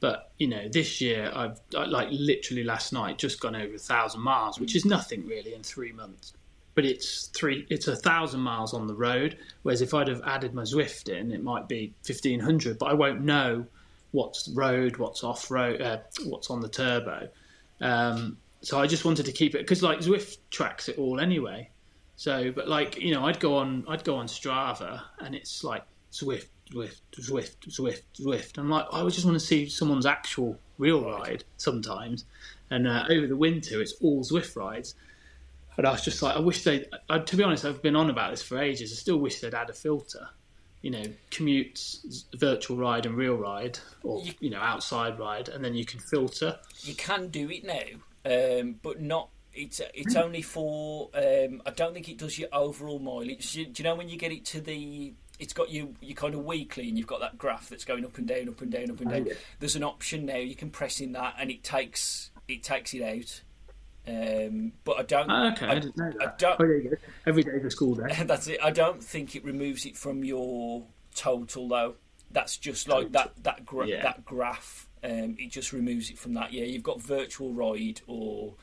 But 0.00 0.32
you 0.38 0.48
know, 0.48 0.68
this 0.68 1.00
year 1.00 1.30
I've 1.34 1.60
like 1.72 2.08
literally 2.10 2.64
last 2.64 2.92
night 2.92 3.18
just 3.18 3.40
gone 3.40 3.56
over 3.56 3.74
a 3.74 3.78
thousand 3.78 4.22
miles, 4.22 4.58
which 4.58 4.74
is 4.74 4.84
nothing 4.84 5.26
really 5.26 5.54
in 5.54 5.62
three 5.62 5.92
months. 5.92 6.32
But 6.74 6.84
it's 6.84 7.26
three, 7.28 7.66
it's 7.70 7.86
a 7.86 7.94
thousand 7.94 8.40
miles 8.40 8.74
on 8.74 8.86
the 8.86 8.94
road. 8.94 9.38
Whereas 9.62 9.80
if 9.80 9.94
I'd 9.94 10.08
have 10.08 10.22
added 10.26 10.54
my 10.54 10.62
Zwift 10.62 11.08
in, 11.08 11.30
it 11.30 11.42
might 11.42 11.68
be 11.68 11.94
fifteen 12.02 12.40
hundred. 12.40 12.78
But 12.78 12.86
I 12.86 12.94
won't 12.94 13.22
know 13.22 13.66
what's 14.10 14.48
road, 14.48 14.96
what's 14.96 15.22
off 15.24 15.50
road, 15.50 15.80
uh, 15.80 15.98
what's 16.24 16.50
on 16.50 16.60
the 16.60 16.68
turbo. 16.68 17.28
Um, 17.80 18.38
so 18.64 18.80
I 18.80 18.86
just 18.86 19.04
wanted 19.04 19.26
to 19.26 19.32
keep 19.32 19.54
it 19.54 19.58
because 19.58 19.82
like 19.82 19.98
Zwift 19.98 20.38
tracks 20.50 20.88
it 20.88 20.98
all 20.98 21.20
anyway. 21.20 21.68
So, 22.16 22.50
but 22.50 22.66
like 22.66 22.98
you 22.98 23.12
know, 23.12 23.26
I'd 23.26 23.38
go 23.38 23.58
on, 23.58 23.84
I'd 23.86 24.04
go 24.04 24.16
on 24.16 24.26
Strava, 24.26 25.02
and 25.18 25.34
it's 25.34 25.62
like 25.62 25.82
Zwift, 26.12 26.46
Zwift, 26.72 27.00
Zwift, 27.14 27.56
Zwift, 27.68 28.02
Zwift. 28.18 28.58
I'm 28.58 28.70
like, 28.70 28.86
I 28.90 29.06
just 29.08 29.26
want 29.26 29.38
to 29.38 29.44
see 29.44 29.68
someone's 29.68 30.06
actual 30.06 30.58
real 30.78 31.04
ride 31.04 31.44
sometimes. 31.58 32.24
And 32.70 32.88
uh, 32.88 33.04
over 33.10 33.26
the 33.26 33.36
winter, 33.36 33.82
it's 33.82 33.94
all 34.00 34.24
Zwift 34.24 34.56
rides. 34.56 34.94
And 35.76 35.86
I 35.86 35.90
was 35.90 36.02
just 36.02 36.22
like, 36.22 36.34
I 36.34 36.40
wish 36.40 36.64
they. 36.64 36.86
To 37.10 37.36
be 37.36 37.42
honest, 37.42 37.66
I've 37.66 37.82
been 37.82 37.96
on 37.96 38.08
about 38.08 38.30
this 38.30 38.42
for 38.42 38.58
ages. 38.58 38.92
I 38.92 38.94
still 38.94 39.18
wish 39.18 39.40
they'd 39.40 39.54
add 39.54 39.68
a 39.68 39.74
filter. 39.74 40.28
You 40.80 40.90
know, 40.90 41.04
commutes, 41.30 42.24
virtual 42.34 42.76
ride, 42.76 43.04
and 43.06 43.16
real 43.16 43.36
ride, 43.36 43.78
or 44.02 44.22
you, 44.22 44.32
you 44.40 44.50
know, 44.50 44.60
outside 44.60 45.18
ride, 45.18 45.48
and 45.48 45.62
then 45.64 45.74
you 45.74 45.84
can 45.84 45.98
filter. 45.98 46.58
You 46.82 46.94
can 46.94 47.28
do 47.28 47.50
it 47.50 47.64
now 47.64 48.00
um, 48.24 48.76
but 48.82 49.00
not. 49.00 49.30
It's 49.52 49.80
it's 49.94 50.16
only 50.16 50.42
for. 50.42 51.10
Um, 51.14 51.62
I 51.64 51.70
don't 51.70 51.94
think 51.94 52.08
it 52.08 52.18
does 52.18 52.38
your 52.38 52.48
overall 52.52 52.98
mileage. 52.98 53.52
Do 53.52 53.60
you 53.74 53.84
know 53.84 53.94
when 53.94 54.08
you 54.08 54.16
get 54.16 54.32
it 54.32 54.44
to 54.46 54.60
the? 54.60 55.14
It's 55.38 55.52
got 55.52 55.70
you 55.70 55.94
you 56.00 56.14
kind 56.14 56.34
of 56.34 56.44
weekly, 56.44 56.88
and 56.88 56.98
you've 56.98 57.06
got 57.06 57.20
that 57.20 57.38
graph 57.38 57.68
that's 57.68 57.84
going 57.84 58.04
up 58.04 58.18
and 58.18 58.26
down, 58.26 58.48
up 58.48 58.60
and 58.60 58.72
down, 58.72 58.90
up 58.90 59.00
and 59.00 59.10
down. 59.10 59.28
There's 59.60 59.76
an 59.76 59.84
option 59.84 60.26
now 60.26 60.36
you 60.36 60.56
can 60.56 60.70
press 60.70 61.00
in 61.00 61.12
that, 61.12 61.36
and 61.38 61.50
it 61.50 61.62
takes 61.62 62.30
it 62.48 62.62
takes 62.62 62.94
it 62.94 63.02
out. 63.02 63.42
Um, 64.06 64.72
but 64.84 64.98
I 64.98 65.02
don't. 65.02 65.30
Oh, 65.30 65.50
okay, 65.52 65.66
I, 65.66 65.70
I, 65.70 65.74
didn't 65.76 65.96
know 65.96 66.10
that. 66.18 66.22
I 66.22 66.32
don't, 66.36 66.60
oh, 66.60 66.66
there 66.66 66.76
you 66.76 66.90
go. 66.90 66.96
Every 67.26 67.42
day 67.42 67.52
is 67.52 67.64
a 67.64 67.70
school 67.70 67.94
day. 67.94 68.22
that's 68.24 68.48
it. 68.48 68.58
I 68.62 68.70
don't 68.70 69.02
think 69.02 69.34
it 69.34 69.44
removes 69.44 69.86
it 69.86 69.96
from 69.96 70.24
your 70.24 70.84
total 71.14 71.68
though. 71.68 71.94
That's 72.30 72.56
just 72.56 72.88
like 72.88 73.12
total. 73.12 73.12
that 73.12 73.44
that 73.44 73.66
gra- 73.66 73.86
yeah. 73.86 74.02
that 74.02 74.24
graph 74.24 74.88
um, 75.04 75.36
it 75.38 75.50
just 75.50 75.72
removes 75.72 76.10
it 76.10 76.18
from 76.18 76.34
that. 76.34 76.52
Yeah, 76.52 76.64
you've 76.64 76.82
got 76.82 77.00
virtual 77.00 77.52
ride 77.52 78.00
or 78.06 78.54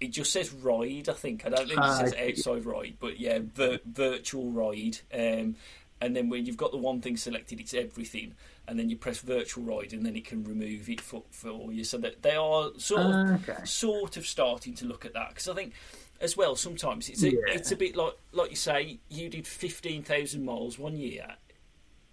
it 0.00 0.08
just 0.08 0.32
says 0.32 0.52
ride. 0.52 1.08
I 1.08 1.14
think 1.14 1.46
I 1.46 1.48
don't 1.48 1.66
think 1.66 1.78
it 1.78 1.78
ah, 1.78 1.98
says 1.98 2.14
outside 2.14 2.66
ride, 2.66 2.96
but 3.00 3.18
yeah, 3.18 3.38
vir- 3.42 3.80
virtual 3.84 4.50
ride. 4.50 4.98
Um, 5.12 5.56
and 6.02 6.16
then 6.16 6.30
when 6.30 6.46
you've 6.46 6.56
got 6.56 6.70
the 6.70 6.78
one 6.78 7.00
thing 7.00 7.16
selected, 7.16 7.60
it's 7.60 7.74
everything, 7.74 8.34
and 8.66 8.78
then 8.78 8.88
you 8.88 8.96
press 8.96 9.18
virtual 9.18 9.64
ride, 9.64 9.92
and 9.92 10.04
then 10.04 10.16
it 10.16 10.24
can 10.24 10.44
remove 10.44 10.88
it 10.88 11.00
for, 11.00 11.22
for 11.30 11.72
you. 11.72 11.84
So 11.84 11.98
that 11.98 12.22
they 12.22 12.36
are 12.36 12.70
sort 12.76 13.02
of 13.02 13.12
ah, 13.12 13.34
okay. 13.34 13.64
sort 13.64 14.16
of 14.16 14.26
starting 14.26 14.74
to 14.76 14.86
look 14.86 15.04
at 15.04 15.14
that 15.14 15.30
because 15.30 15.48
I 15.48 15.54
think 15.54 15.72
as 16.20 16.36
well 16.36 16.56
sometimes 16.56 17.08
it's 17.08 17.22
a, 17.22 17.32
yeah. 17.32 17.38
it's 17.48 17.72
a 17.72 17.76
bit 17.76 17.96
like 17.96 18.12
like 18.32 18.50
you 18.50 18.56
say 18.56 18.98
you 19.08 19.28
did 19.28 19.46
fifteen 19.46 20.02
thousand 20.02 20.44
miles 20.44 20.78
one 20.78 20.96
year 20.96 21.26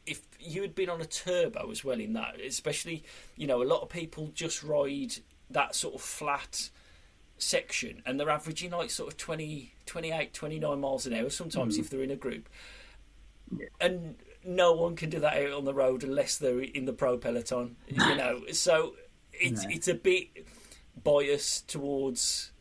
if 0.08 0.22
you 0.40 0.62
had 0.62 0.74
been 0.74 0.90
on 0.90 1.02
a 1.02 1.06
turbo 1.06 1.70
as 1.72 1.84
well 1.84 2.00
in 2.00 2.14
that, 2.14 2.40
especially, 2.40 3.04
you 3.36 3.48
know, 3.48 3.62
a 3.62 3.66
lot 3.66 3.82
of 3.82 3.90
people 3.90 4.32
just 4.34 4.64
ride 4.64 5.16
that 5.50 5.76
sort 5.76 5.96
of 5.96 6.02
flat 6.02 6.70
section 7.38 8.02
and 8.06 8.20
they're 8.20 8.30
averaging 8.30 8.72
like 8.72 8.90
sort 8.90 9.12
of 9.12 9.18
20, 9.18 9.74
28, 9.86 10.34
29 10.34 10.80
miles 10.80 11.06
an 11.06 11.14
hour 11.14 11.30
sometimes 11.30 11.78
mm. 11.78 11.82
if 11.82 11.90
they're 11.90 12.04
in 12.04 12.12
a 12.12 12.16
group. 12.16 12.50
Yeah. 13.56 13.68
And 13.80 14.16
no 14.44 14.74
one 14.74 14.96
can 14.96 15.10
do 15.10 15.20
that 15.20 15.38
out 15.38 15.52
on 15.52 15.66
the 15.66 15.74
road 15.74 16.04
unless 16.04 16.38
they're 16.38 16.62
in 16.62 16.86
the 16.86 16.94
pro 16.94 17.18
peloton, 17.18 17.76
you 17.88 18.16
know. 18.16 18.42
So 18.54 18.96
it's 19.34 19.64
no. 19.64 19.70
it's 19.70 19.88
a 19.88 19.94
bit 19.94 20.28
biased 21.04 21.68
towards 21.68 22.52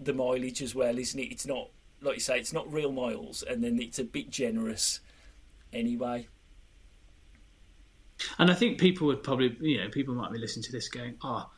the 0.00 0.12
mileage 0.12 0.62
as 0.62 0.74
well, 0.74 0.98
isn't 0.98 1.18
it? 1.18 1.30
It's 1.30 1.46
not 1.46 1.68
like 2.00 2.16
you 2.16 2.20
say, 2.20 2.38
it's 2.38 2.52
not 2.52 2.70
real 2.72 2.92
miles, 2.92 3.42
and 3.42 3.62
then 3.62 3.80
it's 3.80 3.98
a 3.98 4.04
bit 4.04 4.30
generous 4.30 5.00
anyway. 5.72 6.28
And 8.38 8.50
I 8.50 8.54
think 8.54 8.78
people 8.78 9.06
would 9.08 9.22
probably, 9.22 9.56
you 9.60 9.78
know, 9.78 9.88
people 9.88 10.14
might 10.14 10.32
be 10.32 10.38
listening 10.38 10.62
to 10.64 10.72
this 10.72 10.88
going, 10.88 11.14
oh, 11.22 11.48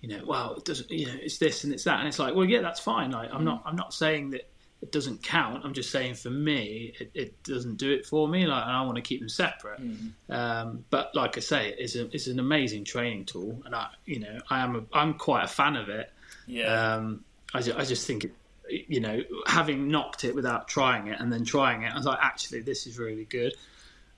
you 0.00 0.08
know, 0.08 0.24
well, 0.26 0.54
it 0.56 0.64
doesn't, 0.64 0.90
you 0.90 1.06
know, 1.06 1.14
it's 1.20 1.38
this 1.38 1.64
and 1.64 1.72
it's 1.72 1.84
that, 1.84 1.98
and 1.98 2.08
it's 2.08 2.18
like, 2.18 2.34
well, 2.34 2.44
yeah, 2.44 2.60
that's 2.60 2.80
fine. 2.80 3.10
Like, 3.10 3.30
I'm 3.32 3.44
not, 3.44 3.62
I'm 3.64 3.76
not 3.76 3.92
saying 3.92 4.30
that 4.30 4.48
it 4.82 4.92
doesn't 4.92 5.22
count. 5.22 5.64
I'm 5.64 5.72
just 5.72 5.90
saying 5.90 6.14
for 6.14 6.30
me, 6.30 6.94
it, 7.00 7.10
it 7.14 7.42
doesn't 7.42 7.76
do 7.76 7.92
it 7.92 8.06
for 8.06 8.28
me. 8.28 8.46
Like, 8.46 8.64
I 8.64 8.82
want 8.82 8.96
to 8.96 9.02
keep 9.02 9.20
them 9.20 9.28
separate. 9.28 9.80
Mm. 9.80 10.10
Um, 10.28 10.84
but 10.90 11.14
like 11.14 11.36
I 11.36 11.40
say, 11.40 11.74
it's 11.78 11.96
a, 11.96 12.06
it's 12.14 12.26
an 12.26 12.38
amazing 12.38 12.84
training 12.84 13.24
tool, 13.24 13.62
and 13.64 13.74
I, 13.74 13.88
you 14.04 14.20
know, 14.20 14.38
I 14.50 14.60
am, 14.60 14.76
a, 14.76 14.82
I'm 14.92 15.14
quite 15.14 15.44
a 15.44 15.48
fan 15.48 15.76
of 15.76 15.88
it. 15.88 16.10
Yeah. 16.46 16.66
Um, 16.66 17.24
I, 17.54 17.62
just, 17.62 17.78
I 17.78 17.84
just 17.84 18.06
think 18.06 18.24
it, 18.24 18.32
you 18.68 19.00
know, 19.00 19.22
having 19.46 19.88
knocked 19.88 20.24
it 20.24 20.34
without 20.34 20.68
trying 20.68 21.06
it 21.08 21.20
and 21.20 21.32
then 21.32 21.44
trying 21.44 21.82
it, 21.82 21.92
I 21.92 21.96
was 21.96 22.06
like, 22.06 22.18
actually, 22.20 22.60
this 22.60 22.86
is 22.86 22.98
really 22.98 23.24
good 23.24 23.54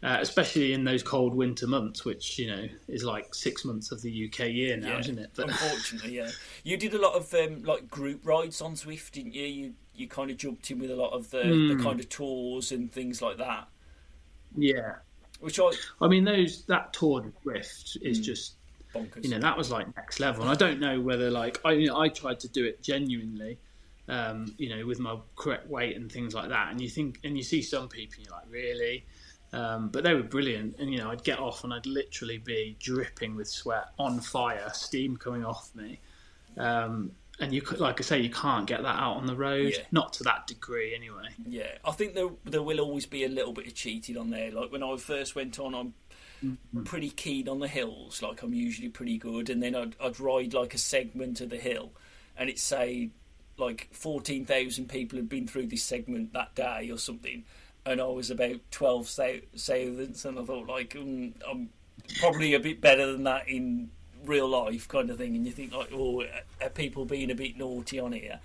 uh, 0.03 0.19
especially 0.21 0.73
in 0.73 0.85
those 0.85 1.03
cold 1.03 1.35
winter 1.35 1.67
months, 1.67 2.05
which 2.05 2.39
you 2.39 2.49
know 2.49 2.67
is 2.87 3.05
like 3.05 3.35
six 3.35 3.65
months 3.65 3.91
of 3.91 4.01
the 4.03 4.29
UK 4.29 4.49
year 4.49 4.77
now, 4.77 4.93
yeah, 4.93 4.99
isn't 4.99 5.19
it? 5.19 5.31
But 5.35 5.49
unfortunately, 5.49 6.17
yeah. 6.17 6.31
You 6.65 6.77
did 6.77 6.95
a 6.95 7.01
lot 7.01 7.15
of 7.15 7.33
um, 7.35 7.63
like 7.65 7.89
group 7.91 8.27
rides 8.27 8.61
on 8.61 8.75
Zwift, 8.75 9.13
didn't 9.13 9.35
you? 9.35 9.45
You 9.45 9.75
you 9.95 10.09
kind 10.09 10.31
of 10.31 10.37
jumped 10.37 10.71
in 10.71 10.79
with 10.79 10.91
a 10.91 10.97
lot 10.97 11.13
of 11.13 11.31
the, 11.31 11.39
mm. 11.39 11.69
the 11.69 11.75
hmm. 11.75 11.83
kind 11.83 11.99
of 11.99 12.09
tours 12.09 12.71
and 12.71 12.93
things 12.93 13.21
like 13.21 13.39
that. 13.39 13.67
Yeah. 14.57 14.97
Which 15.41 15.59
I, 15.59 15.73
I 16.01 16.07
mean, 16.07 16.25
those 16.25 16.63
that 16.67 16.93
tour 16.93 17.21
of 17.21 17.33
Zwift 17.43 17.97
is 18.03 18.21
mm. 18.21 18.23
just 18.23 18.55
bonkers. 18.95 19.25
You 19.25 19.31
know, 19.31 19.41
that 19.41 19.57
was 19.57 19.73
like 19.73 19.95
next 19.97 20.21
level. 20.21 20.43
And 20.43 20.51
I 20.51 20.55
don't 20.55 20.79
know 20.79 21.01
whether 21.01 21.31
like 21.31 21.61
I 21.65 21.73
you 21.73 21.89
know, 21.89 21.99
I 21.99 22.09
tried 22.09 22.39
to 22.41 22.49
do 22.49 22.65
it 22.65 22.83
genuinely 22.83 23.59
um, 24.09 24.55
you 24.57 24.75
know, 24.75 24.87
with 24.87 24.99
my 24.99 25.17
correct 25.37 25.69
weight 25.69 25.97
and 25.97 26.11
things 26.11 26.35
like 26.35 26.49
that. 26.49 26.71
And 26.71 26.81
you 26.81 26.89
think, 26.89 27.21
and 27.25 27.37
you 27.37 27.43
see 27.43 27.63
some 27.63 27.89
people, 27.89 28.15
and 28.17 28.27
you're 28.27 28.35
like, 28.35 28.47
really? 28.51 29.05
Um, 29.53 29.89
but 29.89 30.05
they 30.05 30.15
were 30.15 30.23
brilliant, 30.23 30.77
and 30.79 30.93
you 30.93 30.99
know, 30.99 31.11
I'd 31.11 31.25
get 31.25 31.39
off 31.39 31.65
and 31.65 31.73
I'd 31.73 31.87
literally 31.87 32.39
be 32.39 32.77
dripping 32.81 33.35
with 33.35 33.49
sweat, 33.49 33.87
on 33.99 34.21
fire, 34.21 34.71
steam 34.75 35.17
coming 35.17 35.45
off 35.45 35.71
me. 35.75 36.01
Um, 36.59 37.13
and 37.41 37.55
you 37.55 37.63
could, 37.63 37.81
like 37.81 38.01
I 38.01 38.03
say, 38.03 38.21
you 38.21 38.31
can't 38.31 38.67
get 38.67 38.83
that 38.83 38.97
out 38.97 39.17
on 39.17 39.27
the 39.27 39.37
road, 39.37 39.75
yeah. 39.77 39.85
not 39.91 40.13
to 40.15 40.25
that 40.25 40.47
degree, 40.47 40.95
anyway. 40.95 41.29
Yeah, 41.47 41.71
I 41.85 41.93
think 41.93 42.15
there 42.15 42.29
there 42.45 42.63
will 42.63 42.81
always 42.81 43.07
be 43.07 43.25
a 43.25 43.29
little 43.29 43.53
bit 43.53 43.67
of 43.67 43.75
cheating 43.75 44.19
on 44.19 44.31
there. 44.31 44.51
Like 44.51 44.71
when 44.71 44.83
I 44.83 44.97
first 44.97 45.35
went 45.35 45.59
on, 45.59 45.75
I'm 45.75 45.95
mm-hmm. 46.45 46.83
pretty 46.83 47.11
keen 47.11 47.49
on 47.49 47.61
the 47.61 47.69
hills. 47.69 48.21
Like 48.23 48.43
I'm 48.43 48.53
usually 48.53 48.89
pretty 48.89 49.17
good, 49.17 49.49
and 49.49 49.63
then 49.63 49.75
I'd, 49.75 49.97
I'd 50.03 50.21
ride 50.21 50.53
like 50.53 50.75
a 50.75 50.79
segment 50.79 51.41
of 51.41 51.51
the 51.51 51.57
hill, 51.57 51.93
and 52.37 52.51
it 52.51 52.59
say 52.59 53.11
like 53.57 53.89
fourteen 53.93 54.45
thousand 54.45 54.89
people 54.89 55.17
had 55.17 55.29
been 55.29 55.47
through 55.47 55.69
this 55.69 55.85
segment 55.85 56.33
that 56.35 56.55
day 56.55 56.91
or 56.91 56.99
something 56.99 57.45
and 57.89 58.01
I 58.01 58.07
was 58.07 58.31
about 58.31 58.57
12 58.71 59.09
thousandths, 59.09 60.25
and 60.25 60.39
I 60.39 60.45
thought, 60.45 60.69
like, 60.69 60.91
mm, 60.91 61.33
I'm 61.49 61.71
probably 62.21 62.55
a 62.55 62.61
bit 62.61 62.81
better 62.81 63.11
than 63.11 63.25
that 63.25 63.49
in 63.49 63.91
real 64.25 64.49
life, 64.49 64.87
kind 64.89 65.11
of 65.11 65.17
thing. 65.17 65.35
And 65.35 65.47
you 65.47 65.53
think, 65.53 65.75
like, 65.75 65.91
oh, 65.93 66.23
are 66.63 66.69
people 66.69 67.05
being 67.05 67.31
a 67.31 67.35
bit 67.35 67.57
naughty 67.57 67.99
on 67.99 68.13
here? 68.13 68.41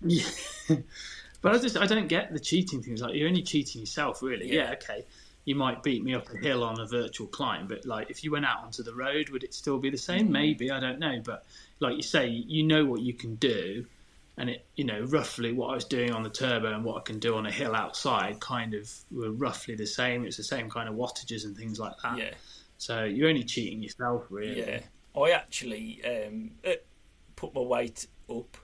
Yeah. 0.00 0.28
but 1.42 1.54
I 1.54 1.58
just, 1.58 1.76
I 1.76 1.86
don't 1.86 2.08
get 2.08 2.32
the 2.32 2.40
cheating 2.40 2.82
things. 2.82 3.02
Like, 3.02 3.14
you're 3.14 3.28
only 3.28 3.42
cheating 3.42 3.82
yourself, 3.82 4.22
really. 4.22 4.50
Yeah, 4.50 4.64
yeah 4.64 4.72
okay. 4.72 5.04
You 5.44 5.54
might 5.54 5.82
beat 5.82 6.02
me 6.04 6.14
up 6.14 6.28
a 6.30 6.36
hill 6.36 6.62
on 6.62 6.78
a 6.80 6.86
virtual 6.86 7.26
climb, 7.26 7.68
but 7.68 7.86
like 7.86 8.10
if 8.10 8.22
you 8.22 8.30
went 8.30 8.44
out 8.44 8.64
onto 8.64 8.82
the 8.82 8.92
road, 8.92 9.30
would 9.30 9.42
it 9.42 9.54
still 9.54 9.78
be 9.78 9.88
the 9.88 9.96
same? 9.96 10.24
Mm-hmm. 10.24 10.32
Maybe 10.32 10.70
I 10.70 10.78
don't 10.78 10.98
know, 10.98 11.22
but 11.24 11.42
like 11.80 11.96
you 11.96 12.02
say, 12.02 12.28
you 12.28 12.64
know 12.64 12.84
what 12.84 13.00
you 13.00 13.14
can 13.14 13.36
do, 13.36 13.86
and 14.38 14.50
it 14.50 14.66
you 14.76 14.84
know 14.84 15.00
roughly 15.02 15.52
what 15.52 15.70
I 15.70 15.74
was 15.74 15.84
doing 15.84 16.12
on 16.12 16.22
the 16.22 16.30
turbo 16.30 16.72
and 16.72 16.84
what 16.84 16.96
I 16.96 17.00
can 17.00 17.18
do 17.18 17.36
on 17.36 17.46
a 17.46 17.50
hill 17.50 17.74
outside 17.74 18.40
kind 18.40 18.74
of 18.74 18.90
were 19.10 19.32
roughly 19.32 19.74
the 19.74 19.86
same. 19.86 20.24
It's 20.24 20.36
the 20.36 20.44
same 20.44 20.70
kind 20.70 20.88
of 20.88 20.94
wattages 20.94 21.44
and 21.44 21.56
things 21.56 21.78
like 21.78 21.94
that. 22.02 22.18
Yeah. 22.18 22.34
So 22.78 23.04
you're 23.04 23.28
only 23.28 23.44
cheating 23.44 23.82
yourself, 23.82 24.26
really. 24.30 24.60
Yeah. 24.60 24.80
I 25.20 25.32
actually 25.32 26.00
um, 26.04 26.52
put 27.34 27.54
my 27.54 27.60
weight 27.60 28.06
up 28.30 28.56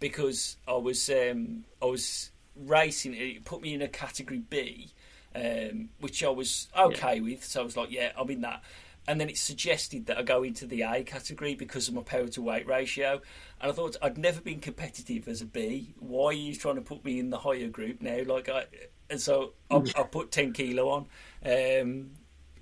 because 0.00 0.56
I 0.66 0.74
was 0.74 1.08
um, 1.10 1.64
I 1.82 1.86
was 1.86 2.30
racing. 2.56 3.14
It 3.14 3.44
put 3.44 3.60
me 3.60 3.74
in 3.74 3.82
a 3.82 3.88
category 3.88 4.38
B, 4.38 4.92
um, 5.34 5.90
which 6.00 6.24
I 6.24 6.30
was 6.30 6.68
okay 6.76 7.16
yeah. 7.16 7.22
with. 7.22 7.44
So 7.44 7.60
I 7.60 7.64
was 7.64 7.76
like, 7.76 7.90
yeah, 7.90 8.12
I'm 8.18 8.30
in 8.30 8.40
that 8.40 8.62
and 9.06 9.20
then 9.20 9.28
it 9.28 9.36
suggested 9.36 10.06
that 10.06 10.18
I 10.18 10.22
go 10.22 10.42
into 10.42 10.66
the 10.66 10.82
A 10.82 11.02
category 11.02 11.54
because 11.54 11.88
of 11.88 11.94
my 11.94 12.02
power 12.02 12.26
to 12.28 12.42
weight 12.42 12.66
ratio. 12.66 13.20
And 13.60 13.70
I 13.70 13.74
thought 13.74 13.96
I'd 14.02 14.18
never 14.18 14.40
been 14.40 14.60
competitive 14.60 15.28
as 15.28 15.42
a 15.42 15.46
B. 15.46 15.94
Why 15.98 16.28
are 16.28 16.32
you 16.32 16.54
trying 16.54 16.76
to 16.76 16.80
put 16.80 17.04
me 17.04 17.18
in 17.18 17.30
the 17.30 17.38
higher 17.38 17.68
group 17.68 18.00
now? 18.00 18.22
Like 18.24 18.48
I, 18.48 18.64
and 19.10 19.20
so 19.20 19.52
I, 19.70 19.76
I 19.96 20.02
put 20.04 20.30
ten 20.30 20.52
kilo 20.52 20.88
on. 20.88 21.06
Um, 21.44 22.10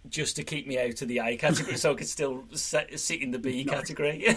just 0.08 0.34
to 0.34 0.42
keep 0.42 0.66
me 0.66 0.80
out 0.80 1.00
of 1.00 1.06
the 1.06 1.18
A 1.18 1.36
category, 1.36 1.76
so 1.76 1.92
I 1.92 1.94
could 1.94 2.08
still 2.08 2.44
sit, 2.52 2.98
sit 2.98 3.22
in 3.22 3.30
the 3.30 3.38
B 3.38 3.64
category. 3.64 4.26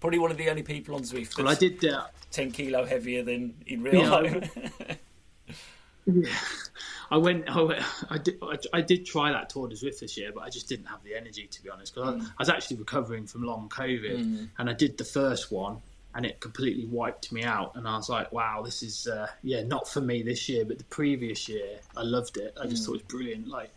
Probably 0.00 0.18
one 0.18 0.30
of 0.30 0.36
the 0.36 0.50
only 0.50 0.62
people 0.62 0.94
on 0.94 1.02
Zwift. 1.02 1.38
well, 1.38 1.48
I 1.48 1.54
did 1.54 1.82
uh, 1.84 2.04
ten 2.30 2.50
kilo 2.50 2.84
heavier 2.84 3.22
than 3.22 3.54
in 3.66 3.82
real 3.82 4.02
yeah, 4.02 4.10
life. 4.10 4.98
yeah. 6.06 6.28
I 7.10 7.18
went. 7.18 7.48
I, 7.48 7.62
went, 7.62 7.82
I 8.10 8.18
did. 8.18 8.42
I, 8.72 8.80
did 8.80 9.06
try 9.06 9.32
that 9.32 9.48
Tour 9.50 9.68
de 9.68 9.76
Zwift 9.76 10.00
this 10.00 10.16
year, 10.16 10.32
but 10.34 10.42
I 10.42 10.50
just 10.50 10.68
didn't 10.68 10.86
have 10.86 11.02
the 11.04 11.14
energy 11.14 11.46
to 11.46 11.62
be 11.62 11.70
honest. 11.70 11.94
Because 11.94 12.16
mm. 12.16 12.22
I, 12.22 12.24
I, 12.24 12.34
was 12.38 12.48
actually 12.48 12.78
recovering 12.78 13.26
from 13.26 13.42
long 13.42 13.68
COVID, 13.68 14.24
mm. 14.24 14.48
and 14.58 14.70
I 14.70 14.72
did 14.72 14.98
the 14.98 15.04
first 15.04 15.52
one, 15.52 15.78
and 16.14 16.26
it 16.26 16.40
completely 16.40 16.86
wiped 16.86 17.30
me 17.30 17.44
out. 17.44 17.76
And 17.76 17.86
I 17.86 17.96
was 17.96 18.08
like, 18.08 18.32
"Wow, 18.32 18.62
this 18.64 18.82
is 18.82 19.06
uh, 19.06 19.28
yeah, 19.42 19.62
not 19.62 19.88
for 19.88 20.00
me 20.00 20.22
this 20.22 20.48
year." 20.48 20.64
But 20.64 20.78
the 20.78 20.84
previous 20.84 21.48
year, 21.48 21.78
I 21.96 22.02
loved 22.02 22.38
it. 22.38 22.56
I 22.60 22.66
just 22.66 22.82
mm. 22.82 22.86
thought 22.86 22.92
it 22.92 23.02
was 23.04 23.12
brilliant. 23.12 23.48
Like, 23.48 23.70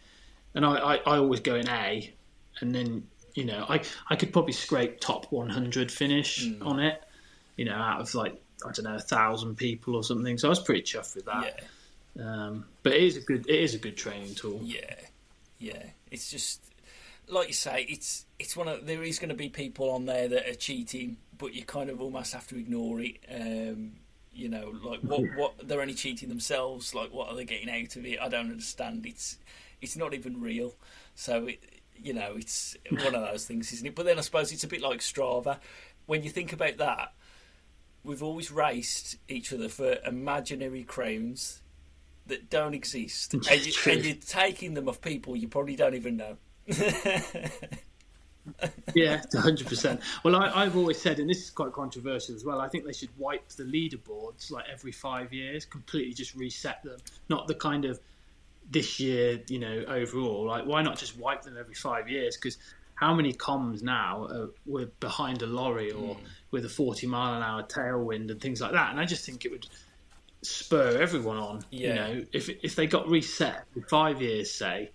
and 0.56 0.66
I, 0.66 0.78
I, 0.78 0.96
I 0.96 1.18
always 1.18 1.42
go 1.42 1.56
in 1.56 1.70
A, 1.70 2.12
and 2.62 2.74
then 2.74 3.08
you 3.36 3.46
know, 3.46 3.66
I 3.70 3.82
I 4.10 4.16
could 4.16 4.34
probably 4.34 4.54
scrape 4.54 5.00
top 5.00 5.32
100 5.32 5.92
finish 5.92 6.46
mm. 6.46 6.66
on 6.66 6.80
it. 6.80 7.02
You 7.58 7.66
know, 7.66 7.76
out 7.76 8.02
of 8.02 8.16
like 8.16 8.42
I 8.66 8.72
don't 8.72 8.86
know 8.86 8.96
a 8.96 9.00
thousand 9.00 9.58
people 9.58 9.96
or 9.96 10.04
something. 10.04 10.38
So 10.38 10.48
I 10.48 10.50
was 10.50 10.60
pretty 10.60 10.82
chuffed 10.82 11.16
with 11.16 11.26
that. 11.26 11.46
Yeah. 11.46 11.66
Um, 12.22 12.66
but 12.84 12.94
it 12.94 13.04
is 13.04 13.18
a 13.18 13.22
good 13.22 13.50
it 13.50 13.60
is 13.60 13.76
a 13.76 13.78
good 13.78 13.98
training 13.98 14.36
tool. 14.36 14.60
Yeah, 14.64 14.96
yeah. 15.58 15.84
It's 16.12 16.30
just 16.30 16.62
like 17.28 17.48
you 17.48 17.54
say, 17.54 17.86
it's 17.88 18.26
it's 18.40 18.56
one 18.56 18.68
of 18.68 18.86
there 18.86 19.04
is 19.04 19.20
going 19.20 19.30
to 19.30 19.36
be 19.36 19.50
people 19.50 19.90
on 19.92 20.06
there 20.06 20.28
that 20.28 20.48
are 20.48 20.56
cheating, 20.56 21.18
but 21.38 21.54
you 21.54 21.64
kind 21.64 21.90
of 21.90 22.02
almost 22.02 22.34
have 22.34 22.48
to 22.48 22.58
ignore 22.58 23.00
it. 23.02 23.18
Um, 23.34 23.94
you 24.34 24.50
know, 24.50 24.74
like 24.84 25.02
what 25.02 25.22
what 25.36 25.68
they're 25.68 25.82
only 25.82 25.94
cheating 25.94 26.30
themselves. 26.30 26.94
Like 26.94 27.14
what 27.14 27.30
are 27.30 27.36
they 27.36 27.46
getting 27.46 27.70
out 27.70 27.96
of 27.96 28.06
it? 28.06 28.20
I 28.20 28.30
don't 28.30 28.52
understand. 28.52 29.06
It's 29.06 29.38
it's 29.82 29.96
not 29.96 30.14
even 30.14 30.42
real. 30.42 30.76
So 31.16 31.48
it, 31.48 31.64
you 31.96 32.14
know, 32.14 32.34
it's 32.36 32.76
one 32.90 33.16
of 33.16 33.22
those 33.22 33.46
things, 33.46 33.72
isn't 33.74 33.88
it? 33.88 33.96
But 33.96 34.06
then 34.06 34.18
I 34.18 34.22
suppose 34.22 34.52
it's 34.52 34.64
a 34.64 34.68
bit 34.68 34.82
like 34.82 35.00
Strava. 35.00 35.58
When 36.06 36.24
you 36.24 36.30
think 36.32 36.54
about 36.54 36.78
that, 36.78 37.14
we've 38.04 38.24
always 38.24 38.52
raced 38.52 39.18
each 39.28 39.54
other 39.54 39.70
for 39.70 39.98
imaginary 40.06 40.84
crowns 40.84 41.62
that 42.30 42.50
don't 42.50 42.74
exist, 42.74 43.34
and, 43.34 43.46
you, 43.46 43.74
and 43.86 44.06
you're 44.06 44.16
taking 44.16 44.74
them 44.74 44.88
off 44.90 45.02
people 45.02 45.36
you 45.36 45.48
probably 45.48 45.76
don't 45.76 45.96
even 45.96 46.18
know. 46.18 46.38
yeah, 48.96 49.22
hundred 49.34 49.68
percent. 49.68 50.02
Well, 50.24 50.36
I, 50.36 50.64
have 50.64 50.78
always 50.78 51.02
said, 51.02 51.20
and 51.20 51.30
this 51.30 51.44
is 51.44 51.50
quite 51.50 51.74
controversial 51.74 52.36
as 52.36 52.44
well. 52.46 52.60
I 52.60 52.68
think 52.68 52.86
they 52.86 52.94
should 52.94 53.10
wipe 53.18 53.48
the 53.50 53.64
leaderboards 53.64 54.52
like 54.52 54.66
every 54.72 54.92
five 54.92 55.34
years, 55.34 55.66
completely 55.66 56.14
just 56.14 56.36
reset 56.36 56.84
them. 56.84 56.98
Not 57.30 57.48
the 57.48 57.56
kind 57.56 57.86
of 57.86 58.00
this 58.70 59.00
year, 59.00 59.42
you 59.48 59.60
know, 59.60 59.84
overall. 59.88 60.46
Like, 60.46 60.66
why 60.66 60.82
not 60.82 60.98
just 60.98 61.18
wipe 61.18 61.44
them 61.44 61.58
every 61.60 61.76
five 61.76 62.10
years? 62.10 62.38
Because 62.38 62.58
how 62.96 63.14
many 63.14 63.34
comms 63.34 63.82
now 63.82 64.28
are, 64.30 64.50
were 64.66 64.88
behind 65.00 65.42
a 65.42 65.48
lorry 65.48 65.92
or 65.92 66.16
mm. 66.16 66.20
with 66.52 66.66
a 66.66 66.70
forty 66.70 67.08
mile 67.08 67.36
an 67.36 67.44
hour 67.44 67.64
tailwind 67.64 68.32
and 68.32 68.42
things 68.42 68.62
like 68.62 68.72
that? 68.74 68.92
And 68.92 69.00
I 69.00 69.06
just 69.06 69.26
think 69.26 69.46
it 69.46 69.52
would 69.52 69.68
spur 70.42 70.98
everyone 71.02 71.38
on. 71.38 71.66
Yeah. 71.72 71.88
You 71.88 71.96
know, 71.96 72.26
if 72.34 72.50
if 72.50 72.76
they 72.76 72.88
got 72.88 73.10
reset 73.10 73.66
in 73.76 73.84
five 73.84 74.22
years, 74.22 74.52
say, 74.52 74.92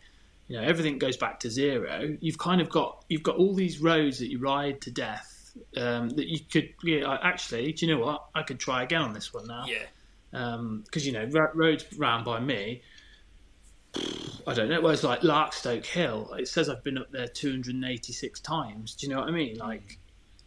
you 0.49 0.57
know, 0.57 0.62
everything 0.62 0.99
goes 0.99 1.16
back 1.16 1.40
to 1.40 1.51
zero. 1.51 2.16
You've 2.20 2.38
kind 2.38 2.61
of 2.61 2.68
got 2.68 3.05
you've 3.09 3.22
got 3.22 3.36
all 3.36 3.55
these 3.55 3.80
roads 3.80 4.18
that 4.18 4.30
you 4.30 4.38
ride 4.38 4.80
to 4.82 4.90
death 4.90 5.53
um, 5.76 6.11
that 6.11 6.28
you 6.28 6.40
could. 6.40 6.70
Yeah, 6.82 7.16
actually, 7.22 7.72
do 7.72 7.86
you 7.86 7.95
know 7.95 8.05
what? 8.05 8.24
I 8.34 8.42
could 8.42 8.59
try 8.59 8.82
again 8.82 9.03
on 9.03 9.12
this 9.12 9.32
one 9.32 9.47
now. 9.47 9.66
Yeah. 9.66 9.84
Because 10.30 10.57
um, 10.59 10.84
you 10.95 11.12
know, 11.12 11.26
roads 11.55 11.84
round 11.97 12.24
by 12.24 12.40
me. 12.40 12.82
I 14.47 14.53
don't 14.53 14.68
know. 14.68 14.86
It's 14.88 15.05
like 15.05 15.20
Larkstoke 15.20 15.86
Hill. 15.86 16.34
It 16.36 16.49
says 16.49 16.68
I've 16.68 16.82
been 16.82 16.99
up 16.99 17.12
there 17.12 17.28
286 17.28 18.40
times. 18.40 18.95
Do 18.95 19.07
you 19.07 19.14
know 19.14 19.20
what 19.20 19.28
I 19.28 19.32
mean? 19.32 19.57
Like, 19.57 19.99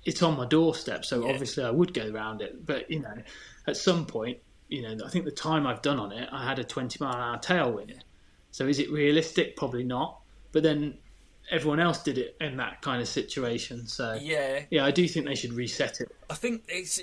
it's 0.04 0.22
on 0.22 0.36
my 0.36 0.46
doorstep, 0.46 1.06
so 1.06 1.26
yeah. 1.26 1.32
obviously 1.32 1.64
I 1.64 1.72
would 1.72 1.94
go 1.94 2.12
around 2.12 2.42
it. 2.42 2.66
But 2.66 2.92
you 2.92 3.00
know, 3.00 3.16
at 3.66 3.78
some 3.78 4.06
point, 4.06 4.40
you 4.70 4.82
know, 4.82 5.06
I 5.06 5.10
think 5.10 5.26
the 5.26 5.32
time 5.32 5.66
I've 5.66 5.82
done 5.82 6.00
on 6.00 6.12
it, 6.12 6.28
I 6.32 6.46
had 6.46 6.60
a 6.60 6.64
20 6.64 7.04
mile 7.04 7.14
an 7.14 7.22
hour 7.22 7.38
tailwind. 7.38 8.00
So 8.52 8.68
is 8.68 8.80
it 8.80 8.92
realistic? 8.92 9.56
Probably 9.56 9.84
not. 9.84 10.20
But 10.52 10.64
then 10.64 10.98
everyone 11.50 11.80
else 11.80 12.04
did 12.04 12.18
it 12.18 12.36
in 12.42 12.58
that 12.58 12.82
kind 12.82 13.02
of 13.02 13.08
situation. 13.08 13.88
So 13.88 14.18
yeah, 14.22 14.62
yeah, 14.70 14.86
I 14.86 14.92
do 14.92 15.08
think 15.08 15.26
they 15.26 15.36
should 15.36 15.54
reset 15.54 16.02
it. 16.02 16.12
I 16.30 16.34
think 16.34 16.64
it's 16.68 17.02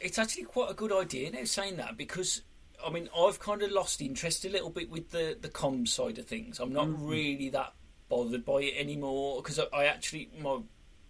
it's 0.00 0.18
actually 0.18 0.44
quite 0.44 0.70
a 0.70 0.74
good 0.74 0.92
idea 0.92 1.30
now 1.30 1.44
saying 1.44 1.76
that 1.76 1.96
because 1.96 2.42
I 2.84 2.90
mean 2.90 3.08
I've 3.16 3.40
kind 3.40 3.62
of 3.62 3.70
lost 3.70 4.00
interest 4.00 4.44
a 4.44 4.50
little 4.50 4.70
bit 4.70 4.90
with 4.90 5.10
the 5.10 5.36
the 5.40 5.48
comms 5.48 5.88
side 5.88 6.18
of 6.18 6.26
things. 6.26 6.60
I'm 6.60 6.72
not 6.72 6.88
mm-hmm. 6.88 7.06
really 7.06 7.48
that 7.50 7.74
bothered 8.08 8.44
by 8.44 8.62
it 8.62 8.74
anymore 8.76 9.42
because 9.42 9.58
I, 9.58 9.64
I 9.72 9.84
actually 9.86 10.30
my 10.40 10.58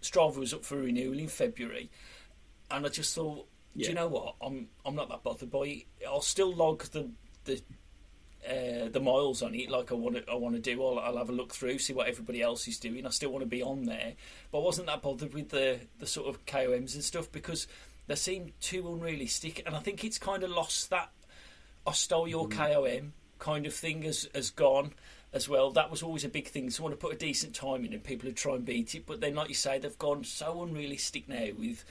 Strava 0.01 0.37
was 0.37 0.53
up 0.53 0.63
for 0.63 0.77
renewal 0.77 1.17
in 1.17 1.27
February, 1.27 1.89
and 2.69 2.85
I 2.85 2.89
just 2.89 3.15
thought 3.15 3.47
yeah. 3.77 3.85
do 3.85 3.89
you 3.89 3.95
know 3.95 4.07
what? 4.07 4.35
I'm 4.41 4.67
I'm 4.85 4.95
not 4.95 5.09
that 5.09 5.23
bothered 5.23 5.51
by 5.51 5.59
it. 5.65 5.83
I'll 6.07 6.21
still 6.21 6.53
log 6.53 6.83
the 6.85 7.09
the 7.45 7.61
uh, 8.47 8.89
the 8.89 8.99
miles 8.99 9.41
on 9.41 9.53
it 9.55 9.69
like 9.69 9.91
I 9.91 9.95
want 9.95 10.15
to 10.15 10.31
I 10.31 10.35
want 10.35 10.55
to 10.55 10.61
do. 10.61 10.83
I'll, 10.83 10.99
I'll 10.99 11.17
have 11.17 11.29
a 11.29 11.33
look 11.33 11.53
through, 11.53 11.79
see 11.79 11.93
what 11.93 12.07
everybody 12.07 12.41
else 12.41 12.67
is 12.67 12.79
doing. 12.79 13.05
I 13.05 13.09
still 13.09 13.29
want 13.29 13.43
to 13.43 13.49
be 13.49 13.61
on 13.61 13.83
there, 13.83 14.13
but 14.51 14.59
I 14.59 14.63
wasn't 14.63 14.87
that 14.87 15.01
bothered 15.01 15.33
with 15.33 15.49
the 15.49 15.79
the 15.99 16.07
sort 16.07 16.27
of 16.27 16.45
KOMs 16.45 16.95
and 16.95 17.03
stuff 17.03 17.31
because 17.31 17.67
they 18.07 18.15
seem 18.15 18.53
too 18.61 18.87
unrealistic, 18.87 19.63
and 19.65 19.75
I 19.75 19.79
think 19.79 20.03
it's 20.03 20.17
kind 20.17 20.43
of 20.43 20.49
lost 20.49 20.89
that 20.89 21.09
I 21.85 21.91
stole 21.91 22.27
your 22.27 22.47
mm. 22.47 22.51
KOM 22.51 23.13
kind 23.39 23.65
of 23.65 23.73
thing 23.73 24.01
has 24.03 24.27
has 24.33 24.49
gone 24.49 24.93
as 25.33 25.49
well. 25.49 25.71
That 25.71 25.91
was 25.91 26.03
always 26.03 26.23
a 26.23 26.29
big 26.29 26.47
thing. 26.47 26.69
Someone 26.69 26.91
to 26.91 26.97
put 26.97 27.13
a 27.13 27.17
decent 27.17 27.55
time 27.55 27.85
in, 27.85 27.93
and 27.93 28.03
people 28.03 28.27
would 28.27 28.37
try 28.37 28.55
and 28.55 28.65
beat 28.65 28.95
it. 28.95 29.05
But 29.05 29.21
then, 29.21 29.35
like 29.35 29.49
you 29.49 29.55
say, 29.55 29.79
they've 29.79 29.97
gone 29.97 30.23
so 30.23 30.63
unrealistic 30.63 31.27
now 31.27 31.47
with 31.57 31.83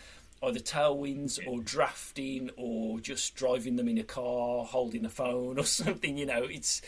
either 0.42 0.60
tailwinds 0.60 1.38
or 1.46 1.60
drafting 1.60 2.50
or 2.56 3.00
just 3.00 3.34
driving 3.34 3.76
them 3.76 3.88
in 3.88 3.98
a 3.98 4.04
car, 4.04 4.64
holding 4.64 5.04
a 5.04 5.10
phone 5.10 5.58
or 5.58 5.64
something. 5.64 6.16
You 6.16 6.26
know, 6.26 6.44
it's 6.44 6.82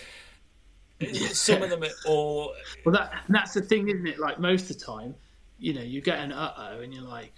some 1.32 1.62
of 1.62 1.70
them 1.70 1.84
are, 1.84 2.10
or 2.10 2.52
well, 2.84 2.94
that 2.94 3.24
that's 3.28 3.54
the 3.54 3.62
thing, 3.62 3.88
isn't 3.88 4.06
it? 4.06 4.18
Like 4.18 4.38
most 4.38 4.70
of 4.70 4.78
the 4.78 4.84
time, 4.84 5.14
you 5.58 5.74
know, 5.74 5.82
you 5.82 6.00
get 6.00 6.18
an 6.18 6.32
uh 6.32 6.52
oh, 6.56 6.80
and 6.80 6.92
you're 6.92 7.04
like, 7.04 7.32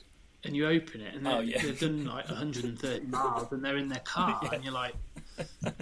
and 0.44 0.56
you 0.56 0.66
open 0.66 1.02
it, 1.02 1.14
and 1.14 1.26
oh, 1.28 1.40
yeah. 1.40 1.60
they've 1.60 1.78
done 1.78 2.06
like 2.06 2.26
130 2.28 3.06
miles, 3.06 3.52
and 3.52 3.64
they're 3.64 3.76
in 3.76 3.88
their 3.88 4.00
car, 4.00 4.40
yeah. 4.44 4.50
and 4.52 4.64
you're 4.64 4.72
like, 4.72 4.94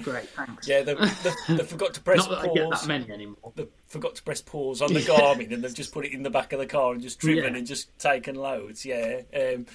great, 0.02 0.28
thanks. 0.30 0.66
Yeah, 0.66 0.82
they, 0.82 0.94
they, 0.94 1.56
they 1.56 1.62
forgot 1.64 1.94
to 1.94 2.00
press 2.00 2.18
Not 2.28 2.30
that 2.30 2.48
pause. 2.48 2.50
I 2.50 2.54
get 2.54 2.70
that 2.70 2.86
many 2.86 3.12
anymore. 3.12 3.52
They 3.54 3.66
forgot 3.86 4.16
to 4.16 4.22
press 4.22 4.42
pause 4.42 4.82
on 4.82 4.92
the 4.92 5.00
Garmin, 5.00 5.52
and 5.52 5.62
they've 5.62 5.74
just 5.74 5.92
put 5.92 6.04
it 6.04 6.12
in 6.12 6.24
the 6.24 6.30
back 6.30 6.52
of 6.52 6.58
the 6.58 6.66
car 6.66 6.92
and 6.92 7.00
just 7.00 7.20
driven 7.20 7.54
and 7.54 7.66
just 7.66 7.96
taken 7.98 8.34
loads. 8.34 8.84
Yeah, 8.84 9.22
um, 9.34 9.66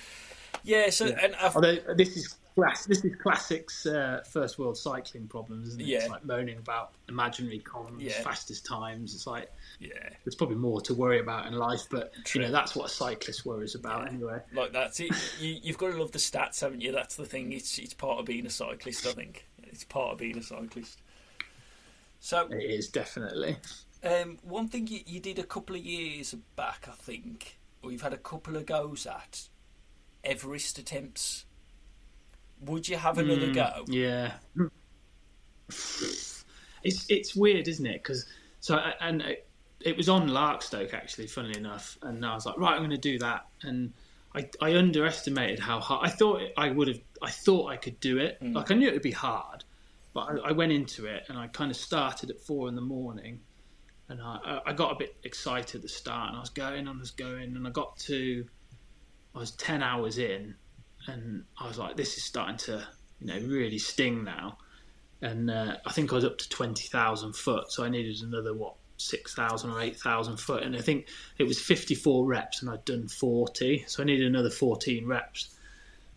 yeah. 0.63 0.89
So, 0.89 1.07
and 1.07 1.35
I've, 1.35 1.55
although 1.55 1.77
this 1.95 2.17
is 2.17 2.35
class. 2.55 2.85
This 2.85 3.03
is 3.03 3.15
classics 3.15 3.85
uh, 3.85 4.21
first 4.29 4.59
world 4.59 4.77
cycling 4.77 5.27
problems, 5.27 5.69
isn't 5.69 5.81
it? 5.81 5.87
Yeah. 5.87 5.99
It's 5.99 6.09
like 6.09 6.25
moaning 6.25 6.57
about 6.57 6.93
imaginary 7.09 7.59
comms, 7.59 7.97
yeah. 7.99 8.21
fastest 8.21 8.65
times. 8.65 9.13
It's 9.13 9.27
like 9.27 9.51
yeah, 9.79 10.09
there's 10.23 10.35
probably 10.35 10.57
more 10.57 10.81
to 10.81 10.93
worry 10.93 11.19
about 11.19 11.47
in 11.47 11.53
life, 11.53 11.87
but 11.89 12.13
True. 12.25 12.41
you 12.41 12.47
know 12.47 12.53
that's 12.53 12.75
what 12.75 12.85
a 12.85 12.93
cyclist 12.93 13.45
worries 13.45 13.75
about 13.75 14.03
yeah. 14.03 14.09
anyway. 14.09 14.39
Like 14.53 14.73
that's 14.73 14.99
it. 14.99 15.11
you, 15.39 15.59
you've 15.61 15.77
got 15.77 15.91
to 15.91 15.97
love 15.97 16.11
the 16.11 16.19
stats, 16.19 16.61
haven't 16.61 16.81
you? 16.81 16.91
That's 16.91 17.15
the 17.15 17.25
thing. 17.25 17.51
It's 17.53 17.77
it's 17.79 17.93
part 17.93 18.19
of 18.19 18.25
being 18.25 18.45
a 18.45 18.51
cyclist. 18.51 19.05
I 19.07 19.11
think 19.11 19.47
it's 19.63 19.83
part 19.83 20.13
of 20.13 20.17
being 20.19 20.37
a 20.37 20.43
cyclist. 20.43 21.01
So 22.19 22.47
it 22.49 22.57
is 22.57 22.89
definitely. 22.89 23.57
Um, 24.03 24.37
one 24.43 24.67
thing 24.67 24.87
you, 24.87 24.99
you 25.05 25.21
did 25.21 25.39
a 25.39 25.43
couple 25.43 25.77
of 25.77 25.81
years 25.81 26.35
back, 26.57 26.87
I 26.89 26.95
think, 26.95 27.57
or 27.81 27.91
you've 27.91 28.01
had 28.01 28.11
a 28.11 28.17
couple 28.17 28.57
of 28.57 28.65
goes 28.65 29.05
at 29.05 29.47
Everest 30.23 30.79
attempts 30.79 31.45
would 32.61 32.87
you 32.87 32.97
have 32.97 33.17
another 33.17 33.47
mm, 33.47 33.55
go? 33.55 33.85
Yeah. 33.87 34.33
It's 36.83 37.05
it's 37.09 37.33
weird, 37.33 37.69
isn't 37.69 37.85
it? 37.85 38.03
Because 38.03 38.25
so 38.59 38.77
and 38.99 39.21
it, 39.21 39.47
it 39.79 39.95
was 39.95 40.09
on 40.09 40.27
Larkstoke 40.27 40.93
actually, 40.93 41.27
funnily 41.27 41.57
enough, 41.57 41.97
and 42.01 42.25
I 42.25 42.33
was 42.35 42.45
like, 42.45 42.57
right, 42.57 42.73
I'm 42.73 42.79
going 42.79 42.89
to 42.89 42.97
do 42.97 43.19
that, 43.19 43.45
and 43.61 43.93
I, 44.35 44.49
I 44.61 44.75
underestimated 44.75 45.59
how 45.59 45.79
hard. 45.79 46.05
I 46.05 46.09
thought 46.09 46.41
I 46.57 46.69
would 46.71 46.87
have. 46.89 46.99
I 47.21 47.29
thought 47.29 47.67
I 47.69 47.77
could 47.77 47.99
do 47.99 48.17
it. 48.17 48.37
Mm. 48.41 48.55
Like 48.55 48.71
I 48.71 48.75
knew 48.75 48.89
it 48.89 48.93
would 48.93 49.01
be 49.01 49.11
hard, 49.11 49.63
but 50.13 50.21
I, 50.21 50.49
I, 50.49 50.51
went 50.51 50.71
into 50.71 51.05
it 51.05 51.23
and 51.29 51.37
I 51.37 51.47
kind 51.47 51.71
of 51.71 51.77
started 51.77 52.29
at 52.29 52.41
four 52.41 52.67
in 52.67 52.75
the 52.75 52.81
morning, 52.81 53.39
and 54.09 54.21
I, 54.21 54.59
I 54.65 54.73
got 54.73 54.91
a 54.91 54.95
bit 54.95 55.15
excited 55.23 55.75
at 55.75 55.81
the 55.83 55.89
start, 55.89 56.29
and 56.29 56.37
I 56.37 56.41
was 56.41 56.49
going, 56.49 56.79
and 56.79 56.89
I 56.89 56.99
was 56.99 57.11
going, 57.11 57.55
and 57.55 57.65
I 57.65 57.69
got 57.69 57.97
to, 57.99 58.45
I 59.35 59.39
was 59.39 59.51
ten 59.51 59.81
hours 59.81 60.17
in, 60.17 60.55
and 61.07 61.43
I 61.59 61.67
was 61.67 61.77
like, 61.77 61.97
this 61.97 62.17
is 62.17 62.23
starting 62.23 62.57
to, 62.57 62.87
you 63.19 63.27
know, 63.27 63.39
really 63.47 63.77
sting 63.77 64.23
now. 64.23 64.57
And 65.21 65.49
uh, 65.49 65.77
I 65.85 65.91
think 65.91 66.11
I 66.11 66.15
was 66.15 66.25
up 66.25 66.37
to 66.39 66.49
twenty 66.49 66.87
thousand 66.87 67.35
foot, 67.35 67.71
so 67.71 67.83
I 67.83 67.89
needed 67.89 68.21
another 68.21 68.53
what 68.53 68.75
six 68.97 69.33
thousand 69.33 69.71
or 69.71 69.81
eight 69.81 69.97
thousand 69.97 70.37
foot, 70.37 70.63
and 70.63 70.75
I 70.75 70.81
think 70.81 71.07
it 71.37 71.45
was 71.45 71.59
fifty 71.59 71.95
four 71.95 72.25
reps, 72.25 72.61
and 72.61 72.69
I'd 72.69 72.85
done 72.85 73.07
forty, 73.07 73.85
so 73.87 74.03
I 74.03 74.05
needed 74.05 74.27
another 74.27 74.49
fourteen 74.49 75.07
reps. 75.07 75.49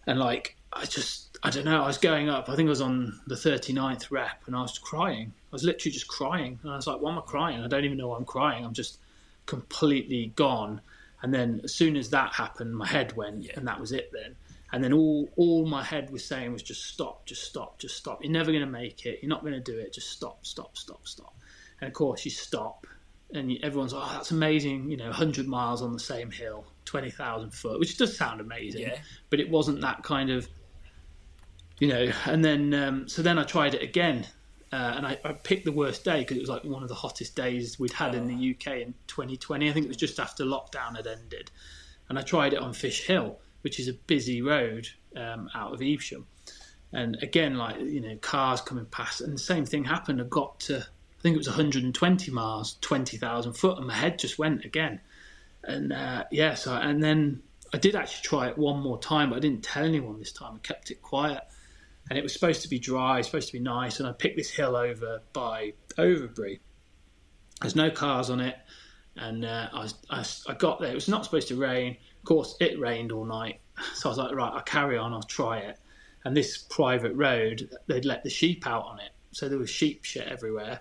And 0.07 0.19
like, 0.21 0.57
I 0.73 0.85
just, 0.85 1.39
I 1.43 1.51
don't 1.51 1.65
know, 1.65 1.83
I 1.83 1.87
was 1.87 1.99
going 1.99 2.29
up. 2.29 2.49
I 2.49 2.57
think 2.57 2.69
I 2.69 2.71
was 2.71 2.81
on 2.81 3.21
the 3.27 3.35
39th 3.35 4.11
rep, 4.11 4.43
and 4.47 4.55
I 4.55 4.63
was 4.63 4.79
crying. 4.79 5.33
I 5.51 5.55
was 5.55 5.65
literally 5.65 5.93
just 5.93 6.07
crying, 6.07 6.59
and 6.63 6.71
I 6.71 6.77
was 6.77 6.87
like, 6.87 7.01
why 7.01 7.13
am 7.13 7.19
I 7.19 7.23
crying? 7.23 7.63
I 7.63 7.69
don't 7.69 7.85
even 7.85 7.99
know 7.99 8.09
why 8.09 8.17
I'm 8.17 8.25
crying. 8.25 8.65
I'm 8.65 8.73
just 8.73 8.99
completely 9.47 10.33
gone. 10.37 10.81
And 11.23 11.33
then 11.33 11.61
as 11.65 11.75
soon 11.75 11.97
as 11.97 12.11
that 12.11 12.35
happened, 12.35 12.77
my 12.77 12.87
head 12.87 13.17
went, 13.17 13.45
yeah. 13.45 13.53
and 13.57 13.67
that 13.67 13.81
was 13.81 13.93
it. 13.93 14.11
Then 14.13 14.37
and 14.73 14.83
then 14.83 14.93
all 14.93 15.29
all 15.37 15.67
my 15.67 15.83
head 15.83 16.11
was 16.11 16.25
saying 16.25 16.53
was 16.53 16.63
just 16.63 16.85
stop, 16.87 17.25
just 17.25 17.45
stop, 17.45 17.79
just 17.79 17.97
stop. 17.97 18.23
You're 18.23 18.33
never 18.33 18.51
going 18.51 18.65
to 18.65 18.71
make 18.71 19.07
it. 19.07 19.21
You're 19.23 19.29
not 19.29 19.43
going 19.43 19.55
to 19.55 19.61
do 19.61 19.79
it. 19.79 19.93
Just 19.93 20.11
stop, 20.11 20.45
stop, 20.45 20.77
stop, 20.77 21.07
stop. 21.07 21.35
And 21.81 21.89
of 21.89 21.95
course, 21.95 22.25
you 22.25 22.31
stop, 22.31 22.87
and 23.33 23.57
everyone's 23.63 23.93
like, 23.93 24.03
"Oh, 24.05 24.13
that's 24.15 24.33
amazing!" 24.33 24.91
You 24.91 24.97
know, 24.97 25.07
100 25.07 25.47
miles 25.47 25.83
on 25.83 25.93
the 25.93 26.01
same 26.01 26.31
hill, 26.31 26.65
20,000 26.85 27.51
foot, 27.51 27.79
which 27.79 27.97
does 27.97 28.17
sound 28.17 28.41
amazing. 28.41 28.83
Yeah. 28.83 28.99
But 29.31 29.41
it 29.41 29.49
wasn't 29.49 29.81
that 29.83 30.03
kind 30.03 30.31
of, 30.31 30.49
you 31.79 31.89
know. 31.89 32.11
And 32.25 32.45
then 32.45 32.75
um, 32.75 33.09
so 33.09 33.23
then 33.23 33.39
I 33.39 33.45
tried 33.45 33.75
it 33.75 33.83
again. 33.83 34.27
Uh, 34.73 34.95
and 34.97 35.07
I, 35.07 35.19
I, 35.25 35.33
picked 35.33 35.65
the 35.65 35.73
worst 35.73 36.05
day 36.05 36.21
because 36.21 36.37
it 36.37 36.41
was 36.41 36.49
like 36.49 36.65
one 36.65 36.83
of 36.83 36.89
the 36.89 36.95
hottest 36.95 37.37
days 37.37 37.79
we'd 37.79 37.93
had 37.93 38.15
oh. 38.15 38.19
in 38.19 38.27
the 38.27 38.51
UK 38.51 38.79
in 38.79 38.95
2020. 39.07 39.71
I 39.71 39.73
think 39.73 39.85
it 39.85 39.89
was 39.89 39.97
just 39.97 40.19
after 40.19 40.45
lockdown 40.45 40.97
had 40.97 41.07
ended, 41.07 41.53
and 42.09 42.19
I 42.19 42.23
tried 42.23 42.53
it 42.53 42.59
on 42.59 42.73
Fish 42.73 43.07
Hill, 43.07 43.39
which 43.61 43.79
is 43.79 43.87
a 43.87 43.93
busy 43.93 44.43
road 44.43 44.89
um, 45.17 45.49
out 45.55 45.73
of 45.73 45.83
Evesham. 45.83 46.27
And 46.93 47.17
again, 47.23 47.57
like 47.57 47.79
you 47.81 48.01
know, 48.01 48.17
cars 48.17 48.61
coming 48.61 48.87
past, 48.87 49.21
and 49.21 49.33
the 49.35 49.39
same 49.39 49.67
thing 49.67 49.85
happened. 49.85 50.21
I 50.21 50.25
got 50.25 50.59
to, 50.61 50.79
I 50.79 51.23
think 51.23 51.35
it 51.35 51.39
was 51.39 51.49
120 51.49 52.31
miles, 52.33 52.77
20,000 52.81 53.53
foot, 53.53 53.79
and 53.79 53.87
my 53.87 53.95
head 53.95 54.19
just 54.19 54.37
went 54.37 54.65
again. 54.65 55.01
And 55.63 55.93
uh, 55.93 56.25
yeah, 56.33 56.55
so 56.55 56.75
and 56.75 57.01
then 57.01 57.43
I 57.73 57.79
did 57.79 57.95
actually 57.95 58.23
try 58.23 58.49
it 58.49 58.59
one 58.59 58.81
more 58.81 58.99
time, 58.99 59.31
but 59.31 59.37
I 59.37 59.41
didn't 59.41 59.63
tell 59.63 59.85
anyone 59.85 60.19
this 60.19 60.33
time. 60.33 60.55
I 60.57 60.59
kept 60.59 60.91
it 60.91 61.03
quiet, 61.03 61.43
and 62.09 62.19
it 62.19 62.23
was 62.23 62.33
supposed 62.33 62.63
to 62.63 62.69
be 62.69 62.79
dry, 62.79 63.21
supposed 63.21 63.49
to 63.49 63.53
be 63.53 63.61
nice. 63.61 63.99
And 63.99 64.09
I 64.09 64.13
picked 64.13 64.37
this 64.37 64.51
hill 64.51 64.77
over 64.77 65.23
by 65.33 65.73
Overbury. 65.99 66.61
There's 67.61 67.77
no 67.77 67.91
cars 67.91 68.31
on 68.31 68.41
it, 68.41 68.57
and 69.17 69.45
uh, 69.45 69.69
I, 69.73 69.81
was, 69.81 69.95
I, 70.11 70.53
I 70.53 70.55
got 70.55 70.81
there. 70.81 70.91
It 70.91 70.95
was 70.95 71.09
not 71.09 71.25
supposed 71.25 71.49
to 71.49 71.57
rain 71.57 71.97
Of 72.19 72.25
course, 72.25 72.55
it 72.61 72.79
rained 72.79 73.13
all 73.13 73.25
night, 73.25 73.61
so 73.95 74.09
I 74.09 74.11
was 74.11 74.19
like, 74.19 74.35
right, 74.35 74.53
I'll 74.53 74.63
carry 74.63 74.99
on, 74.99 75.13
I'll 75.13 75.23
try 75.23 75.59
it. 75.59 75.79
And 76.25 76.37
this 76.37 76.59
private 76.59 77.15
road, 77.15 77.71
they'd 77.87 78.05
let 78.05 78.25
the 78.25 78.31
sheep 78.31 78.67
out 78.67 78.85
on 78.85 79.01
it, 79.01 79.11
so 79.33 79.49
there 79.49 79.59
was 79.59 79.71
sheep 79.71 80.05
shit 80.05 80.27
everywhere. 80.29 80.81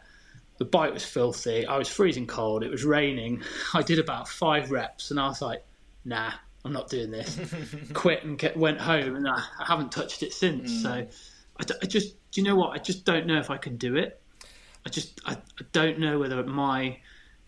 The 0.58 0.66
bike 0.66 0.94
was 0.94 1.04
filthy. 1.04 1.66
I 1.66 1.78
was 1.78 1.90
freezing 1.90 2.28
cold. 2.28 2.64
It 2.64 2.72
was 2.72 2.86
raining. 2.86 3.44
I 3.74 3.82
did 3.82 4.00
about 4.00 4.28
five 4.28 4.72
reps, 4.72 5.12
and 5.12 5.20
I 5.20 5.28
was 5.28 5.42
like, 5.42 5.64
nah, 6.04 6.32
I'm 6.66 6.74
not 6.74 6.90
doing 6.90 7.12
this. 7.12 7.40
Quit 7.94 8.24
and 8.24 8.38
get, 8.38 8.58
went 8.58 8.82
home, 8.82 9.16
and 9.16 9.28
I, 9.28 9.42
I 9.60 9.66
haven't 9.66 9.92
touched 9.92 10.24
it 10.24 10.34
since. 10.34 10.72
Mm. 10.72 10.82
So 10.82 10.90
I, 10.92 11.78
I, 11.82 11.86
just, 11.86 12.16
do 12.32 12.42
you 12.42 12.48
know 12.48 12.56
what? 12.56 12.72
I 12.72 12.80
just 12.80 13.06
don't 13.06 13.28
know 13.28 13.40
if 13.40 13.50
I 13.50 13.58
can 13.58 13.78
do 13.78 13.96
it. 13.96 14.22
I 14.86 14.90
just, 14.90 15.22
I, 15.26 15.34
I 15.34 15.66
don't 15.72 16.00
know 16.00 16.20
whether 16.20 16.44
my 16.44 16.98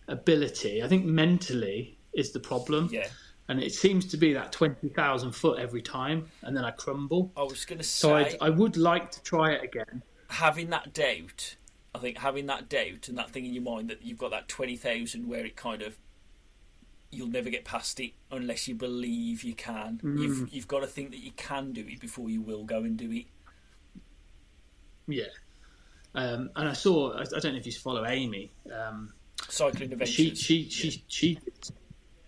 ability. 0.06 0.82
I 0.82 0.88
think 0.88 1.04
mentally 1.04 1.98
is 2.14 2.32
the 2.32 2.40
problem. 2.40 2.88
Yeah 2.90 3.08
and 3.48 3.62
it 3.62 3.72
seems 3.72 4.06
to 4.06 4.16
be 4.16 4.34
that 4.34 4.52
20,000 4.52 5.32
foot 5.32 5.58
every 5.58 5.80
time, 5.80 6.26
and 6.42 6.56
then 6.56 6.64
I 6.64 6.70
crumble. 6.70 7.32
I 7.36 7.42
was 7.42 7.64
going 7.64 7.78
to 7.78 7.84
say. 7.84 8.00
So 8.00 8.14
I'd, 8.14 8.36
I 8.40 8.50
would 8.50 8.76
like 8.76 9.10
to 9.12 9.22
try 9.22 9.52
it 9.52 9.64
again. 9.64 10.02
Having 10.28 10.70
that 10.70 10.92
doubt, 10.92 11.56
I 11.94 11.98
think 11.98 12.18
having 12.18 12.46
that 12.46 12.68
doubt 12.68 13.08
and 13.08 13.16
that 13.16 13.30
thing 13.30 13.46
in 13.46 13.54
your 13.54 13.62
mind 13.62 13.88
that 13.88 14.02
you've 14.02 14.18
got 14.18 14.30
that 14.32 14.48
20,000 14.48 15.26
where 15.26 15.44
it 15.44 15.56
kind 15.56 15.82
of. 15.82 15.98
You'll 17.18 17.28
never 17.28 17.50
get 17.50 17.64
past 17.64 17.98
it 17.98 18.12
unless 18.30 18.68
you 18.68 18.76
believe 18.76 19.42
you 19.42 19.54
can. 19.54 20.00
Mm. 20.04 20.20
You've, 20.20 20.54
you've 20.54 20.68
got 20.68 20.80
to 20.80 20.86
think 20.86 21.10
that 21.10 21.18
you 21.18 21.32
can 21.32 21.72
do 21.72 21.84
it 21.86 21.98
before 21.98 22.30
you 22.30 22.40
will 22.40 22.62
go 22.62 22.78
and 22.78 22.96
do 22.96 23.10
it. 23.10 23.24
Yeah. 25.08 25.24
Um, 26.14 26.50
and 26.54 26.68
I 26.68 26.74
saw, 26.74 27.14
I, 27.14 27.22
I, 27.22 27.40
don't 27.40 27.54
know 27.54 27.58
if 27.58 27.66
you 27.66 27.72
follow 27.72 28.06
Amy. 28.06 28.52
Um, 28.72 29.12
Cycling 29.48 29.92
Adventures. 29.92 30.14
She, 30.14 30.34
she, 30.36 30.68
she, 30.68 30.88
yeah. 30.88 30.98
she, 31.08 31.38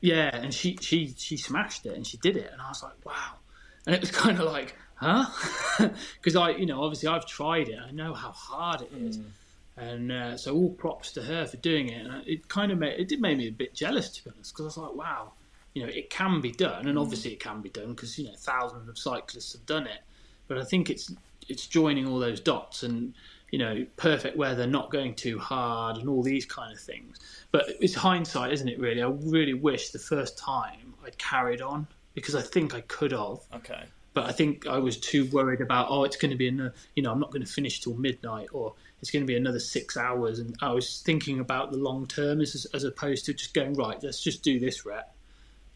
yeah, 0.00 0.36
and 0.36 0.52
she 0.52 0.76
she 0.80 1.14
she 1.16 1.36
smashed 1.36 1.86
it 1.86 1.94
and 1.94 2.06
she 2.06 2.16
did 2.16 2.36
it, 2.36 2.50
and 2.52 2.60
I 2.60 2.68
was 2.68 2.82
like, 2.82 3.04
wow. 3.04 3.34
And 3.86 3.94
it 3.94 4.00
was 4.00 4.10
kind 4.24 4.40
of 4.40 4.46
like, 4.46 4.74
huh? 4.96 5.26
Because 6.16 6.36
I, 6.36 6.50
you 6.50 6.66
know, 6.66 6.82
obviously 6.82 7.08
I've 7.08 7.26
tried 7.26 7.68
it. 7.68 7.78
I 7.78 7.90
know 7.92 8.12
how 8.12 8.32
hard 8.32 8.82
it 8.82 8.90
is. 8.92 9.18
Mm. 9.18 9.24
And 9.80 10.12
uh, 10.12 10.36
so 10.36 10.54
all 10.54 10.70
props 10.70 11.12
to 11.12 11.22
her 11.22 11.46
for 11.46 11.56
doing 11.56 11.88
it. 11.88 12.06
And 12.06 12.26
it 12.26 12.48
kind 12.48 12.70
of 12.70 12.78
made 12.78 13.00
it 13.00 13.08
did 13.08 13.20
make 13.20 13.38
me 13.38 13.48
a 13.48 13.52
bit 13.52 13.74
jealous 13.74 14.10
to 14.10 14.24
be 14.24 14.30
honest, 14.34 14.52
because 14.52 14.76
I 14.76 14.80
was 14.80 14.88
like, 14.88 14.94
wow, 14.94 15.32
you 15.74 15.82
know, 15.82 15.88
it 15.88 16.10
can 16.10 16.40
be 16.40 16.52
done, 16.52 16.86
and 16.86 16.98
mm. 16.98 17.00
obviously 17.00 17.32
it 17.32 17.40
can 17.40 17.60
be 17.60 17.70
done 17.70 17.94
because 17.94 18.18
you 18.18 18.26
know 18.26 18.34
thousands 18.36 18.88
of 18.88 18.98
cyclists 18.98 19.52
have 19.52 19.64
done 19.66 19.86
it. 19.86 20.00
But 20.48 20.58
I 20.58 20.64
think 20.64 20.90
it's 20.90 21.12
it's 21.48 21.66
joining 21.66 22.06
all 22.06 22.18
those 22.18 22.40
dots 22.40 22.82
and 22.82 23.14
you 23.50 23.58
know, 23.58 23.84
perfect 23.96 24.36
weather, 24.36 24.66
not 24.66 24.90
going 24.90 25.14
too 25.14 25.38
hard, 25.38 25.96
and 25.96 26.08
all 26.08 26.22
these 26.22 26.46
kind 26.46 26.72
of 26.72 26.80
things. 26.80 27.18
But 27.50 27.66
it's 27.80 27.94
hindsight, 27.94 28.52
isn't 28.52 28.68
it? 28.68 28.78
Really, 28.78 29.02
I 29.02 29.08
really 29.08 29.54
wish 29.54 29.90
the 29.90 29.98
first 29.98 30.38
time 30.38 30.94
I'd 31.04 31.18
carried 31.18 31.60
on 31.60 31.86
because 32.14 32.34
I 32.34 32.42
think 32.42 32.74
I 32.74 32.80
could 32.82 33.12
have. 33.12 33.38
Okay. 33.54 33.84
But 34.12 34.26
I 34.26 34.32
think 34.32 34.66
I 34.66 34.78
was 34.78 34.96
too 34.98 35.26
worried 35.26 35.60
about 35.60 35.86
oh, 35.90 36.04
it's 36.04 36.16
going 36.16 36.30
to 36.30 36.36
be 36.36 36.48
another, 36.48 36.74
you 36.94 37.02
know, 37.02 37.12
I'm 37.12 37.20
not 37.20 37.30
going 37.30 37.44
to 37.44 37.52
finish 37.52 37.80
till 37.80 37.94
midnight, 37.94 38.48
or 38.52 38.74
it's 39.00 39.10
going 39.10 39.22
to 39.22 39.26
be 39.26 39.36
another 39.36 39.60
six 39.60 39.96
hours, 39.96 40.38
and 40.38 40.56
I 40.60 40.72
was 40.72 41.00
thinking 41.02 41.40
about 41.40 41.72
the 41.72 41.78
long 41.78 42.06
term 42.06 42.40
as 42.40 42.66
as 42.74 42.84
opposed 42.84 43.26
to 43.26 43.34
just 43.34 43.54
going 43.54 43.74
right. 43.74 44.02
Let's 44.02 44.22
just 44.22 44.42
do 44.42 44.60
this 44.60 44.84
rep 44.84 45.14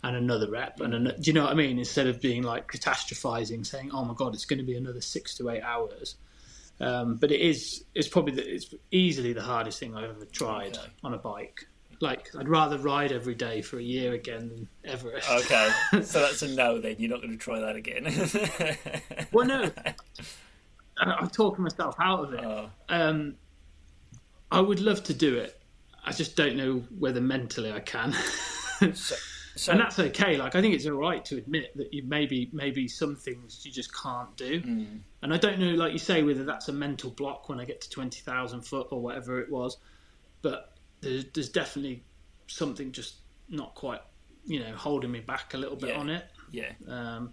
and 0.04 0.16
another 0.16 0.50
rep 0.50 0.80
and 0.80 0.94
another, 0.94 1.16
do 1.16 1.30
you 1.30 1.32
know 1.32 1.44
what 1.44 1.52
I 1.52 1.54
mean? 1.54 1.78
Instead 1.78 2.06
of 2.06 2.20
being 2.20 2.42
like 2.42 2.70
catastrophizing, 2.70 3.64
saying, 3.64 3.90
"Oh 3.92 4.04
my 4.04 4.14
god, 4.14 4.34
it's 4.34 4.44
going 4.44 4.58
to 4.58 4.64
be 4.64 4.76
another 4.76 5.00
six 5.00 5.34
to 5.36 5.48
eight 5.48 5.62
hours." 5.62 6.16
Um, 6.80 7.16
but 7.16 7.30
it 7.32 7.40
is 7.40 7.84
it's 7.94 8.08
probably 8.08 8.34
the, 8.34 8.54
it's 8.54 8.74
easily 8.90 9.32
the 9.32 9.42
hardest 9.42 9.80
thing 9.80 9.96
I've 9.96 10.10
ever 10.10 10.26
tried 10.26 10.76
okay. 10.76 10.88
on 11.02 11.14
a 11.14 11.18
bike. 11.18 11.66
Like 12.00 12.34
I'd 12.36 12.48
rather 12.48 12.76
ride 12.76 13.12
every 13.12 13.34
day 13.34 13.62
for 13.62 13.78
a 13.78 13.82
year 13.82 14.12
again 14.12 14.48
than 14.48 14.68
Everest. 14.84 15.30
Okay, 15.30 15.70
so 16.02 16.20
that's 16.20 16.42
a 16.42 16.48
no. 16.54 16.78
Then 16.80 16.96
you're 16.98 17.10
not 17.10 17.22
going 17.22 17.32
to 17.32 17.38
try 17.38 17.60
that 17.60 17.76
again. 17.76 19.26
well, 19.32 19.46
no, 19.46 19.70
I'm 20.98 21.28
talking 21.30 21.64
myself 21.64 21.96
out 22.00 22.24
of 22.24 22.34
it. 22.34 22.44
Oh. 22.44 22.70
Um, 22.88 23.34
I 24.50 24.60
would 24.60 24.80
love 24.80 25.02
to 25.04 25.14
do 25.14 25.36
it. 25.36 25.60
I 26.04 26.12
just 26.12 26.36
don't 26.36 26.56
know 26.56 26.84
whether 26.98 27.20
mentally 27.20 27.72
I 27.72 27.80
can. 27.80 28.12
so, 28.94 29.16
so, 29.56 29.72
and 29.72 29.80
that's 29.80 29.98
okay. 29.98 30.36
Like 30.36 30.54
I 30.54 30.60
think 30.60 30.74
it's 30.74 30.86
all 30.86 30.92
right 30.92 31.24
to 31.26 31.36
admit 31.38 31.76
that 31.76 31.92
you 31.94 32.02
maybe 32.04 32.50
maybe 32.52 32.86
some 32.88 33.16
things 33.16 33.62
you 33.64 33.72
just 33.72 33.94
can't 33.94 34.36
do. 34.36 34.60
Mm. 34.60 34.98
And 35.22 35.32
I 35.32 35.36
don't 35.38 35.58
know, 35.58 35.70
like 35.74 35.92
you 35.92 35.98
say, 35.98 36.22
whether 36.22 36.44
that's 36.44 36.68
a 36.68 36.72
mental 36.72 37.10
block 37.10 37.48
when 37.48 37.58
I 37.58 37.64
get 37.64 37.80
to 37.82 37.90
twenty 37.90 38.20
thousand 38.20 38.62
foot 38.62 38.88
or 38.90 39.00
whatever 39.00 39.40
it 39.40 39.50
was, 39.50 39.78
but 40.42 40.72
there's, 41.00 41.24
there's 41.32 41.48
definitely 41.48 42.02
something 42.46 42.92
just 42.92 43.16
not 43.48 43.74
quite, 43.74 44.00
you 44.44 44.60
know, 44.60 44.74
holding 44.74 45.10
me 45.10 45.20
back 45.20 45.54
a 45.54 45.58
little 45.58 45.76
bit 45.76 45.90
Yeah. 45.90 45.98
on 46.00 46.10
it. 46.10 46.24
Yeah. 46.50 46.72
Um, 46.88 47.32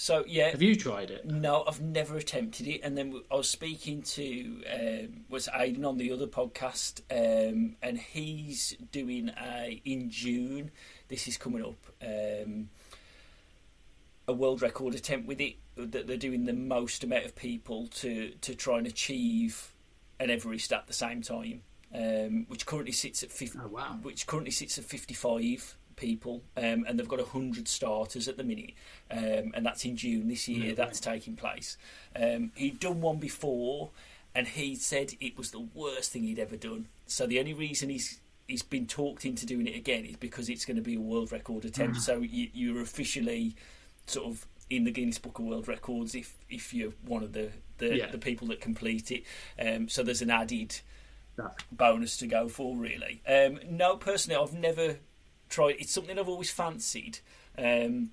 So 0.00 0.24
yeah, 0.28 0.50
have 0.50 0.62
you 0.62 0.76
tried 0.76 1.10
it? 1.10 1.26
No, 1.26 1.64
I've 1.66 1.80
never 1.80 2.16
attempted 2.16 2.68
it. 2.68 2.82
And 2.84 2.96
then 2.96 3.20
I 3.32 3.34
was 3.34 3.48
speaking 3.48 4.02
to 4.02 4.62
um, 4.72 5.24
was 5.28 5.48
Aidan 5.52 5.84
on 5.84 5.96
the 5.96 6.12
other 6.12 6.28
podcast, 6.28 7.00
um, 7.10 7.74
and 7.82 7.98
he's 7.98 8.76
doing 8.92 9.32
a 9.36 9.82
in 9.84 10.08
June. 10.08 10.70
This 11.08 11.26
is 11.26 11.36
coming 11.36 11.64
up. 11.64 11.84
Um, 12.00 12.68
a 14.28 14.32
world 14.32 14.62
record 14.62 14.94
attempt 14.94 15.26
with 15.26 15.40
it 15.40 15.56
that 15.74 16.06
they're 16.06 16.16
doing 16.16 16.44
the 16.44 16.52
most 16.52 17.02
amount 17.02 17.24
of 17.24 17.34
people 17.34 17.88
to 17.88 18.30
to 18.40 18.54
try 18.54 18.78
and 18.78 18.86
achieve 18.86 19.72
an 20.20 20.30
Everest 20.30 20.72
at 20.72 20.86
the 20.86 20.92
same 20.92 21.22
time, 21.22 21.62
um, 21.92 22.46
which 22.48 22.66
currently 22.66 22.92
sits 22.92 23.24
at 23.24 23.32
50, 23.32 23.58
Oh 23.64 23.66
wow! 23.66 23.98
which 24.02 24.28
currently 24.28 24.52
sits 24.52 24.78
at 24.78 24.84
55 24.84 25.76
people, 25.98 26.42
um, 26.56 26.84
and 26.86 26.98
they've 26.98 27.08
got 27.08 27.18
100 27.18 27.68
starters 27.68 28.28
at 28.28 28.36
the 28.36 28.44
minute, 28.44 28.72
um, 29.10 29.52
and 29.54 29.64
that's 29.66 29.84
in 29.84 29.96
June 29.96 30.28
this 30.28 30.48
year. 30.48 30.68
Yeah, 30.68 30.74
that's 30.74 31.00
taking 31.00 31.36
place. 31.36 31.76
Um, 32.16 32.52
he'd 32.54 32.80
done 32.80 33.00
one 33.00 33.18
before, 33.18 33.90
and 34.34 34.46
he 34.46 34.74
said 34.76 35.12
it 35.20 35.36
was 35.36 35.50
the 35.50 35.66
worst 35.74 36.12
thing 36.12 36.22
he'd 36.24 36.38
ever 36.38 36.56
done. 36.56 36.86
So 37.06 37.26
the 37.26 37.38
only 37.40 37.54
reason 37.54 37.88
he's 37.90 38.20
he's 38.46 38.62
been 38.62 38.86
talked 38.86 39.24
into 39.26 39.44
doing 39.44 39.66
it 39.66 39.76
again 39.76 40.04
is 40.06 40.16
because 40.16 40.48
it's 40.48 40.64
going 40.64 40.76
to 40.76 40.82
be 40.82 40.94
a 40.94 41.00
world 41.00 41.30
record 41.32 41.64
attempt. 41.66 42.00
So 42.00 42.20
you, 42.20 42.48
you're 42.54 42.80
officially 42.80 43.54
sort 44.06 44.26
of 44.26 44.46
in 44.70 44.84
the 44.84 44.90
Guinness 44.90 45.18
Book 45.18 45.38
of 45.38 45.44
World 45.44 45.68
Records 45.68 46.14
if 46.14 46.34
if 46.48 46.72
you're 46.72 46.92
one 47.04 47.22
of 47.22 47.32
the 47.32 47.50
the, 47.78 47.96
Yeah. 47.96 48.10
the 48.10 48.18
people 48.18 48.48
that 48.48 48.60
complete 48.60 49.10
it. 49.10 49.24
Um, 49.58 49.88
so 49.88 50.02
there's 50.02 50.22
an 50.22 50.30
added 50.30 50.80
bonus 51.70 52.16
to 52.16 52.26
go 52.26 52.48
for, 52.48 52.76
really. 52.76 53.22
Um, 53.26 53.60
no, 53.68 53.96
personally, 53.96 54.40
I've 54.42 54.52
never 54.54 54.96
tried. 55.48 55.76
It's 55.78 55.92
something 55.92 56.18
I've 56.18 56.28
always 56.28 56.50
fancied. 56.50 57.18
Um, 57.56 58.10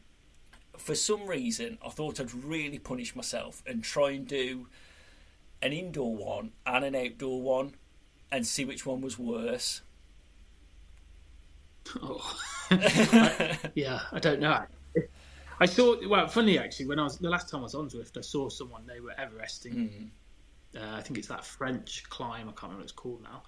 for 0.78 0.96
some 0.96 1.28
reason, 1.28 1.78
I 1.86 1.90
thought 1.90 2.20
I'd 2.20 2.34
really 2.34 2.80
punish 2.80 3.16
myself 3.16 3.64
and 3.66 3.84
try 3.84 4.12
and 4.12 4.28
do 4.28 4.68
an 5.62 5.72
indoor 5.74 6.16
one 6.16 6.52
and 6.66 6.84
an 6.86 6.96
outdoor 6.96 7.42
one, 7.42 7.76
and 8.32 8.46
see 8.46 8.66
which 8.66 8.86
one 8.86 9.02
was 9.02 9.18
worse. 9.18 9.82
Oh. 12.02 12.38
I- 12.72 13.58
yeah, 13.76 14.02
I 14.12 14.20
don't 14.20 14.40
know. 14.40 14.64
I 15.60 15.66
saw. 15.66 15.96
Well, 16.08 16.28
funny 16.28 16.58
actually. 16.60 16.88
When 16.88 17.00
I 17.00 17.04
was 17.04 17.18
the 17.18 17.30
last 17.30 17.50
time 17.50 17.62
I 17.62 17.64
was 17.64 17.76
on 17.76 17.90
Zwift, 17.90 18.18
I 18.18 18.22
saw 18.22 18.50
someone 18.50 18.86
they 18.86 19.00
were 19.00 19.14
Everesting. 19.18 19.74
Mm. 19.74 20.10
Uh, 20.76 20.98
I 20.98 21.02
think 21.02 21.18
it's 21.18 21.30
that 21.30 21.46
French 21.46 22.04
climb. 22.10 22.50
I 22.50 22.52
can't 22.52 22.64
remember 22.64 22.80
what 22.80 22.84
it's 22.84 22.92
called 22.92 23.24
now. 23.24 23.44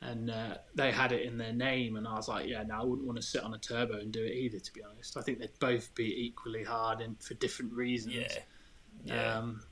And 0.00 0.30
uh, 0.30 0.58
they 0.76 0.92
had 0.92 1.10
it 1.10 1.22
in 1.22 1.38
their 1.38 1.52
name, 1.52 1.96
and 1.96 2.06
I 2.06 2.14
was 2.14 2.28
like, 2.28 2.46
yeah, 2.48 2.62
no, 2.62 2.74
I 2.76 2.84
wouldn't 2.84 3.04
want 3.06 3.16
to 3.20 3.26
sit 3.26 3.42
on 3.42 3.52
a 3.54 3.58
turbo 3.58 3.94
and 3.98 4.12
do 4.12 4.22
it 4.22 4.32
either. 4.32 4.60
To 4.60 4.72
be 4.72 4.80
honest, 4.84 5.16
I 5.16 5.22
think 5.22 5.40
they'd 5.40 5.58
both 5.58 5.92
be 5.96 6.24
equally 6.26 6.62
hard 6.62 7.00
and 7.00 7.20
for 7.20 7.34
different 7.34 7.72
reasons. 7.72 8.14
Yeah, 8.14 8.38
yeah. 9.04 9.34
Um, 9.38 9.62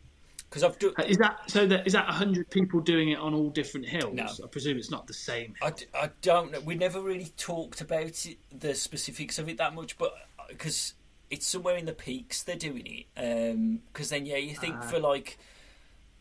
Because 0.51 0.65
I've 0.65 0.79
done. 0.81 0.95
is 1.07 1.19
that 1.19 1.49
so? 1.49 1.65
That 1.67 1.87
is 1.87 1.93
that 1.93 2.07
hundred 2.07 2.51
people 2.51 2.81
doing 2.81 3.11
it 3.11 3.19
on 3.21 3.35
all 3.35 3.51
different 3.51 3.87
hills? 3.87 4.15
No. 4.15 4.27
I 4.43 4.49
presume 4.49 4.79
it's 4.79 4.91
not 4.91 5.07
the 5.07 5.15
same. 5.15 5.55
I, 5.63 5.71
d- 5.71 5.87
I 5.95 6.11
don't 6.23 6.51
know. 6.51 6.59
We 6.61 6.75
never 6.75 7.01
really 7.01 7.31
talked 7.37 7.81
about 7.81 8.27
it, 8.27 8.39
the 8.51 8.75
specifics 8.75 9.39
of 9.39 9.49
it 9.49 9.59
that 9.59 9.75
much, 9.77 9.97
but 9.97 10.13
because 10.49 10.95
it's 11.31 11.47
somewhere 11.47 11.77
in 11.77 11.85
the 11.87 11.93
peaks 11.93 12.43
they're 12.43 12.57
doing 12.57 12.85
it. 13.15 13.81
Because 13.93 14.11
then, 14.11 14.27
yeah, 14.27 14.39
you 14.39 14.57
think 14.57 14.75
Ah. 14.77 14.81
for 14.89 14.99
like 14.99 15.39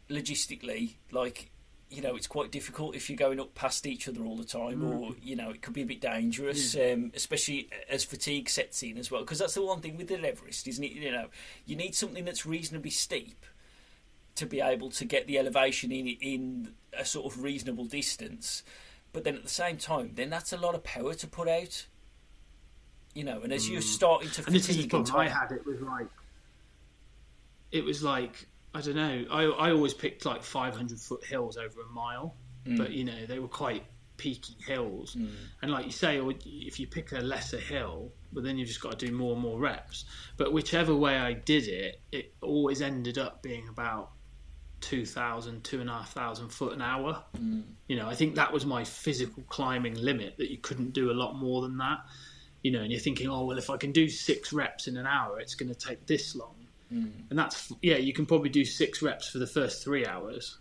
logistically, 0.09 0.93
like 1.11 1.49
you 1.89 2.01
know, 2.01 2.15
it's 2.15 2.27
quite 2.27 2.51
difficult 2.51 2.95
if 2.95 3.09
you're 3.09 3.17
going 3.17 3.39
up 3.39 3.53
past 3.53 3.85
each 3.85 4.07
other 4.07 4.23
all 4.23 4.35
the 4.35 4.43
time, 4.45 4.83
or 4.83 5.15
you 5.21 5.35
know, 5.35 5.51
it 5.51 5.61
could 5.61 5.73
be 5.73 5.83
a 5.83 5.85
bit 5.85 6.01
dangerous, 6.01 6.75
um, 6.75 7.11
especially 7.15 7.69
as 7.89 8.03
fatigue 8.03 8.49
sets 8.49 8.81
in 8.83 8.97
as 8.97 9.11
well. 9.11 9.21
Because 9.21 9.39
that's 9.39 9.53
the 9.53 9.61
one 9.61 9.81
thing 9.81 9.95
with 9.95 10.07
the 10.07 10.15
Everest, 10.15 10.67
isn't 10.67 10.83
it? 10.83 10.91
You 10.91 11.11
know, 11.11 11.27
you 11.65 11.75
need 11.75 11.95
something 11.95 12.25
that's 12.25 12.45
reasonably 12.45 12.89
steep 12.89 13.45
to 14.35 14.45
be 14.45 14.61
able 14.61 14.89
to 14.89 15.05
get 15.05 15.27
the 15.27 15.37
elevation 15.37 15.91
in 15.91 16.07
in 16.07 16.73
a 16.97 17.05
sort 17.05 17.31
of 17.31 17.43
reasonable 17.43 17.85
distance. 17.85 18.63
But 19.13 19.23
then 19.23 19.35
at 19.35 19.43
the 19.43 19.49
same 19.49 19.77
time, 19.77 20.11
then 20.15 20.29
that's 20.29 20.51
a 20.51 20.57
lot 20.57 20.75
of 20.75 20.83
power 20.83 21.13
to 21.13 21.27
put 21.27 21.47
out. 21.47 21.85
You 23.13 23.23
know, 23.23 23.41
and 23.43 23.53
as 23.53 23.69
you're 23.69 23.81
starting 23.81 24.29
to 24.31 24.43
And 24.45 24.53
this 24.55 24.67
is 24.67 24.75
the 24.75 24.81
fatigue 24.83 24.93
and 24.93 25.05
problem 25.05 25.27
I 25.27 25.29
had. 25.29 25.51
It 25.51 25.65
was 25.65 25.79
like, 25.79 26.07
it 27.71 27.85
was 27.85 28.03
like 28.03 28.47
I 28.75 28.81
don't 28.81 28.95
know. 28.95 29.25
I 29.31 29.43
I 29.67 29.71
always 29.71 29.93
picked 29.93 30.25
like 30.25 30.43
500 30.43 30.99
foot 30.99 31.23
hills 31.25 31.57
over 31.57 31.81
a 31.81 31.87
mile, 31.93 32.35
Mm. 32.67 32.77
but 32.77 32.91
you 32.91 33.03
know 33.05 33.25
they 33.27 33.39
were 33.39 33.47
quite 33.47 33.83
peaky 34.17 34.55
hills. 34.65 35.15
And 35.61 35.71
like 35.71 35.85
you 35.85 35.91
say, 35.91 36.19
if 36.45 36.79
you 36.79 36.87
pick 36.87 37.11
a 37.11 37.19
lesser 37.19 37.59
hill, 37.59 38.11
but 38.33 38.43
then 38.43 38.57
you've 38.57 38.67
just 38.69 38.81
got 38.81 38.97
to 38.99 39.05
do 39.07 39.11
more 39.13 39.33
and 39.33 39.41
more 39.41 39.59
reps. 39.59 40.05
But 40.37 40.51
whichever 40.53 40.95
way 40.95 41.17
I 41.17 41.33
did 41.33 41.67
it, 41.67 42.01
it 42.11 42.33
always 42.41 42.81
ended 42.81 43.17
up 43.17 43.41
being 43.43 43.67
about 43.67 44.11
2,000, 44.81 45.63
2,500 45.63 46.51
foot 46.51 46.73
an 46.73 46.81
hour. 46.81 47.23
You 47.87 47.95
know, 47.97 48.07
I 48.07 48.15
think 48.15 48.35
that 48.35 48.51
was 48.53 48.65
my 48.65 48.83
physical 48.83 49.43
climbing 49.49 49.95
limit, 49.95 50.37
that 50.37 50.49
you 50.51 50.57
couldn't 50.57 50.93
do 50.93 51.11
a 51.11 51.13
lot 51.13 51.35
more 51.35 51.61
than 51.61 51.77
that. 51.77 51.99
You 52.63 52.71
know, 52.71 52.81
and 52.81 52.91
you're 52.91 53.01
thinking, 53.01 53.29
oh, 53.29 53.45
well, 53.45 53.57
if 53.57 53.69
I 53.69 53.77
can 53.77 53.91
do 53.91 54.09
six 54.09 54.51
reps 54.53 54.87
in 54.87 54.97
an 54.97 55.05
hour, 55.05 55.39
it's 55.39 55.55
going 55.55 55.69
to 55.73 55.75
take 55.75 56.05
this 56.07 56.35
long. 56.35 56.54
And 56.89 57.37
that's, 57.39 57.71
yeah, 57.81 57.97
you 57.97 58.13
can 58.13 58.25
probably 58.25 58.49
do 58.49 58.63
six 58.65 59.01
reps 59.01 59.29
for 59.29 59.39
the 59.39 59.47
first 59.47 59.83
three 59.83 60.05
hours. 60.05 60.57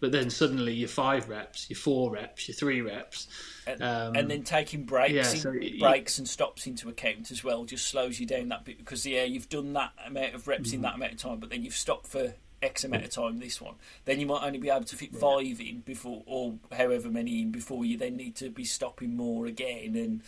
But 0.00 0.10
then 0.10 0.30
suddenly 0.30 0.74
you're 0.74 0.88
five 0.88 1.28
reps, 1.28 1.70
you're 1.70 1.78
four 1.78 2.10
reps, 2.10 2.48
you're 2.48 2.56
three 2.56 2.80
reps. 2.80 3.28
and, 3.68 3.82
um, 3.82 4.16
and 4.16 4.28
then 4.30 4.42
taking 4.42 4.82
breaks, 4.84 5.12
yeah, 5.12 5.22
so 5.22 5.52
it- 5.52 5.78
breaks 5.78 6.18
and 6.18 6.28
stops 6.28 6.66
into 6.66 6.88
account 6.88 7.30
as 7.30 7.44
well 7.44 7.64
just 7.64 7.86
slows 7.86 8.18
you 8.18 8.26
down 8.26 8.48
that 8.48 8.64
bit 8.64 8.78
because 8.78 9.06
yeah, 9.06 9.22
you've 9.22 9.48
done 9.48 9.72
that 9.74 9.92
amount 10.04 10.34
of 10.34 10.48
reps 10.48 10.68
Mm-hmm. 10.70 10.74
in 10.76 10.82
that 10.82 10.94
amount 10.96 11.12
of 11.12 11.18
time, 11.18 11.38
but 11.38 11.50
then 11.50 11.62
you've 11.64 11.74
stopped 11.76 12.08
for 12.08 12.34
X 12.60 12.82
amount 12.84 13.04
of 13.04 13.10
time. 13.10 13.38
This 13.38 13.60
one, 13.60 13.74
then 14.04 14.18
you 14.20 14.26
might 14.26 14.42
only 14.44 14.58
be 14.58 14.70
able 14.70 14.84
to 14.86 14.96
fit 14.96 15.14
five 15.14 15.60
in 15.60 15.82
before, 15.84 16.22
or 16.26 16.54
however 16.72 17.08
many 17.08 17.40
in 17.40 17.50
before 17.52 17.84
you 17.84 17.96
then 17.96 18.16
need 18.16 18.34
to 18.36 18.50
be 18.50 18.64
stopping 18.64 19.16
more 19.16 19.46
again 19.46 19.94
and 19.96 20.22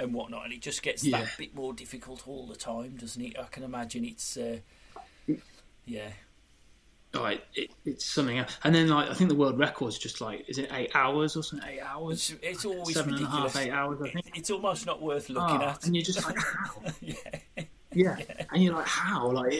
and 0.00 0.14
whatnot, 0.14 0.44
and 0.44 0.52
it 0.52 0.60
just 0.62 0.82
gets 0.82 1.04
Yeah. 1.04 1.20
that 1.20 1.36
bit 1.38 1.54
more 1.54 1.72
difficult 1.72 2.26
all 2.26 2.46
the 2.46 2.56
time, 2.56 2.96
doesn't 2.96 3.22
it? 3.22 3.38
I 3.38 3.44
can 3.44 3.62
imagine 3.62 4.04
it's. 4.04 4.36
Uh, 4.36 4.58
yeah, 5.86 6.10
Right, 7.12 7.42
it, 7.54 7.72
it's 7.84 8.04
something 8.04 8.38
else. 8.38 8.56
And 8.62 8.72
then, 8.72 8.86
like, 8.88 9.10
I 9.10 9.14
think 9.14 9.30
the 9.30 9.34
world 9.36 9.58
record's 9.58 9.98
just 9.98 10.20
like, 10.20 10.44
is 10.48 10.58
it 10.58 10.68
eight 10.72 10.92
hours 10.94 11.36
or 11.36 11.42
something? 11.42 11.68
Eight 11.68 11.80
hours? 11.80 12.30
it's, 12.30 12.44
it's 12.44 12.64
always 12.64 12.94
Seven 12.94 13.14
and 13.14 13.22
a 13.22 13.24
ridiculous. 13.26 13.52
half, 13.54 13.62
eight 13.62 13.70
hours, 13.72 13.98
I 14.00 14.10
think. 14.10 14.26
It- 14.28 14.32
it's 14.36 14.50
almost 14.50 14.86
not 14.86 15.02
worth 15.02 15.28
looking 15.28 15.56
Ah, 15.60 15.70
at. 15.72 15.84
and 15.86 15.96
you're 15.96 16.04
just 16.04 16.24
like, 16.24 16.36
how? 16.38 16.82
yeah. 17.00 17.14
Yeah. 17.92 18.16
And 18.52 18.62
you're 18.62 18.74
like, 18.74 18.86
how? 18.86 19.28
Like, 19.32 19.52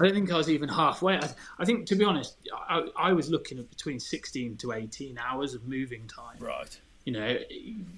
I 0.00 0.04
don't 0.04 0.14
think 0.14 0.32
I 0.32 0.36
was 0.38 0.48
even 0.48 0.70
halfway. 0.70 1.18
I, 1.18 1.28
I 1.58 1.66
think, 1.66 1.84
to 1.88 1.94
be 1.94 2.04
honest, 2.04 2.38
I, 2.54 2.86
I 2.96 3.12
was 3.12 3.28
looking 3.28 3.58
at 3.58 3.68
between 3.68 4.00
16 4.00 4.56
to 4.56 4.72
18 4.72 5.18
hours 5.18 5.52
of 5.52 5.68
moving 5.68 6.06
time. 6.08 6.38
Right. 6.38 6.80
You 7.04 7.12
know, 7.12 7.24
it, 7.24 7.46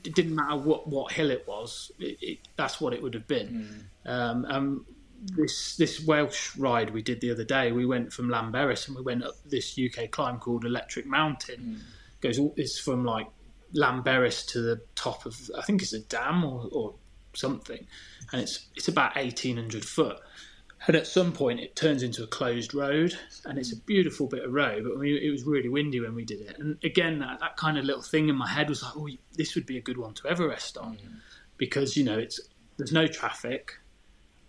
it 0.05 0.15
didn't 0.15 0.35
matter 0.35 0.57
what, 0.57 0.89
what 0.89 1.13
hill 1.13 1.31
it 1.31 1.47
was, 1.47 1.93
it, 1.99 2.19
it, 2.21 2.39
that's 2.57 2.81
what 2.81 2.93
it 2.93 3.03
would 3.03 3.15
have 3.15 3.29
been. 3.29 3.89
Um, 4.05 4.45
um, 4.47 4.87
this 5.23 5.77
this 5.77 6.05
Welsh 6.05 6.57
ride 6.57 6.91
we 6.91 7.03
did 7.03 7.21
the 7.21 7.31
other 7.31 7.45
day, 7.45 7.73
we 7.73 7.87
went 7.87 8.13
from 8.13 8.29
Llanberis 8.29 8.87
and 8.87 8.97
we 8.97 9.03
went 9.03 9.25
up 9.25 9.35
this 9.45 9.79
UK 9.79 10.11
climb 10.11 10.39
called 10.39 10.65
Electric 10.65 11.07
Mountain. 11.07 11.81
Goes 12.21 12.39
all 12.39 12.55
it's 12.57 12.79
from 12.79 13.05
like 13.05 13.27
Llanberis 13.75 14.47
to 14.49 14.61
the 14.61 14.81
top 14.95 15.27
of 15.27 15.51
I 15.57 15.63
think 15.63 15.83
it's 15.83 15.93
a 15.93 16.01
dam 16.01 16.45
or, 16.45 16.69
or 16.71 16.95
something, 17.35 17.87
and 18.33 18.43
it's 18.43 18.67
it's 18.75 18.89
about 18.89 19.17
eighteen 19.17 19.57
hundred 19.57 19.85
foot. 19.85 20.19
And 20.87 20.95
at 20.95 21.07
some 21.07 21.33
point, 21.33 21.59
it 21.59 21.75
turns 21.75 22.03
into 22.05 22.23
a 22.23 22.29
closed 22.29 22.73
road, 22.73 23.19
and 23.45 23.59
it's 23.59 23.73
a 23.73 23.77
beautiful 23.77 24.29
bit 24.29 24.45
of 24.45 24.53
road. 24.53 24.85
But 24.85 24.95
I 24.95 25.01
mean, 25.01 25.19
it 25.21 25.31
was 25.31 25.45
really 25.45 25.69
windy 25.69 26.01
when 26.01 26.15
we 26.15 26.25
did 26.25 26.41
it. 26.41 26.59
And 26.59 26.79
again, 26.85 27.19
that, 27.19 27.41
that 27.41 27.57
kind 27.57 27.77
of 27.77 27.85
little 27.85 28.03
thing 28.03 28.29
in 28.29 28.37
my 28.37 28.49
head 28.49 28.69
was 28.69 28.83
like, 28.83 28.97
"Oh, 28.97 29.09
this 29.35 29.57
would 29.57 29.67
be 29.67 29.79
a 29.79 29.81
good 29.81 29.99
one 29.99 30.15
to 30.15 30.29
Everest 30.29 30.79
on," 30.79 30.95
mm. 30.95 31.21
because 31.57 31.97
you 31.97 32.05
know, 32.05 32.19
it's 32.19 32.41
there's 32.77 32.93
no 32.93 33.09
traffic, 33.09 33.73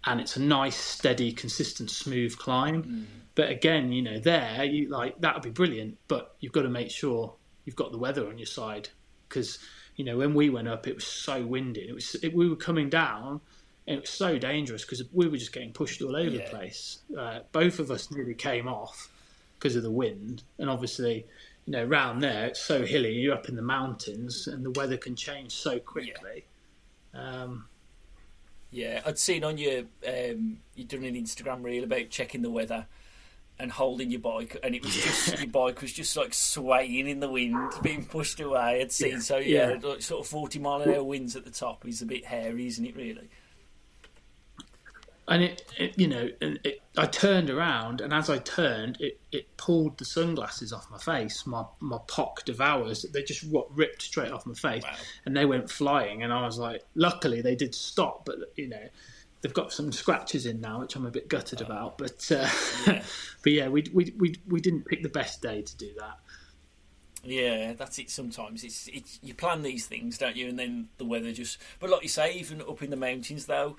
and 0.05 0.21
it's 0.21 0.37
a 0.37 0.41
nice, 0.41 0.75
steady, 0.75 1.31
consistent, 1.31 1.89
smooth 1.89 2.37
climb. 2.37 2.83
Mm. 2.83 3.05
But 3.33 3.49
again, 3.49 3.91
you 3.91 4.03
know, 4.03 4.19
there, 4.19 4.63
you 4.63 4.89
like 4.89 5.19
that 5.21 5.33
would 5.33 5.43
be 5.43 5.49
brilliant, 5.49 5.97
but 6.07 6.35
you've 6.39 6.53
got 6.53 6.63
to 6.63 6.69
make 6.69 6.91
sure 6.91 7.33
you've 7.65 7.75
got 7.75 7.91
the 7.91 7.97
weather 7.97 8.27
on 8.27 8.37
your 8.37 8.47
side 8.47 8.89
because 9.27 9.59
you 9.95 10.05
know 10.05 10.17
when 10.17 10.33
we 10.35 10.49
went 10.49 10.67
up, 10.67 10.87
it 10.87 10.95
was 10.95 11.05
so 11.07 11.43
windy. 11.45 11.81
It 11.81 11.93
was 11.93 12.15
it, 12.15 12.33
we 12.33 12.47
were 12.47 12.55
coming 12.55 12.89
down, 12.89 13.41
it 13.87 14.01
was 14.01 14.09
so 14.09 14.37
dangerous 14.37 14.83
because 14.83 15.03
we 15.13 15.27
were 15.27 15.37
just 15.37 15.53
getting 15.53 15.71
pushed 15.73 16.01
all 16.01 16.15
over 16.15 16.29
Yeah. 16.29 16.43
the 16.43 16.49
place. 16.49 16.99
Uh, 17.17 17.39
both 17.51 17.79
of 17.79 17.89
us 17.89 18.11
nearly 18.11 18.33
came 18.35 18.67
off 18.67 19.09
because 19.57 19.75
of 19.75 19.83
the 19.83 19.91
wind, 19.91 20.43
and 20.59 20.69
obviously. 20.69 21.25
You 21.65 21.73
know, 21.73 21.83
round 21.83 22.23
there 22.23 22.45
it's 22.45 22.61
so 22.61 22.85
hilly. 22.85 23.11
You're 23.11 23.33
up 23.33 23.49
in 23.49 23.57
the 23.57 23.61
mountains, 23.61 24.47
and 24.47 24.63
the 24.63 24.71
weather 24.71 24.95
can 24.95 25.17
change 25.17 25.51
so 25.51 25.79
quickly. 25.79 26.45
Um, 27.13 27.65
Yeah, 28.71 29.01
I'd 29.05 29.19
seen 29.19 29.43
on 29.43 29.57
your 29.57 29.83
um, 30.07 30.59
you'd 30.75 30.87
done 30.87 31.03
an 31.03 31.15
Instagram 31.15 31.63
reel 31.65 31.83
about 31.83 32.09
checking 32.09 32.41
the 32.41 32.49
weather 32.49 32.85
and 33.59 33.69
holding 33.69 34.11
your 34.11 34.21
bike, 34.21 34.55
and 34.63 34.75
it 34.75 34.83
was 34.83 34.93
just 34.95 35.39
your 35.39 35.47
bike 35.47 35.81
was 35.81 35.91
just 35.91 36.15
like 36.15 36.33
swaying 36.33 37.07
in 37.09 37.19
the 37.19 37.29
wind, 37.29 37.57
being 37.81 38.05
pushed 38.05 38.39
away. 38.39 38.79
I'd 38.81 38.93
seen 38.93 39.11
yeah. 39.13 39.19
so 39.19 39.37
yeah, 39.37 39.69
yeah, 39.71 39.79
like 39.89 40.01
sort 40.01 40.21
of 40.21 40.27
forty 40.27 40.59
mile 40.59 40.81
an 40.83 40.93
hour 40.93 41.03
winds 41.03 41.35
at 41.35 41.43
the 41.43 41.51
top 41.51 41.85
is 41.85 42.01
a 42.01 42.05
bit 42.05 42.25
hairy, 42.25 42.67
isn't 42.67 42.85
it? 42.85 42.95
Really. 42.95 43.27
And 45.29 45.43
it, 45.43 45.65
it 45.77 45.99
you 45.99 46.07
know, 46.07 46.29
and 46.39 46.59
it, 46.63 46.81
I 46.97 47.05
turned 47.05 47.49
around, 47.49 47.99
and 47.99 48.13
as 48.13 48.29
I 48.29 48.37
turned, 48.37 49.01
it, 49.01 49.19
it 49.31 49.57
pulled 49.57 49.97
the 49.97 50.05
sunglasses 50.05 50.71
off 50.71 50.89
my 50.89 50.97
face. 50.97 51.45
My 51.45 51.65
my 51.81 51.97
POC 52.07 52.45
Devours. 52.45 53.05
They 53.11 53.23
just 53.23 53.45
ripped 53.71 54.01
straight 54.01 54.31
off 54.31 54.45
my 54.45 54.53
face, 54.53 54.83
wow. 54.83 54.95
and 55.25 55.35
they 55.35 55.45
went 55.45 55.69
flying. 55.69 56.23
And 56.23 56.31
I 56.31 56.45
was 56.45 56.57
like, 56.57 56.83
luckily 56.95 57.41
they 57.41 57.55
did 57.55 57.75
stop, 57.75 58.25
but 58.25 58.37
you 58.55 58.69
know 58.69 58.87
they've 59.41 59.53
got 59.53 59.71
some 59.71 59.91
scratches 59.91 60.45
in 60.45 60.61
now, 60.61 60.81
which 60.81 60.95
I'm 60.95 61.05
a 61.05 61.11
bit 61.11 61.27
gutted 61.27 61.61
about. 61.61 61.97
But 61.97 62.31
uh, 62.31 62.49
yeah. 62.85 63.03
but 63.43 63.51
yeah, 63.51 63.67
we, 63.67 63.85
we 63.93 64.13
we 64.17 64.35
we 64.47 64.61
didn't 64.61 64.85
pick 64.85 65.03
the 65.03 65.09
best 65.09 65.41
day 65.41 65.61
to 65.61 65.77
do 65.77 65.89
that. 65.99 66.19
Yeah, 67.23 67.73
that's 67.73 67.99
it. 67.99 68.09
Sometimes 68.09 68.63
it's 68.63 68.87
it's 68.87 69.19
you 69.21 69.33
plan 69.33 69.61
these 69.61 69.85
things, 69.85 70.17
don't 70.17 70.35
you? 70.35 70.47
And 70.47 70.57
then 70.57 70.89
the 70.97 71.05
weather 71.05 71.31
just. 71.31 71.57
But 71.79 71.89
like 71.89 72.03
you 72.03 72.09
say, 72.09 72.33
even 72.33 72.61
up 72.61 72.81
in 72.81 72.89
the 72.89 72.95
mountains, 72.95 73.45
though, 73.45 73.77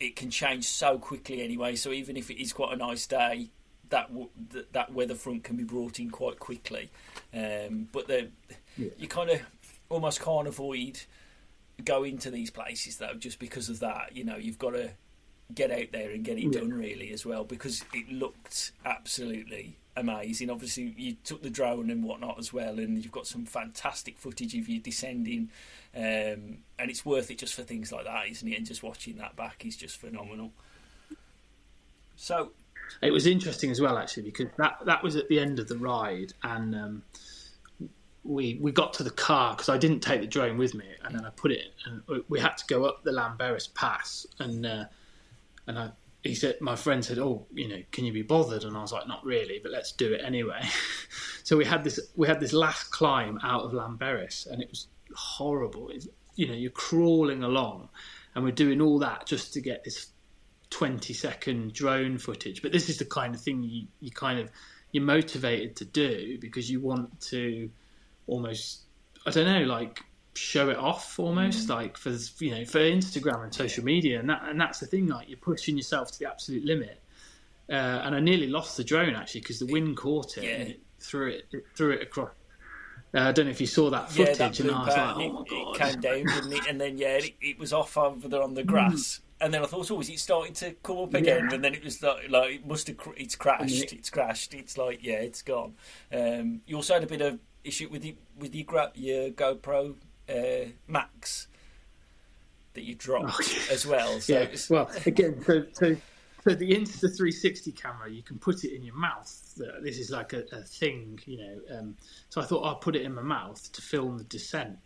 it 0.00 0.16
can 0.16 0.30
change 0.30 0.64
so 0.64 0.98
quickly 0.98 1.42
anyway. 1.42 1.76
So 1.76 1.92
even 1.92 2.16
if 2.16 2.30
it 2.30 2.40
is 2.40 2.52
quite 2.52 2.72
a 2.72 2.76
nice 2.76 3.06
day, 3.06 3.50
that 3.90 4.10
that 4.72 4.92
weather 4.92 5.14
front 5.14 5.44
can 5.44 5.56
be 5.56 5.64
brought 5.64 5.98
in 5.98 6.10
quite 6.10 6.38
quickly. 6.38 6.90
Um, 7.32 7.88
but 7.92 8.06
the, 8.06 8.28
yeah. 8.76 8.90
you 8.98 9.08
kind 9.08 9.30
of 9.30 9.40
almost 9.88 10.20
can't 10.20 10.46
avoid 10.46 11.00
go 11.84 12.04
into 12.04 12.30
these 12.30 12.50
places 12.50 12.96
though, 12.96 13.14
just 13.14 13.38
because 13.38 13.68
of 13.68 13.80
that. 13.80 14.10
You 14.14 14.24
know, 14.24 14.36
you've 14.36 14.58
got 14.58 14.70
to 14.70 14.90
get 15.54 15.70
out 15.70 15.92
there 15.92 16.10
and 16.10 16.24
get 16.24 16.38
it 16.38 16.52
yeah. 16.52 16.60
done 16.60 16.72
really 16.72 17.10
as 17.12 17.24
well 17.24 17.44
because 17.44 17.84
it 17.94 18.10
looked 18.10 18.72
absolutely 18.84 19.76
amazing. 20.00 20.50
Obviously, 20.50 20.94
you 20.96 21.16
took 21.24 21.42
the 21.42 21.50
drone 21.50 21.90
and 21.90 22.04
whatnot 22.04 22.38
as 22.38 22.52
well, 22.52 22.78
and 22.78 23.02
you've 23.02 23.12
got 23.12 23.26
some 23.26 23.44
fantastic 23.44 24.18
footage 24.18 24.54
of 24.54 24.68
you 24.68 24.80
descending, 24.80 25.50
um, 25.94 26.58
and 26.78 26.90
it's 26.90 27.04
worth 27.04 27.30
it 27.30 27.38
just 27.38 27.54
for 27.54 27.62
things 27.62 27.92
like 27.92 28.04
that, 28.04 28.28
isn't 28.28 28.48
it? 28.48 28.56
And 28.56 28.66
just 28.66 28.82
watching 28.82 29.16
that 29.18 29.36
back 29.36 29.64
is 29.64 29.76
just 29.76 29.98
phenomenal. 29.98 30.52
So. 32.16 32.52
It 33.02 33.10
was 33.10 33.26
interesting 33.26 33.70
as 33.70 33.82
well, 33.82 33.98
actually, 33.98 34.22
because 34.22 34.46
that 34.56 34.78
that 34.86 35.02
was 35.02 35.14
at 35.14 35.28
the 35.28 35.38
end 35.38 35.58
of 35.58 35.68
the 35.68 35.76
ride, 35.76 36.32
and 36.42 36.74
um, 36.74 37.02
we 38.24 38.58
we 38.60 38.72
got 38.72 38.92
to 38.94 39.02
the 39.02 39.10
car 39.10 39.54
because 39.54 39.68
I 39.68 39.76
didn't 39.76 40.00
take 40.00 40.22
the 40.22 40.26
drone 40.26 40.56
with 40.56 40.74
me, 40.74 40.86
and 41.04 41.14
then 41.14 41.24
I 41.24 41.30
put 41.30 41.52
it. 41.52 41.72
and 41.84 42.02
we 42.28 42.40
had 42.40 42.56
to 42.56 42.66
go 42.66 42.84
up 42.84 43.02
the 43.04 43.10
Llanberis 43.10 43.72
Pass, 43.74 44.26
and 44.38 44.64
uh, 44.64 44.84
and 45.66 45.78
I 45.78 45.90
he 46.22 46.34
said 46.34 46.60
my 46.60 46.76
friend 46.76 47.04
said, 47.04 47.18
"Oh, 47.18 47.46
you 47.52 47.68
know, 47.68 47.82
can 47.92 48.04
you 48.04 48.12
be 48.12 48.22
bothered?" 48.22 48.64
And 48.64 48.76
I 48.76 48.80
was 48.80 48.92
like, 48.92 49.06
"Not 49.06 49.24
really, 49.24 49.60
but 49.62 49.72
let's 49.72 49.92
do 49.92 50.12
it 50.12 50.20
anyway." 50.24 50.62
so 51.44 51.56
we 51.56 51.64
had 51.64 51.84
this 51.84 52.00
we 52.16 52.26
had 52.26 52.40
this 52.40 52.52
last 52.52 52.90
climb 52.90 53.38
out 53.42 53.62
of 53.62 53.72
Llanberis, 53.72 54.46
and 54.50 54.62
it 54.62 54.68
was 54.70 54.88
horrible. 55.14 55.90
It's, 55.90 56.08
you 56.34 56.48
know, 56.48 56.54
you're 56.54 56.70
crawling 56.70 57.42
along, 57.42 57.88
and 58.34 58.44
we're 58.44 58.52
doing 58.52 58.80
all 58.80 58.98
that 58.98 59.26
just 59.26 59.52
to 59.54 59.60
get 59.60 59.84
this 59.84 60.08
20 60.70 61.12
second 61.14 61.72
drone 61.72 62.18
footage. 62.18 62.62
But 62.62 62.72
this 62.72 62.88
is 62.88 62.98
the 62.98 63.04
kind 63.04 63.34
of 63.34 63.40
thing 63.40 63.62
you, 63.62 63.86
you 64.00 64.10
kind 64.10 64.38
of 64.38 64.50
you're 64.92 65.04
motivated 65.04 65.76
to 65.76 65.84
do 65.84 66.38
because 66.40 66.70
you 66.70 66.80
want 66.80 67.20
to 67.20 67.70
almost 68.26 68.82
I 69.26 69.30
don't 69.30 69.46
know 69.46 69.66
like 69.66 70.00
show 70.38 70.70
it 70.70 70.76
off 70.76 71.18
almost 71.18 71.66
mm. 71.66 71.70
like 71.70 71.96
for 71.96 72.10
you 72.38 72.50
know 72.52 72.64
for 72.64 72.78
Instagram 72.78 73.44
and 73.44 73.54
social 73.54 73.84
media 73.84 74.20
and 74.20 74.28
that 74.30 74.42
and 74.44 74.60
that's 74.60 74.80
the 74.80 74.86
thing 74.86 75.06
like 75.06 75.28
you're 75.28 75.38
pushing 75.38 75.76
yourself 75.76 76.12
to 76.12 76.18
the 76.18 76.26
absolute 76.26 76.64
limit 76.64 77.00
uh, 77.70 78.02
and 78.04 78.14
I 78.14 78.20
nearly 78.20 78.46
lost 78.46 78.76
the 78.76 78.84
drone 78.84 79.14
actually 79.14 79.42
because 79.42 79.58
the 79.58 79.66
wind 79.66 79.96
caught 79.96 80.38
it 80.38 80.44
yeah. 80.44 80.50
and 80.50 80.68
it 80.70 80.80
threw 81.00 81.28
it, 81.28 81.46
it 81.52 81.64
threw 81.74 81.90
it 81.90 82.02
across 82.02 82.30
uh, 83.14 83.20
I 83.20 83.32
don't 83.32 83.46
know 83.46 83.50
if 83.50 83.60
you 83.60 83.66
saw 83.66 83.88
that 83.90 84.10
footage, 84.10 84.38
yeah, 84.38 84.48
that 84.48 84.60
and 84.60 84.70
I 84.70 84.84
was 84.84 84.96
like, 84.96 85.16
"Oh 85.16 85.32
my 85.32 85.44
god!" 85.48 85.76
It 85.76 85.78
came 85.78 86.00
down, 86.00 86.26
didn't 86.26 86.52
it? 86.52 86.66
And 86.68 86.78
then 86.78 86.98
yeah, 86.98 87.16
it, 87.16 87.34
it 87.40 87.58
was 87.58 87.72
off 87.72 87.96
over 87.96 88.28
there 88.28 88.42
on 88.42 88.52
the 88.52 88.64
grass. 88.64 88.92
Mm. 88.92 89.20
And 89.40 89.54
then 89.54 89.62
I 89.62 89.66
thought, 89.66 89.90
oh, 89.90 90.00
is 90.00 90.10
it 90.10 90.18
starting 90.18 90.52
to 90.54 90.72
come 90.82 90.98
up 90.98 91.14
again? 91.14 91.46
Yeah. 91.48 91.54
And 91.54 91.64
then 91.64 91.72
it 91.72 91.84
was 91.84 92.02
like, 92.02 92.28
like 92.28 92.54
it 92.54 92.66
must 92.66 92.88
have, 92.88 92.96
it's 93.16 93.36
crashed. 93.36 93.92
It's 93.92 94.10
crashed. 94.10 94.52
It's 94.52 94.76
like, 94.76 94.98
yeah, 95.00 95.20
it's 95.20 95.42
gone. 95.42 95.74
Um, 96.12 96.60
you 96.66 96.74
also 96.74 96.94
had 96.94 97.04
a 97.04 97.06
bit 97.06 97.20
of 97.20 97.38
issue 97.64 97.88
with 97.88 98.02
the 98.02 98.16
with 98.36 98.54
your 98.54 98.64
gra- 98.64 98.92
your 98.94 99.30
GoPro 99.30 99.94
uh, 100.28 100.68
Max 100.86 101.48
that 102.74 102.84
you 102.84 102.94
dropped 102.94 103.32
oh, 103.40 103.72
as 103.72 103.86
well. 103.86 104.20
So 104.20 104.32
yeah. 104.32 104.56
Well, 104.70 104.90
again, 105.06 105.42
so, 105.44 105.64
so 105.72 105.96
so 106.44 106.54
the 106.54 106.70
Insta360 106.70 107.76
camera, 107.80 108.10
you 108.10 108.22
can 108.22 108.38
put 108.38 108.64
it 108.64 108.74
in 108.74 108.82
your 108.82 108.94
mouth. 108.94 109.60
This 109.82 109.98
is 109.98 110.10
like 110.10 110.32
a, 110.32 110.44
a 110.52 110.62
thing, 110.62 111.18
you 111.26 111.38
know. 111.38 111.78
Um, 111.78 111.96
so 112.28 112.40
I 112.40 112.44
thought 112.44 112.64
I'd 112.64 112.80
put 112.80 112.96
it 112.96 113.02
in 113.02 113.14
my 113.14 113.22
mouth 113.22 113.70
to 113.72 113.82
film 113.82 114.18
the 114.18 114.24
descent. 114.24 114.78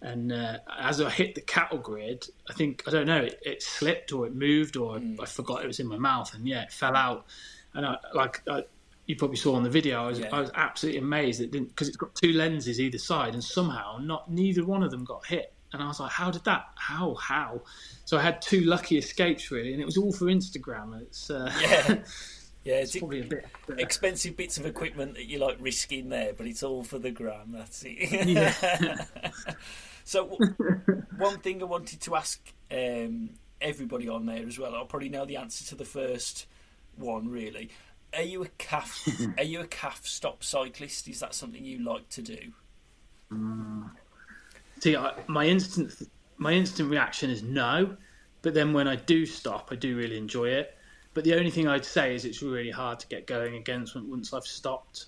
And 0.00 0.32
uh, 0.32 0.58
as 0.80 1.00
I 1.00 1.10
hit 1.10 1.34
the 1.34 1.40
cattle 1.40 1.78
grid, 1.78 2.26
I 2.48 2.54
think 2.54 2.82
I 2.86 2.90
don't 2.90 3.06
know, 3.06 3.18
it, 3.18 3.40
it 3.42 3.62
slipped 3.62 4.12
or 4.12 4.26
it 4.26 4.34
moved 4.34 4.76
or 4.76 4.96
mm. 4.96 5.16
I 5.20 5.26
forgot 5.26 5.62
it 5.62 5.66
was 5.66 5.80
in 5.80 5.86
my 5.86 5.98
mouth, 5.98 6.34
and 6.34 6.46
yeah, 6.46 6.62
it 6.62 6.72
fell 6.72 6.96
out. 6.96 7.26
And 7.74 7.86
I 7.86 7.96
like 8.14 8.42
I, 8.48 8.64
you 9.06 9.16
probably 9.16 9.36
saw 9.36 9.54
on 9.54 9.62
the 9.62 9.70
video, 9.70 10.04
I 10.04 10.06
was, 10.06 10.18
yeah. 10.20 10.28
I 10.32 10.40
was 10.40 10.50
absolutely 10.54 11.00
amazed 11.00 11.40
it 11.40 11.50
didn't 11.50 11.68
because 11.68 11.88
it's 11.88 11.96
got 11.96 12.14
two 12.14 12.32
lenses 12.32 12.80
either 12.80 12.98
side, 12.98 13.34
and 13.34 13.42
somehow 13.42 13.98
not 14.00 14.30
neither 14.30 14.64
one 14.64 14.82
of 14.82 14.90
them 14.90 15.04
got 15.04 15.26
hit. 15.26 15.52
And 15.72 15.82
I 15.82 15.86
was 15.86 16.00
like, 16.00 16.12
how 16.12 16.30
did 16.30 16.44
that? 16.44 16.66
How? 16.76 17.14
How? 17.14 17.62
So 18.04 18.18
I 18.18 18.22
had 18.22 18.42
two 18.42 18.60
lucky 18.60 18.98
escapes 18.98 19.50
really, 19.50 19.72
and 19.72 19.80
it 19.80 19.86
was 19.86 19.96
all 19.96 20.12
for 20.12 20.26
Instagram. 20.26 21.00
It's 21.00 21.30
uh, 21.30 21.50
yeah. 21.60 22.02
Yeah, 22.64 22.74
it's, 22.74 22.94
it's 22.94 23.00
probably 23.00 23.22
a 23.22 23.24
bit 23.24 23.44
uh, 23.68 23.74
expensive 23.78 24.36
bits 24.36 24.56
of 24.56 24.66
equipment 24.66 25.14
that 25.14 25.24
you 25.24 25.38
like 25.40 25.56
risking 25.58 26.10
there, 26.10 26.32
but 26.32 26.46
it's 26.46 26.62
all 26.62 26.84
for 26.84 26.96
the 26.96 27.10
gram. 27.10 27.50
That's 27.50 27.82
it. 27.84 28.28
Yeah. 28.28 29.04
so, 30.04 30.38
one 31.18 31.38
thing 31.40 31.60
I 31.60 31.64
wanted 31.64 32.00
to 32.02 32.14
ask 32.14 32.40
um, 32.70 33.30
everybody 33.60 34.08
on 34.08 34.26
there 34.26 34.46
as 34.46 34.60
well. 34.60 34.76
I'll 34.76 34.86
probably 34.86 35.08
know 35.08 35.24
the 35.24 35.38
answer 35.38 35.64
to 35.70 35.74
the 35.74 35.84
first 35.84 36.46
one, 36.94 37.28
really 37.28 37.72
are 38.14 38.22
you 38.22 38.42
a 38.42 38.48
calf? 38.58 39.08
are 39.38 39.44
you 39.44 39.60
a 39.60 39.66
calf 39.66 40.06
stop 40.06 40.44
cyclist? 40.44 41.08
Is 41.08 41.20
that 41.20 41.34
something 41.34 41.64
you 41.64 41.84
like 41.84 42.08
to 42.10 42.22
do? 42.22 42.38
Mm. 43.32 43.90
See, 44.80 44.96
I, 44.96 45.14
my 45.26 45.46
instant 45.46 45.94
my 46.38 46.52
instant 46.52 46.90
reaction 46.90 47.30
is 47.30 47.42
no, 47.42 47.96
but 48.42 48.54
then 48.54 48.72
when 48.72 48.88
I 48.88 48.96
do 48.96 49.24
stop, 49.26 49.68
I 49.70 49.76
do 49.76 49.96
really 49.96 50.18
enjoy 50.18 50.48
it. 50.48 50.76
But 51.14 51.24
the 51.24 51.34
only 51.34 51.50
thing 51.50 51.68
I'd 51.68 51.84
say 51.84 52.14
is 52.14 52.24
it's 52.24 52.42
really 52.42 52.70
hard 52.70 52.98
to 53.00 53.06
get 53.06 53.26
going 53.26 53.54
against 53.56 53.94
once 53.94 54.32
I've 54.32 54.46
stopped. 54.46 55.06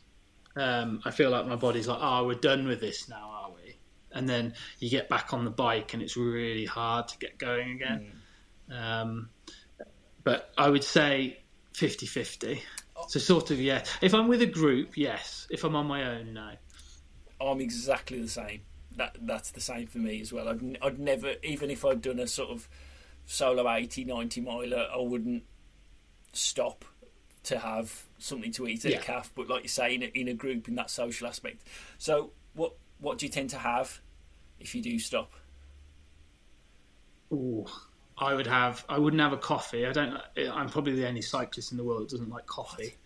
Um, 0.56 1.00
I 1.04 1.10
feel 1.10 1.30
like 1.30 1.46
my 1.46 1.56
body's 1.56 1.88
like, 1.88 1.98
oh, 2.00 2.26
we're 2.26 2.34
done 2.34 2.68
with 2.68 2.80
this 2.80 3.08
now, 3.08 3.30
are 3.32 3.50
we? 3.50 3.76
And 4.12 4.28
then 4.28 4.54
you 4.78 4.90
get 4.90 5.08
back 5.08 5.32
on 5.32 5.44
the 5.44 5.50
bike, 5.50 5.94
and 5.94 6.02
it's 6.02 6.16
really 6.16 6.66
hard 6.66 7.08
to 7.08 7.18
get 7.18 7.38
going 7.38 7.72
again. 7.72 8.12
Mm. 8.70 8.80
Um, 8.80 9.28
but 10.22 10.52
I 10.56 10.68
would 10.68 10.84
say 10.84 11.38
50 11.72 12.06
50. 12.06 12.62
So 13.08 13.18
sort 13.18 13.50
of 13.50 13.60
yeah. 13.60 13.84
If 14.00 14.14
I'm 14.14 14.28
with 14.28 14.42
a 14.42 14.46
group, 14.46 14.96
yes. 14.96 15.46
If 15.50 15.64
I'm 15.64 15.76
on 15.76 15.86
my 15.86 16.04
own, 16.04 16.34
no. 16.34 16.52
I'm 17.40 17.60
exactly 17.60 18.20
the 18.20 18.28
same. 18.28 18.62
That 18.96 19.16
that's 19.20 19.50
the 19.50 19.60
same 19.60 19.86
for 19.86 19.98
me 19.98 20.20
as 20.20 20.32
well. 20.32 20.48
I'd, 20.48 20.78
I'd 20.82 20.98
never, 20.98 21.34
even 21.42 21.70
if 21.70 21.84
I'd 21.84 22.00
done 22.00 22.20
a 22.20 22.26
sort 22.26 22.50
of 22.50 22.68
solo 23.26 23.68
80, 23.68 24.04
90 24.04 24.40
miler, 24.40 24.86
I 24.92 24.98
wouldn't 24.98 25.44
stop 26.32 26.84
to 27.44 27.58
have 27.58 28.04
something 28.18 28.52
to 28.52 28.66
eat 28.66 28.84
at 28.84 28.92
yeah. 28.92 28.98
a 28.98 29.02
calf. 29.02 29.30
But 29.34 29.48
like 29.48 29.62
you 29.62 29.68
say, 29.68 29.94
in 29.94 30.02
a, 30.02 30.06
in 30.06 30.28
a 30.28 30.34
group, 30.34 30.68
in 30.68 30.74
that 30.76 30.90
social 30.90 31.26
aspect. 31.26 31.62
So 31.98 32.30
what 32.54 32.74
what 33.00 33.18
do 33.18 33.26
you 33.26 33.32
tend 33.32 33.50
to 33.50 33.58
have 33.58 34.00
if 34.60 34.74
you 34.74 34.82
do 34.82 34.98
stop? 34.98 35.32
Ooh, 37.32 37.66
I 38.16 38.34
would 38.34 38.46
have. 38.46 38.84
I 38.88 38.98
wouldn't 38.98 39.20
have 39.20 39.32
a 39.32 39.38
coffee. 39.38 39.86
I 39.86 39.92
don't. 39.92 40.16
I'm 40.36 40.68
probably 40.68 40.94
the 40.94 41.08
only 41.08 41.22
cyclist 41.22 41.72
in 41.72 41.78
the 41.78 41.84
world 41.84 42.02
that 42.02 42.10
doesn't 42.10 42.30
like 42.30 42.46
coffee. 42.46 42.96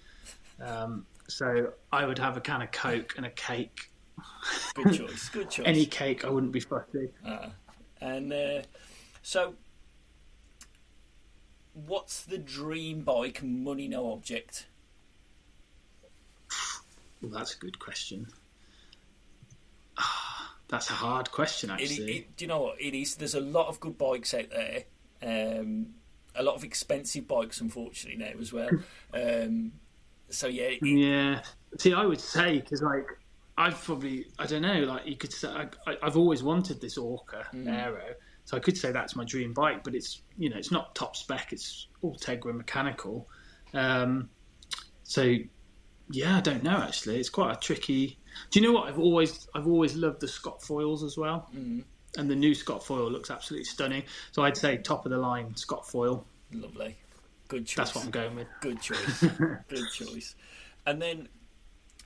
Um, 0.60 1.06
so 1.28 1.72
I 1.92 2.04
would 2.04 2.18
have 2.18 2.36
a 2.36 2.40
can 2.40 2.62
of 2.62 2.70
Coke 2.72 3.14
and 3.16 3.24
a 3.24 3.30
cake. 3.30 3.90
Good 4.74 4.94
choice. 4.94 5.28
Good 5.28 5.50
choice. 5.50 5.66
Any 5.66 5.86
cake, 5.86 6.24
I 6.24 6.30
wouldn't 6.30 6.52
be 6.52 6.60
fussy. 6.60 7.10
Uh, 7.24 7.48
and 8.00 8.32
uh, 8.32 8.62
so, 9.22 9.54
what's 11.72 12.22
the 12.22 12.38
dream 12.38 13.02
bike? 13.02 13.42
Money, 13.42 13.88
no 13.88 14.12
object. 14.12 14.66
Well, 17.22 17.32
that's 17.32 17.54
a 17.54 17.58
good 17.58 17.78
question. 17.78 18.28
That's 20.68 20.90
a 20.90 20.92
hard 20.92 21.30
question, 21.30 21.70
actually. 21.70 22.10
It, 22.10 22.16
it, 22.16 22.36
do 22.36 22.44
you 22.44 22.48
know 22.48 22.60
what 22.60 22.80
it 22.80 22.94
is? 22.94 23.16
There's 23.16 23.34
a 23.34 23.40
lot 23.40 23.68
of 23.68 23.80
good 23.80 23.96
bikes 23.96 24.34
out 24.34 24.50
there, 24.50 24.84
um, 25.22 25.94
a 26.34 26.42
lot 26.42 26.54
of 26.54 26.64
expensive 26.64 27.26
bikes, 27.26 27.60
unfortunately, 27.60 28.24
now 28.24 28.38
as 28.40 28.52
well. 28.52 28.70
Um, 29.14 29.72
so 30.28 30.46
yeah, 30.46 30.64
it, 30.64 30.82
yeah. 30.82 31.40
See, 31.78 31.94
I 31.94 32.04
would 32.04 32.20
say 32.20 32.58
because 32.60 32.82
like 32.82 33.06
I've 33.56 33.82
probably 33.82 34.26
I 34.38 34.46
don't 34.46 34.62
know, 34.62 34.80
like 34.80 35.06
you 35.06 35.16
could 35.16 35.32
say 35.32 35.48
I, 35.48 35.96
have 36.02 36.16
always 36.16 36.42
wanted 36.42 36.80
this 36.80 36.96
Orca 36.96 37.46
mm. 37.52 37.68
Aero, 37.68 38.14
So 38.44 38.56
I 38.56 38.60
could 38.60 38.76
say 38.76 38.92
that's 38.92 39.16
my 39.16 39.24
dream 39.24 39.52
bike, 39.52 39.82
but 39.82 39.94
it's 39.94 40.22
you 40.36 40.50
know 40.50 40.56
it's 40.56 40.70
not 40.70 40.94
top 40.94 41.16
spec. 41.16 41.52
It's 41.52 41.88
Ultegra 42.04 42.54
mechanical. 42.54 43.28
Um, 43.74 44.30
so 45.02 45.34
yeah, 46.10 46.36
I 46.36 46.40
don't 46.40 46.62
know 46.62 46.78
actually. 46.78 47.18
It's 47.18 47.30
quite 47.30 47.56
a 47.56 47.58
tricky. 47.58 48.18
Do 48.50 48.60
you 48.60 48.66
know 48.66 48.72
what? 48.72 48.88
I've 48.88 48.98
always 48.98 49.48
I've 49.54 49.66
always 49.66 49.96
loved 49.96 50.20
the 50.20 50.28
Scott 50.28 50.62
foils 50.62 51.02
as 51.02 51.18
well, 51.18 51.48
mm. 51.54 51.82
And 52.18 52.28
the 52.28 52.36
new 52.36 52.54
Scott 52.54 52.84
foil 52.84 53.10
looks 53.10 53.30
absolutely 53.30 53.64
stunning. 53.64 54.02
So 54.32 54.42
I'd 54.42 54.56
say 54.56 54.76
top 54.76 55.06
of 55.06 55.10
the 55.10 55.18
line 55.18 55.56
Scott 55.56 55.88
foil. 55.88 56.26
Lovely, 56.52 56.96
good 57.46 57.66
choice. 57.66 57.76
That's 57.76 57.94
what 57.94 58.04
I'm 58.04 58.10
going 58.10 58.36
with. 58.36 58.48
Good 58.60 58.82
choice. 58.82 59.20
good 59.68 59.86
choice. 59.94 60.34
And 60.84 61.00
then 61.00 61.28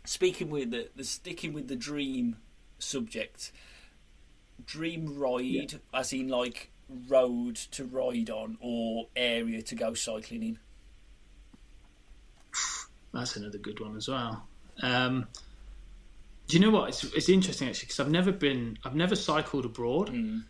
speaking 0.04 0.50
with 0.50 0.70
the, 0.70 0.88
the 0.94 1.04
sticking 1.04 1.52
with 1.52 1.68
the 1.68 1.76
dream 1.76 2.36
subject, 2.78 3.52
dream 4.66 5.18
ride 5.18 5.42
yeah. 5.44 5.78
as 5.94 6.12
in 6.12 6.28
like 6.28 6.70
road 7.08 7.56
to 7.56 7.84
ride 7.84 8.28
on 8.30 8.58
or 8.60 9.06
area 9.16 9.62
to 9.62 9.74
go 9.74 9.94
cycling 9.94 10.42
in. 10.42 10.58
That's 13.14 13.36
another 13.36 13.58
good 13.58 13.80
one 13.80 13.96
as 13.96 14.08
well. 14.08 14.46
Um, 14.82 15.26
do 16.52 16.58
you 16.58 16.64
know 16.66 16.70
what? 16.70 16.90
It's, 16.90 17.04
it's 17.04 17.30
interesting 17.30 17.68
actually 17.68 17.86
because 17.86 18.00
I've 18.00 18.10
never 18.10 18.30
been, 18.30 18.76
I've 18.84 18.94
never 18.94 19.16
cycled 19.16 19.64
abroad. 19.64 20.10
Mm. 20.10 20.44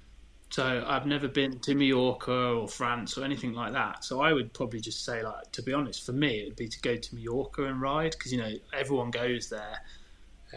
So 0.51 0.85
I've 0.85 1.07
never 1.07 1.29
been 1.29 1.61
to 1.61 1.77
Mallorca 1.77 2.33
or 2.33 2.67
France 2.67 3.17
or 3.17 3.25
anything 3.25 3.53
like 3.53 3.73
that. 3.75 4.05
So 4.05 4.21
I 4.21 4.33
would 4.33 4.53
probably 4.53 4.81
just 4.81 5.05
say, 5.05 5.23
like, 5.23 5.53
to 5.53 5.63
be 5.63 5.73
honest, 5.73 6.05
for 6.05 6.13
me, 6.13 6.41
it'd 6.43 6.57
be 6.57 6.67
to 6.67 6.81
go 6.81 6.97
to 6.97 7.15
Mallorca 7.15 7.67
and 7.67 7.81
ride 7.81 8.11
because 8.19 8.33
you 8.33 8.39
know 8.39 8.53
everyone 8.73 9.13
goes 9.13 9.49
there. 9.49 9.79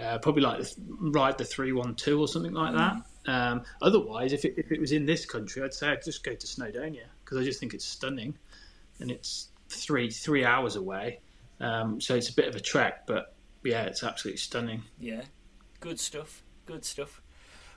Uh, 0.02 0.18
probably 0.18 0.42
like 0.42 0.66
ride 1.00 1.38
the 1.38 1.46
three 1.46 1.74
one 1.74 1.94
two 1.94 2.20
or 2.20 2.28
something 2.28 2.54
like 2.54 2.74
mm. 2.74 3.04
that. 3.26 3.32
Um, 3.32 3.62
otherwise, 3.84 4.34
if 4.34 4.46
it, 4.46 4.56
if 4.58 4.72
it 4.72 4.82
was 4.82 4.92
in 4.94 5.06
this 5.06 5.28
country, 5.28 5.62
I'd 5.62 5.76
say 5.76 5.90
I'd 5.90 6.04
just 6.04 6.24
go 6.24 6.34
to 6.34 6.48
Snowdonia 6.48 7.06
because 7.24 7.38
I 7.38 7.44
just 7.44 7.60
think 7.60 7.76
it's 7.76 7.86
stunning, 7.86 8.36
and 9.00 9.12
it's 9.12 9.50
three 9.70 10.10
three 10.10 10.44
hours 10.44 10.76
away. 10.76 11.20
Um, 11.60 12.02
so 12.02 12.16
it's 12.16 12.30
a 12.30 12.34
bit 12.34 12.48
of 12.48 12.56
a 12.56 12.60
trek, 12.60 13.06
but 13.06 13.36
yeah, 13.64 13.84
it's 13.84 14.04
absolutely 14.04 14.40
stunning. 14.40 14.84
Yeah, 15.00 15.22
good 15.86 16.00
stuff. 16.00 16.42
Good 16.66 16.84
stuff. 16.84 17.22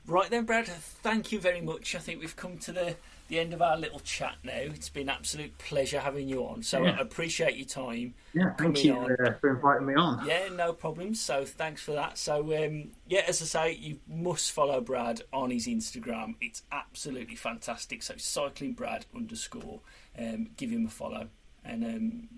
Right 0.06 0.30
then, 0.30 0.46
Brad, 0.46 0.66
thank 0.66 1.30
you 1.30 1.38
very 1.38 1.60
much. 1.60 1.94
I 1.94 1.98
think 1.98 2.20
we've 2.20 2.34
come 2.34 2.56
to 2.60 2.72
the, 2.72 2.96
the 3.28 3.38
end 3.38 3.52
of 3.52 3.60
our 3.60 3.76
little 3.76 4.00
chat 4.00 4.36
now. 4.42 4.54
It's 4.54 4.88
been 4.88 5.10
an 5.10 5.16
absolute 5.16 5.58
pleasure 5.58 6.00
having 6.00 6.26
you 6.26 6.46
on. 6.46 6.62
So 6.62 6.82
yeah. 6.82 6.96
I 6.98 7.02
appreciate 7.02 7.56
your 7.56 7.66
time. 7.66 8.14
Yeah, 8.32 8.54
thank 8.54 8.82
you 8.82 8.96
uh, 8.96 9.34
for 9.34 9.50
inviting 9.50 9.88
me 9.88 9.94
on. 9.94 10.26
Yeah, 10.26 10.48
no 10.48 10.72
problem. 10.72 11.14
So 11.14 11.44
thanks 11.44 11.82
for 11.82 11.92
that. 11.92 12.16
So 12.16 12.40
um, 12.64 12.92
yeah, 13.06 13.24
as 13.28 13.42
I 13.42 13.44
say, 13.44 13.72
you 13.74 13.98
must 14.08 14.52
follow 14.52 14.80
Brad 14.80 15.20
on 15.30 15.50
his 15.50 15.66
Instagram. 15.66 16.36
It's 16.40 16.62
absolutely 16.72 17.36
fantastic. 17.36 18.02
So 18.02 18.14
cycling 18.16 18.72
Brad 18.72 19.04
underscore. 19.14 19.80
Um, 20.18 20.48
give 20.56 20.70
him 20.70 20.86
a 20.86 20.90
follow 20.90 21.28
and 21.62 21.84
um, 21.84 22.28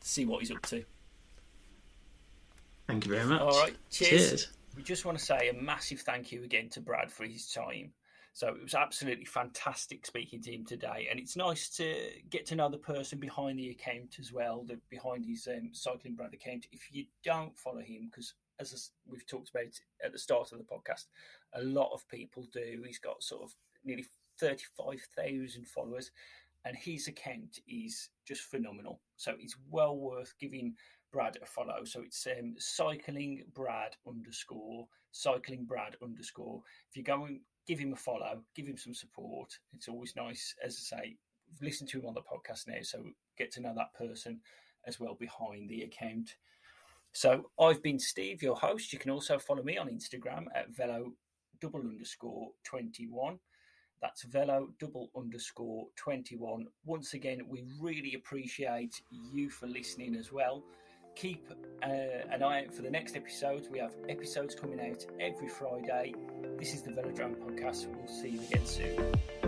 see 0.00 0.24
what 0.24 0.42
he's 0.42 0.52
up 0.52 0.62
to. 0.66 0.84
Thank 2.86 3.06
you 3.06 3.12
very 3.12 3.26
much. 3.26 3.40
All 3.40 3.60
right. 3.60 3.74
Cheers. 3.90 4.28
Cheers 4.28 4.48
we 4.76 4.82
just 4.82 5.04
want 5.04 5.18
to 5.18 5.24
say 5.24 5.48
a 5.48 5.62
massive 5.62 6.00
thank 6.00 6.32
you 6.32 6.44
again 6.44 6.68
to 6.70 6.80
Brad 6.80 7.10
for 7.10 7.24
his 7.24 7.50
time. 7.50 7.92
So 8.34 8.48
it 8.48 8.62
was 8.62 8.74
absolutely 8.74 9.26
fantastic 9.26 10.06
speaking 10.06 10.40
to 10.42 10.54
him 10.54 10.64
today, 10.64 11.08
and 11.10 11.20
it's 11.20 11.36
nice 11.36 11.68
to 11.76 11.94
get 12.30 12.46
to 12.46 12.56
know 12.56 12.70
the 12.70 12.78
person 12.78 13.18
behind 13.18 13.58
the 13.58 13.68
account 13.68 14.16
as 14.18 14.32
well, 14.32 14.64
the 14.66 14.80
behind 14.88 15.26
his 15.26 15.46
um, 15.46 15.68
cycling 15.72 16.14
Brad 16.14 16.32
account. 16.32 16.66
If 16.72 16.88
you 16.90 17.04
don't 17.22 17.58
follow 17.58 17.82
him, 17.82 18.08
because 18.10 18.32
as 18.58 18.90
we've 19.06 19.26
talked 19.26 19.50
about 19.50 19.78
at 20.02 20.12
the 20.12 20.18
start 20.18 20.50
of 20.52 20.58
the 20.58 20.64
podcast, 20.64 21.08
a 21.52 21.62
lot 21.62 21.90
of 21.92 22.08
people 22.08 22.46
do. 22.50 22.82
He's 22.86 22.98
got 22.98 23.22
sort 23.22 23.42
of 23.42 23.54
nearly 23.84 24.06
thirty-five 24.40 25.02
thousand 25.14 25.68
followers, 25.68 26.10
and 26.64 26.74
his 26.74 27.08
account 27.08 27.58
is 27.68 28.08
just 28.26 28.42
phenomenal. 28.42 29.00
So 29.18 29.34
it's 29.38 29.56
well 29.68 29.98
worth 29.98 30.32
giving 30.40 30.76
Brad 31.12 31.38
a 31.42 31.46
follow. 31.46 31.84
So 31.84 32.00
it's 32.02 32.26
um, 32.26 32.54
cycling 32.58 33.44
Brad 33.54 33.96
underscore 34.08 34.86
cycling 35.12 35.64
Brad 35.64 35.96
underscore. 36.02 36.62
If 36.90 36.96
you 36.96 37.04
go 37.04 37.24
and 37.24 37.40
give 37.68 37.78
him 37.78 37.92
a 37.92 37.96
follow, 37.96 38.42
give 38.56 38.66
him 38.66 38.76
some 38.76 38.94
support. 38.94 39.56
It's 39.72 39.88
always 39.88 40.16
nice, 40.16 40.54
as 40.64 40.76
I 40.92 40.96
say, 40.96 41.16
listen 41.60 41.86
to 41.88 42.00
him 42.00 42.06
on 42.06 42.14
the 42.14 42.22
podcast 42.22 42.66
now, 42.66 42.82
so 42.82 43.04
get 43.38 43.52
to 43.52 43.60
know 43.60 43.74
that 43.76 43.94
person 43.94 44.40
as 44.86 44.98
well 44.98 45.14
behind 45.14 45.68
the 45.68 45.82
account. 45.82 46.34
So 47.12 47.50
I've 47.60 47.82
been 47.82 47.98
Steve, 47.98 48.42
your 48.42 48.56
host. 48.56 48.92
You 48.92 48.98
can 48.98 49.10
also 49.10 49.38
follow 49.38 49.62
me 49.62 49.76
on 49.76 49.88
Instagram 49.88 50.46
at 50.54 50.74
velo 50.74 51.12
double 51.60 51.80
underscore 51.80 52.48
twenty 52.64 53.06
one. 53.06 53.38
That's 54.00 54.22
velo 54.24 54.70
double 54.80 55.10
underscore 55.16 55.86
21. 55.94 56.66
Once 56.84 57.14
again, 57.14 57.42
we 57.48 57.62
really 57.78 58.14
appreciate 58.14 59.00
you 59.32 59.48
for 59.48 59.68
listening 59.68 60.16
as 60.16 60.32
well 60.32 60.64
keep 61.14 61.50
uh, 61.82 61.86
an 62.30 62.42
eye 62.42 62.64
out 62.64 62.74
for 62.74 62.82
the 62.82 62.90
next 62.90 63.16
episodes. 63.16 63.68
We 63.70 63.78
have 63.78 63.94
episodes 64.08 64.54
coming 64.54 64.80
out 64.80 65.04
every 65.20 65.48
Friday. 65.48 66.14
This 66.58 66.74
is 66.74 66.82
the 66.82 66.90
Velodrome 66.90 67.36
podcast. 67.36 67.86
We'll 67.86 68.08
see 68.08 68.30
you 68.30 68.40
again 68.40 68.66
soon. 68.66 69.41